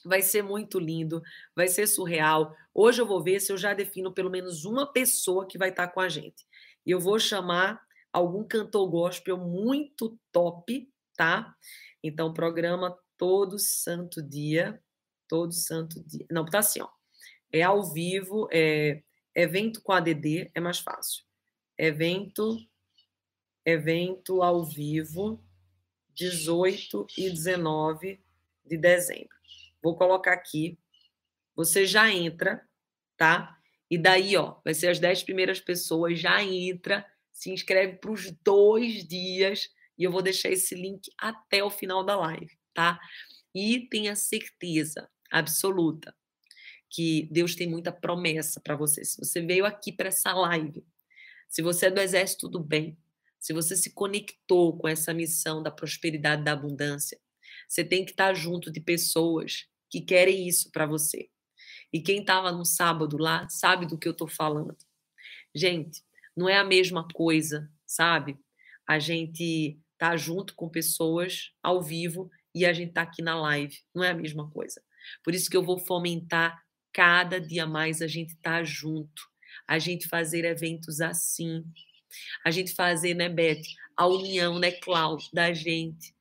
Vai 0.04 0.20
ser 0.20 0.42
muito 0.42 0.78
lindo, 0.78 1.22
vai 1.56 1.66
ser 1.66 1.86
surreal. 1.86 2.54
Hoje 2.74 3.00
eu 3.00 3.06
vou 3.06 3.22
ver 3.22 3.40
se 3.40 3.50
eu 3.50 3.56
já 3.56 3.72
defino 3.72 4.12
pelo 4.12 4.30
menos 4.30 4.66
uma 4.66 4.92
pessoa 4.92 5.48
que 5.48 5.56
vai 5.56 5.70
estar 5.70 5.88
com 5.88 6.00
a 6.00 6.10
gente. 6.10 6.46
E 6.84 6.90
eu 6.90 7.00
vou 7.00 7.18
chamar 7.18 7.87
algum 8.12 8.44
cantor 8.44 8.88
gospel 8.90 9.36
muito 9.36 10.18
top, 10.32 10.90
tá? 11.16 11.54
Então, 12.02 12.32
programa 12.32 12.96
todo 13.16 13.58
santo 13.58 14.22
dia, 14.22 14.80
todo 15.28 15.52
santo 15.52 16.02
dia. 16.04 16.26
Não, 16.30 16.44
tá 16.44 16.60
assim, 16.60 16.80
ó. 16.80 16.88
É 17.52 17.62
ao 17.62 17.92
vivo, 17.92 18.48
é 18.52 19.02
evento 19.34 19.82
com 19.82 19.92
ADD, 19.92 20.50
é 20.54 20.60
mais 20.60 20.78
fácil. 20.78 21.24
Evento 21.76 22.58
evento 23.64 24.42
ao 24.42 24.64
vivo 24.64 25.44
18 26.14 27.06
e 27.18 27.28
19 27.30 28.18
de 28.64 28.76
dezembro. 28.78 29.36
Vou 29.82 29.94
colocar 29.94 30.32
aqui. 30.32 30.78
Você 31.54 31.86
já 31.86 32.10
entra, 32.10 32.66
tá? 33.16 33.58
E 33.90 33.98
daí, 33.98 34.36
ó, 34.36 34.56
vai 34.64 34.74
ser 34.74 34.88
as 34.88 34.98
10 34.98 35.22
primeiras 35.22 35.60
pessoas, 35.60 36.18
já 36.18 36.42
entra 36.42 37.06
se 37.38 37.50
inscreve 37.50 37.98
para 37.98 38.10
os 38.10 38.32
dois 38.42 39.06
dias 39.06 39.70
e 39.96 40.02
eu 40.02 40.10
vou 40.10 40.20
deixar 40.20 40.50
esse 40.50 40.74
link 40.74 41.08
até 41.16 41.62
o 41.62 41.70
final 41.70 42.04
da 42.04 42.16
live, 42.16 42.58
tá? 42.74 42.98
E 43.54 43.88
tenha 43.88 44.16
certeza 44.16 45.08
absoluta 45.30 46.12
que 46.90 47.28
Deus 47.30 47.54
tem 47.54 47.68
muita 47.68 47.92
promessa 47.92 48.60
para 48.60 48.74
você. 48.74 49.04
Se 49.04 49.16
você 49.18 49.40
veio 49.40 49.64
aqui 49.64 49.92
para 49.92 50.08
essa 50.08 50.32
live, 50.32 50.84
se 51.48 51.62
você 51.62 51.86
é 51.86 51.90
do 51.92 52.00
exército 52.00 52.48
do 52.48 52.58
bem, 52.58 52.98
se 53.38 53.52
você 53.52 53.76
se 53.76 53.92
conectou 53.94 54.76
com 54.76 54.88
essa 54.88 55.14
missão 55.14 55.62
da 55.62 55.70
prosperidade 55.70 56.42
da 56.42 56.52
abundância, 56.52 57.20
você 57.68 57.84
tem 57.84 58.04
que 58.04 58.10
estar 58.10 58.34
junto 58.34 58.68
de 58.68 58.80
pessoas 58.80 59.68
que 59.88 60.00
querem 60.00 60.48
isso 60.48 60.72
para 60.72 60.86
você. 60.86 61.30
E 61.92 62.00
quem 62.00 62.20
estava 62.20 62.50
no 62.50 62.64
sábado 62.64 63.16
lá 63.16 63.48
sabe 63.48 63.86
do 63.86 63.96
que 63.96 64.08
eu 64.08 64.12
estou 64.12 64.26
falando. 64.26 64.76
Gente, 65.54 66.02
não 66.38 66.48
é 66.48 66.56
a 66.56 66.64
mesma 66.64 67.06
coisa, 67.08 67.68
sabe? 67.84 68.38
A 68.86 69.00
gente 69.00 69.76
tá 69.98 70.16
junto 70.16 70.54
com 70.54 70.68
pessoas 70.68 71.50
ao 71.60 71.82
vivo 71.82 72.30
e 72.54 72.64
a 72.64 72.72
gente 72.72 72.92
tá 72.92 73.02
aqui 73.02 73.20
na 73.20 73.34
live. 73.34 73.76
Não 73.92 74.04
é 74.04 74.10
a 74.10 74.14
mesma 74.14 74.48
coisa. 74.48 74.80
Por 75.24 75.34
isso 75.34 75.50
que 75.50 75.56
eu 75.56 75.64
vou 75.64 75.78
fomentar 75.78 76.62
cada 76.92 77.40
dia 77.40 77.66
mais 77.66 78.00
a 78.00 78.06
gente 78.06 78.36
tá 78.36 78.62
junto, 78.62 79.22
a 79.66 79.78
gente 79.78 80.08
fazer 80.08 80.44
eventos 80.44 81.00
assim, 81.00 81.64
a 82.44 82.50
gente 82.50 82.72
fazer, 82.74 83.14
né, 83.14 83.28
Beth, 83.28 83.62
a 83.96 84.06
união, 84.06 84.58
né, 84.58 84.70
Cláudio, 84.70 85.28
da 85.32 85.52
gente. 85.52 86.14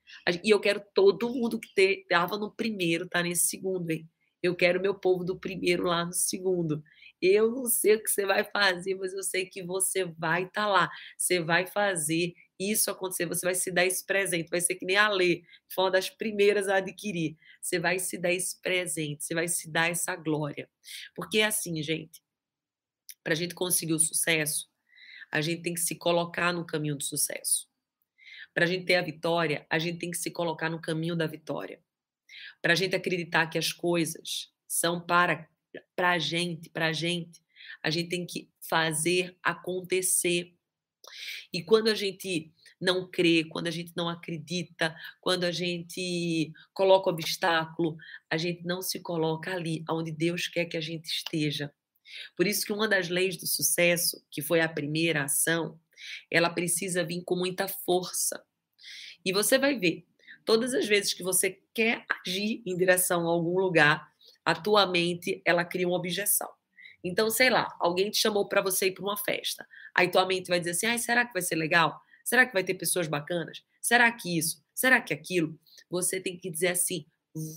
E 0.44 0.50
eu 0.50 0.60
quero 0.60 0.82
todo 0.94 1.30
mundo 1.30 1.60
que 1.60 1.70
estava 1.80 2.38
no 2.38 2.52
primeiro, 2.52 3.08
tá 3.08 3.22
nesse 3.22 3.48
segundo, 3.48 3.92
hein? 3.92 4.10
Eu 4.42 4.56
quero 4.56 4.82
meu 4.82 4.96
povo 4.96 5.24
do 5.24 5.40
primeiro 5.40 5.84
lá 5.86 6.06
no 6.06 6.14
segundo. 6.14 6.84
Eu 7.22 7.52
não 7.52 7.66
sei 7.66 7.96
o 7.96 8.04
que 8.04 8.10
você 8.10 8.26
vai 8.26 8.44
fazer, 8.44 8.96
mas 8.96 9.14
eu 9.14 9.24
sei 9.24 9.46
que 9.46 9.64
você 9.64 10.06
vai 10.06 10.44
estar 10.44 10.64
tá 10.64 10.68
lá. 10.68 10.90
Você 11.18 11.40
vai 11.40 11.66
fazer 11.66 12.34
isso 12.60 12.90
acontecer, 12.90 13.26
você 13.26 13.46
vai 13.46 13.56
se 13.56 13.72
dar 13.72 13.86
esse 13.86 14.06
presente. 14.06 14.50
Vai 14.50 14.62
ser 14.62 14.76
que 14.76 14.86
nem 14.86 14.98
a 14.98 15.10
Lê, 15.10 15.38
que 15.38 15.74
foi 15.74 15.86
uma 15.86 15.92
das 15.92 16.10
primeiras 16.10 16.68
a 16.68 16.78
adquirir. 16.78 17.38
Você 17.62 17.80
vai 17.80 18.00
se 18.00 18.18
dar 18.18 18.32
esse 18.32 18.60
presente, 18.62 19.24
você 19.24 19.34
vai 19.34 19.48
se 19.48 19.70
dar 19.70 19.90
essa 19.90 20.16
glória. 20.16 20.70
Porque 21.16 21.40
é 21.40 21.46
assim, 21.46 21.82
gente, 21.84 22.22
para 23.24 23.34
a 23.34 23.36
gente 23.36 23.54
conseguir 23.54 23.94
o 23.94 24.00
sucesso, 24.00 24.70
a 25.32 25.42
gente 25.42 25.62
tem 25.62 25.74
que 25.74 25.82
se 25.82 25.96
colocar 25.96 26.54
no 26.54 26.66
caminho 26.66 26.96
do 26.96 27.04
sucesso. 27.04 27.68
Para 28.54 28.66
a 28.66 28.68
gente 28.68 28.86
ter 28.86 28.96
a 28.96 29.02
vitória, 29.02 29.66
a 29.70 29.78
gente 29.78 30.00
tem 30.00 30.10
que 30.10 30.18
se 30.18 30.32
colocar 30.32 30.70
no 30.70 30.82
caminho 30.82 31.16
da 31.16 31.28
vitória. 31.28 31.84
Para 32.62 32.74
a 32.74 32.76
gente 32.76 32.96
acreditar 32.96 33.48
que 33.48 33.58
as 33.58 33.72
coisas 33.72 34.52
são 34.68 35.00
para 35.00 35.48
para 35.96 36.12
a 36.12 36.20
gente, 36.20 36.70
para 36.70 36.88
a 36.88 36.94
gente. 36.94 37.42
A 37.84 37.90
gente 37.90 38.10
tem 38.10 38.26
que 38.26 38.50
fazer 38.62 39.38
acontecer. 39.44 40.54
E 41.54 41.64
quando 41.64 41.88
a 41.88 41.96
gente 41.96 42.52
não 42.80 43.10
crê, 43.10 43.44
quando 43.46 43.68
a 43.68 43.72
gente 43.72 43.92
não 43.96 44.08
acredita, 44.08 44.96
quando 45.20 45.44
a 45.44 45.52
gente 45.52 46.52
coloca 46.74 47.10
obstáculo, 47.10 47.98
a 48.30 48.38
gente 48.38 48.64
não 48.64 48.82
se 48.82 49.00
coloca 49.00 49.54
ali, 49.54 49.84
onde 49.90 50.12
Deus 50.12 50.48
quer 50.48 50.66
que 50.66 50.78
a 50.78 50.82
gente 50.82 51.06
esteja. 51.06 51.74
Por 52.36 52.48
isso 52.48 52.66
que 52.66 52.74
uma 52.74 52.88
das 52.88 53.10
leis 53.10 53.38
do 53.38 53.48
sucesso, 53.48 54.24
que 54.32 54.42
foi 54.42 54.62
a 54.62 54.70
primeira 54.70 55.24
ação, 55.24 55.80
ela 56.32 56.50
precisa 56.50 57.04
vir 57.04 57.24
com 57.24 57.36
muita 57.36 57.68
força. 57.68 58.44
E 59.26 59.34
você 59.34 59.58
vai 59.58 59.78
ver, 59.78 60.06
todas 60.46 60.74
as 60.74 60.88
vezes 60.88 61.14
que 61.14 61.24
você 61.24 61.60
quer 61.74 62.06
agir 62.26 62.62
em 62.66 62.78
direção 62.78 63.28
a 63.28 63.32
algum 63.32 63.60
lugar, 63.60 64.10
a 64.48 64.56
tua 64.56 64.88
mente 64.88 65.42
ela 65.44 65.66
cria 65.66 65.86
uma 65.86 65.98
objeção. 65.98 66.50
Então, 67.04 67.30
sei 67.30 67.50
lá, 67.50 67.68
alguém 67.82 68.10
te 68.10 68.18
chamou 68.18 68.48
para 68.48 68.62
você 68.62 68.88
ir 68.88 68.94
para 68.94 69.04
uma 69.04 69.18
festa. 69.18 69.68
Aí 69.94 70.10
tua 70.10 70.26
mente 70.26 70.48
vai 70.48 70.58
dizer 70.58 70.72
assim: 70.72 70.86
"Ai, 70.86 70.98
será 70.98 71.26
que 71.26 71.34
vai 71.34 71.42
ser 71.42 71.56
legal? 71.56 72.00
Será 72.24 72.46
que 72.46 72.54
vai 72.54 72.64
ter 72.64 72.76
pessoas 72.76 73.10
bacanas? 73.10 73.62
Será 73.82 74.10
que 74.10 74.38
isso? 74.38 74.64
Será 74.74 75.02
que 75.02 75.14
aquilo?" 75.14 75.60
Você 75.90 76.22
tem 76.22 76.38
que 76.38 76.50
dizer 76.50 76.70
assim: 76.70 77.06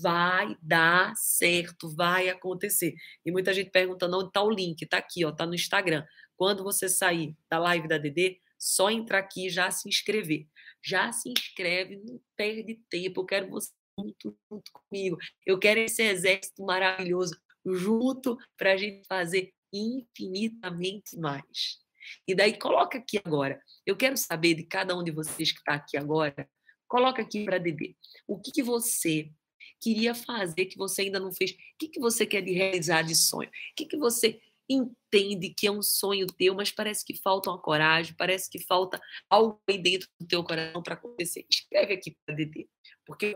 vai 0.01 0.57
dar 0.61 1.15
certo, 1.15 1.89
vai 1.95 2.27
acontecer. 2.27 2.93
E 3.25 3.31
muita 3.31 3.53
gente 3.53 3.69
perguntando 3.71 4.17
onde 4.17 4.27
está 4.27 4.43
o 4.43 4.51
link, 4.51 4.81
está 4.81 4.97
aqui, 4.97 5.23
ó, 5.23 5.29
está 5.29 5.45
no 5.45 5.55
Instagram. 5.55 6.05
Quando 6.35 6.61
você 6.61 6.89
sair 6.89 7.37
da 7.49 7.57
live 7.57 7.87
da 7.87 7.97
DD, 7.97 8.37
só 8.59 8.91
entrar 8.91 9.19
aqui 9.19 9.47
e 9.47 9.49
já 9.49 9.71
se 9.71 9.87
inscrever. 9.87 10.45
Já 10.83 11.13
se 11.13 11.29
inscreve, 11.29 12.01
não 12.05 12.19
perde 12.35 12.81
tempo. 12.89 13.21
Eu 13.21 13.25
quero 13.25 13.49
você 13.49 13.71
junto, 14.01 14.37
junto 14.49 14.71
comigo. 14.71 15.17
Eu 15.45 15.59
quero 15.59 15.79
esse 15.79 16.01
exército 16.01 16.63
maravilhoso 16.63 17.39
junto 17.65 18.37
para 18.57 18.73
a 18.73 18.77
gente 18.77 19.05
fazer 19.07 19.53
infinitamente 19.71 21.17
mais. 21.17 21.79
E 22.27 22.35
daí 22.35 22.57
coloca 22.57 22.97
aqui 22.97 23.19
agora. 23.23 23.61
Eu 23.85 23.95
quero 23.95 24.17
saber 24.17 24.55
de 24.55 24.63
cada 24.63 24.97
um 24.97 25.03
de 25.03 25.11
vocês 25.11 25.51
que 25.51 25.59
está 25.59 25.75
aqui 25.75 25.97
agora. 25.97 26.49
Coloca 26.87 27.21
aqui 27.21 27.45
para 27.45 27.57
Dedê. 27.57 27.95
O 28.27 28.39
que, 28.39 28.51
que 28.51 28.63
você 28.63 29.31
queria 29.79 30.13
fazer 30.13 30.65
que 30.65 30.77
você 30.77 31.03
ainda 31.03 31.19
não 31.19 31.31
fez? 31.31 31.51
O 31.51 31.55
que, 31.79 31.87
que 31.87 31.99
você 31.99 32.25
quer 32.25 32.41
de 32.41 32.51
realizar 32.51 33.01
de 33.01 33.15
sonho? 33.15 33.49
O 33.49 33.75
que, 33.75 33.85
que 33.85 33.97
você 33.97 34.41
entende 34.69 35.53
que 35.53 35.67
é 35.67 35.71
um 35.71 35.81
sonho 35.81 36.27
teu, 36.27 36.55
mas 36.55 36.71
parece 36.71 37.05
que 37.05 37.15
falta 37.15 37.49
uma 37.49 37.59
coragem, 37.59 38.15
parece 38.15 38.49
que 38.49 38.59
falta 38.59 39.01
algo 39.29 39.61
aí 39.69 39.77
dentro 39.77 40.07
do 40.19 40.27
teu 40.27 40.43
coração 40.43 40.81
para 40.81 40.93
acontecer? 40.93 41.45
Escreve 41.49 41.93
aqui 41.93 42.15
para 42.25 42.35
Dedê. 42.35 42.67
Porque 43.05 43.35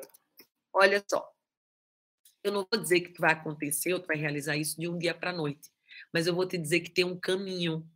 olha 0.75 1.03
só, 1.09 1.31
eu 2.43 2.51
não 2.51 2.67
vou 2.71 2.81
dizer 2.81 3.01
que 3.01 3.19
vai 3.19 3.33
acontecer 3.33 3.93
ou 3.93 4.05
vai 4.05 4.17
realizar 4.17 4.55
isso 4.55 4.79
de 4.79 4.87
um 4.87 4.97
dia 4.97 5.13
para 5.13 5.31
a 5.31 5.33
noite, 5.33 5.71
mas 6.13 6.27
eu 6.27 6.35
vou 6.35 6.47
te 6.47 6.57
dizer 6.57 6.81
que 6.81 6.91
tem 6.91 7.05
um 7.05 7.19
caminho. 7.19 7.89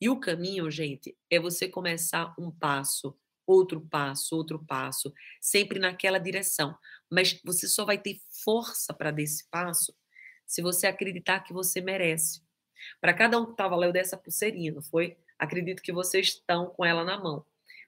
E 0.00 0.08
o 0.08 0.18
caminho, 0.18 0.70
gente, 0.70 1.16
é 1.30 1.38
você 1.38 1.68
começar 1.68 2.34
um 2.38 2.50
passo 2.50 3.16
outro 3.46 3.80
passo, 3.80 4.36
outro 4.36 4.58
passo, 4.64 5.12
sempre 5.40 5.78
naquela 5.78 6.18
direção. 6.18 6.76
Mas 7.10 7.40
você 7.44 7.68
só 7.68 7.84
vai 7.84 7.98
ter 7.98 8.20
força 8.44 8.92
para 8.92 9.10
dar 9.10 9.22
esse 9.22 9.48
passo 9.50 9.94
se 10.46 10.62
você 10.62 10.86
acreditar 10.86 11.40
que 11.40 11.52
você 11.52 11.80
merece. 11.80 12.42
Para 13.00 13.14
cada 13.14 13.38
um 13.38 13.46
que 13.46 13.52
estava 13.52 13.76
lá, 13.76 13.86
eu 13.86 13.92
dei 13.92 14.02
essa 14.02 14.16
pulseirinha, 14.16 14.72
não 14.72 14.82
foi? 14.82 15.16
Acredito 15.38 15.82
que 15.82 15.92
vocês 15.92 16.28
estão 16.28 16.66
com 16.66 16.84
ela 16.84 17.04
na 17.04 17.18
mão. 17.18 17.44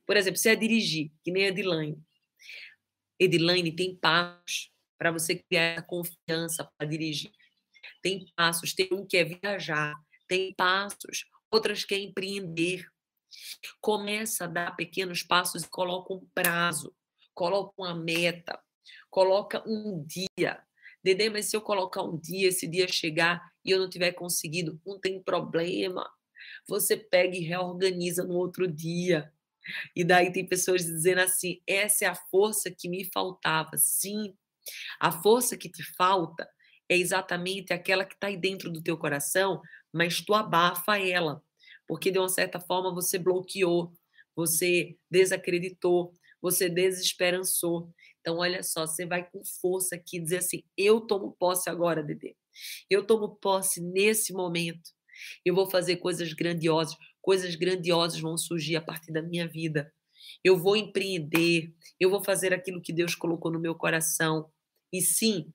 Por 0.07 0.17
exemplo, 0.17 0.39
se 0.39 0.49
é 0.49 0.57
dirigir, 0.57 1.11
que 1.23 1.31
nem 1.31 1.45
a 1.45 1.49
Edilane. 1.49 1.99
Edilane 3.19 3.75
tem 3.75 3.97
passos 3.97 4.71
para 4.99 5.11
você 5.11 5.37
criar 5.37 5.83
confiança 5.83 6.71
para 6.77 6.89
dirigir. 6.89 7.31
Tem 8.03 8.27
passos, 8.35 8.75
tem 8.75 8.89
um 8.93 9.07
que 9.07 9.17
é 9.17 9.25
viajar, 9.25 9.95
tem 10.29 10.55
passos, 10.55 11.25
outras 11.51 11.85
que 11.85 11.95
é 11.95 11.99
empreender. 11.99 12.87
Começa 13.81 14.45
a 14.45 14.49
dar 14.49 14.77
pequenos 14.77 15.23
passos 15.23 15.65
e 15.65 15.69
coloca 15.69 16.15
um 16.15 16.27
prazo, 16.35 16.95
coloca 17.35 17.73
uma 17.79 17.95
meta, 17.95 18.59
coloca 19.11 19.63
um 19.67 20.05
dia. 20.05 20.63
Dedê, 21.03 21.31
mas 21.31 21.47
se 21.47 21.57
eu 21.57 21.61
colocar 21.61 22.03
um 22.03 22.19
dia, 22.19 22.49
esse 22.49 22.67
dia 22.67 22.89
chegar 22.89 23.41
e 23.65 23.71
eu 23.71 23.79
não 23.79 23.89
tiver 23.89 24.13
conseguido, 24.13 24.81
não 24.85 24.99
tem 24.99 25.23
problema. 25.23 26.11
Você 26.69 26.97
pega 26.97 27.37
e 27.37 27.41
reorganiza 27.41 28.25
no 28.25 28.35
outro 28.35 28.67
dia. 28.67 29.33
E 29.95 30.05
daí 30.05 30.33
tem 30.33 30.47
pessoas 30.47 30.85
dizendo 30.85 31.21
assim: 31.21 31.61
essa 31.67 32.05
é 32.05 32.09
a 32.09 32.15
força 32.15 32.71
que 32.71 32.89
me 32.89 33.05
faltava. 33.13 33.77
Sim, 33.77 34.35
a 35.01 35.13
força 35.13 35.57
que 35.57 35.71
te 35.71 35.83
falta 35.97 36.49
é 36.89 36.97
exatamente 36.97 37.73
aquela 37.73 38.05
que 38.05 38.15
está 38.15 38.29
aí 38.29 38.37
dentro 38.37 38.71
do 38.71 38.83
teu 38.83 38.97
coração, 38.97 39.61
mas 39.93 40.21
tu 40.21 40.35
abafa 40.35 40.99
ela, 40.99 41.43
porque 41.87 42.11
de 42.11 42.19
uma 42.19 42.29
certa 42.29 42.61
forma 42.61 42.95
você 42.95 43.19
bloqueou, 43.19 43.93
você 44.35 44.97
desacreditou, 45.11 46.13
você 46.41 46.69
desesperançou. 46.69 47.91
Então, 48.21 48.39
olha 48.39 48.63
só, 48.63 48.87
você 48.87 49.07
vai 49.07 49.29
com 49.29 49.41
força 49.61 49.97
aqui 49.97 50.21
dizer 50.21 50.39
assim: 50.39 50.63
eu 50.77 51.01
tomo 51.01 51.35
posse 51.39 51.71
agora, 51.71 52.03
Dedê. 52.03 52.37
Eu 52.91 53.07
tomo 53.07 53.37
posse 53.37 53.81
nesse 53.81 54.33
momento. 54.33 54.91
Eu 55.45 55.55
vou 55.55 55.71
fazer 55.71 55.97
coisas 55.97 56.33
grandiosas. 56.33 56.97
Coisas 57.27 57.57
grandiosas 57.57 58.21
vão 58.21 58.39
surgir 58.39 58.77
a 58.77 58.81
partir 58.81 59.11
da 59.11 59.21
minha 59.21 59.49
vida. 59.49 59.93
Eu 60.45 60.57
vou 60.57 60.77
empreender. 60.77 61.75
Eu 61.99 62.09
vou 62.09 62.23
fazer 62.23 62.55
aquilo 62.55 62.81
que 62.81 62.93
Deus 62.93 63.17
colocou 63.17 63.51
no 63.51 63.59
meu 63.59 63.75
coração. 63.75 64.49
E 64.93 65.03
sim, 65.03 65.53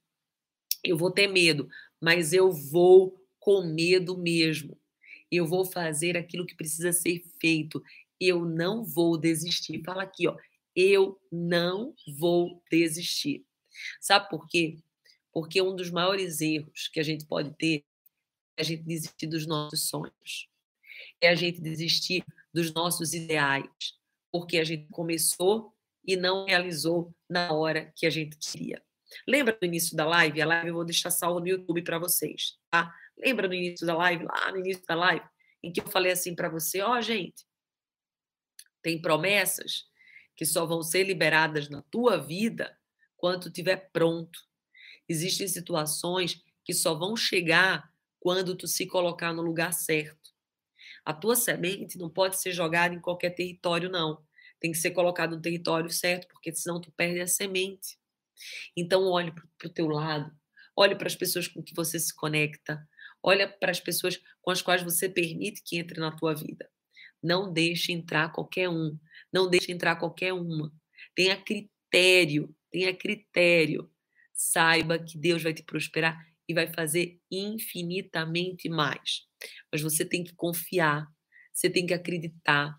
eu 0.84 0.98
vou 0.98 1.10
ter 1.10 1.28
medo, 1.28 1.70
mas 2.02 2.34
eu 2.34 2.52
vou 2.52 3.26
com 3.40 3.64
medo 3.64 4.18
mesmo. 4.18 4.78
Eu 5.32 5.48
vou 5.48 5.64
fazer 5.64 6.18
aquilo 6.18 6.46
que 6.46 6.58
precisa 6.58 6.92
ser 6.92 7.24
feito. 7.40 7.82
Eu 8.20 8.44
não 8.44 8.84
vou 8.84 9.18
desistir. 9.18 9.82
Fala 9.86 10.04
aqui, 10.04 10.28
ó. 10.28 10.36
Eu 10.76 11.22
não 11.32 11.96
vou 12.20 12.62
desistir. 12.70 13.46
Sabe 14.02 14.30
por 14.30 14.46
quê? 14.46 14.78
Porque 15.32 15.62
um 15.62 15.74
dos 15.74 15.90
maiores 15.90 16.42
erros 16.42 16.90
que 16.90 17.00
a 17.00 17.04
gente 17.04 17.26
pode 17.26 17.56
ter 17.56 17.86
é 18.58 18.62
a 18.62 18.66
gente 18.66 18.84
desistir 18.84 19.28
dos 19.28 19.48
nossos 19.48 19.88
sonhos. 19.88 20.51
É 21.22 21.30
a 21.30 21.36
gente 21.36 21.62
desistir 21.62 22.26
dos 22.54 22.74
nossos 22.74 23.14
ideais. 23.14 23.68
Porque 24.32 24.58
a 24.58 24.64
gente 24.64 24.88
começou 24.90 25.74
e 26.06 26.16
não 26.16 26.46
realizou 26.46 27.14
na 27.30 27.54
hora 27.54 27.92
que 27.96 28.06
a 28.06 28.10
gente 28.10 28.38
queria. 28.38 28.82
Lembra 29.28 29.58
do 29.60 29.66
início 29.66 29.96
da 29.96 30.06
live? 30.06 30.42
A 30.42 30.46
live 30.46 30.68
eu 30.70 30.74
vou 30.74 30.86
deixar 30.86 31.12
salvo 31.12 31.40
no 31.40 31.48
YouTube 31.48 31.84
para 31.84 32.00
vocês, 32.00 32.58
tá? 32.70 32.94
Lembra 33.18 33.48
do 33.48 33.54
início 33.54 33.86
da 33.86 33.96
live, 33.96 34.24
lá 34.24 34.52
no 34.52 34.60
início 34.60 34.84
da 34.88 34.96
live, 34.96 35.26
em 35.62 35.72
que 35.72 35.82
eu 35.82 35.88
falei 35.88 36.12
assim 36.12 36.34
para 36.34 36.50
você, 36.50 36.82
ó, 36.82 36.98
oh, 36.98 37.02
gente, 37.02 37.46
tem 38.82 39.02
promessas 39.02 39.86
que 40.36 40.46
só 40.46 40.66
vão 40.66 40.82
ser 40.82 41.04
liberadas 41.04 41.70
na 41.70 41.84
tua 41.84 42.18
vida 42.18 42.76
quando 43.16 43.48
estiver 43.48 43.90
pronto. 43.92 44.40
Existem 45.08 45.48
situações 45.48 46.42
que 46.64 46.74
só 46.74 46.96
vão 46.96 47.16
chegar 47.16 47.92
quando 48.20 48.56
tu 48.56 48.68
se 48.68 48.88
colocar 48.88 49.34
no 49.34 49.42
lugar 49.42 49.74
certo. 49.74 50.31
A 51.06 51.14
tua 51.14 51.36
semente 51.36 51.98
não 51.98 52.10
pode 52.10 52.40
ser 52.40 52.52
jogada 52.52 52.94
em 52.94 53.00
qualquer 53.00 53.32
território, 53.32 53.90
não. 53.90 54.24
Tem 54.60 54.72
que 54.72 54.78
ser 54.78 54.92
colocada 54.92 55.36
no 55.36 55.42
território 55.42 55.90
certo, 55.90 56.28
porque 56.28 56.54
senão 56.54 56.80
tu 56.80 56.92
perde 56.92 57.20
a 57.20 57.28
semente. 57.28 57.98
Então, 58.76 59.06
olhe 59.06 59.32
para 59.32 59.68
o 59.68 59.70
teu 59.70 59.88
lado, 59.88 60.32
olhe 60.76 60.96
para 60.96 61.08
as 61.08 61.16
pessoas 61.16 61.48
com 61.48 61.62
que 61.64 61.74
você 61.74 62.00
se 62.00 62.16
conecta, 62.16 62.88
olhe 63.24 63.48
para 63.48 63.72
as 63.72 63.80
pessoas 63.80 64.22
com 64.42 64.52
as 64.52 64.62
quais 64.62 64.84
você 64.84 65.10
permite 65.10 65.62
que 65.64 65.78
entre 65.78 66.00
na 66.00 66.12
tua 66.12 66.36
vida. 66.36 66.70
Não 67.22 67.52
deixe 67.52 67.92
entrar 67.92 68.32
qualquer 68.32 68.70
um, 68.70 68.98
não 69.32 69.50
deixe 69.50 69.72
entrar 69.72 69.96
qualquer 69.96 70.34
uma. 70.34 70.72
Tenha 71.16 71.36
critério, 71.36 72.56
tenha 72.72 72.96
critério. 72.96 73.92
Saiba 74.34 74.98
que 74.98 75.18
Deus 75.18 75.44
vai 75.44 75.54
te 75.54 75.64
prosperar 75.64 76.18
e 76.48 76.54
vai 76.54 76.72
fazer 76.74 77.20
infinitamente 77.30 78.70
mais. 78.70 79.31
Mas 79.72 79.82
você 79.82 80.06
tem 80.06 80.24
que 80.24 80.34
confiar, 80.36 81.06
você 81.54 81.70
tem 81.70 81.86
que 81.86 81.94
acreditar, 81.94 82.76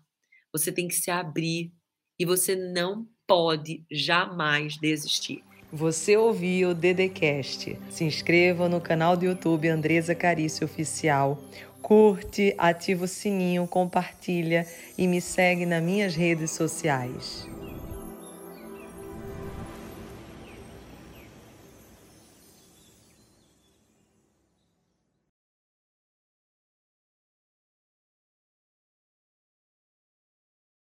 você 0.51 0.71
tem 0.71 0.87
que 0.87 0.95
se 0.95 1.09
abrir 1.09 1.71
e 2.19 2.25
você 2.25 2.55
não 2.55 3.07
pode 3.27 3.83
jamais 3.91 4.77
desistir. 4.77 5.43
Você 5.71 6.15
ouviu 6.15 6.69
o 6.69 6.73
Dedecast. 6.75 7.75
Se 7.89 8.03
inscreva 8.03 8.69
no 8.69 8.79
canal 8.79 9.17
do 9.17 9.25
YouTube 9.25 9.67
Andresa 9.67 10.13
Carício 10.13 10.65
Oficial. 10.65 11.43
Curte, 11.81 12.53
ativa 12.59 13.05
o 13.05 13.07
sininho, 13.07 13.67
compartilha 13.67 14.67
e 14.97 15.07
me 15.07 15.19
segue 15.19 15.65
nas 15.65 15.81
minhas 15.81 16.15
redes 16.15 16.51
sociais. 16.51 17.47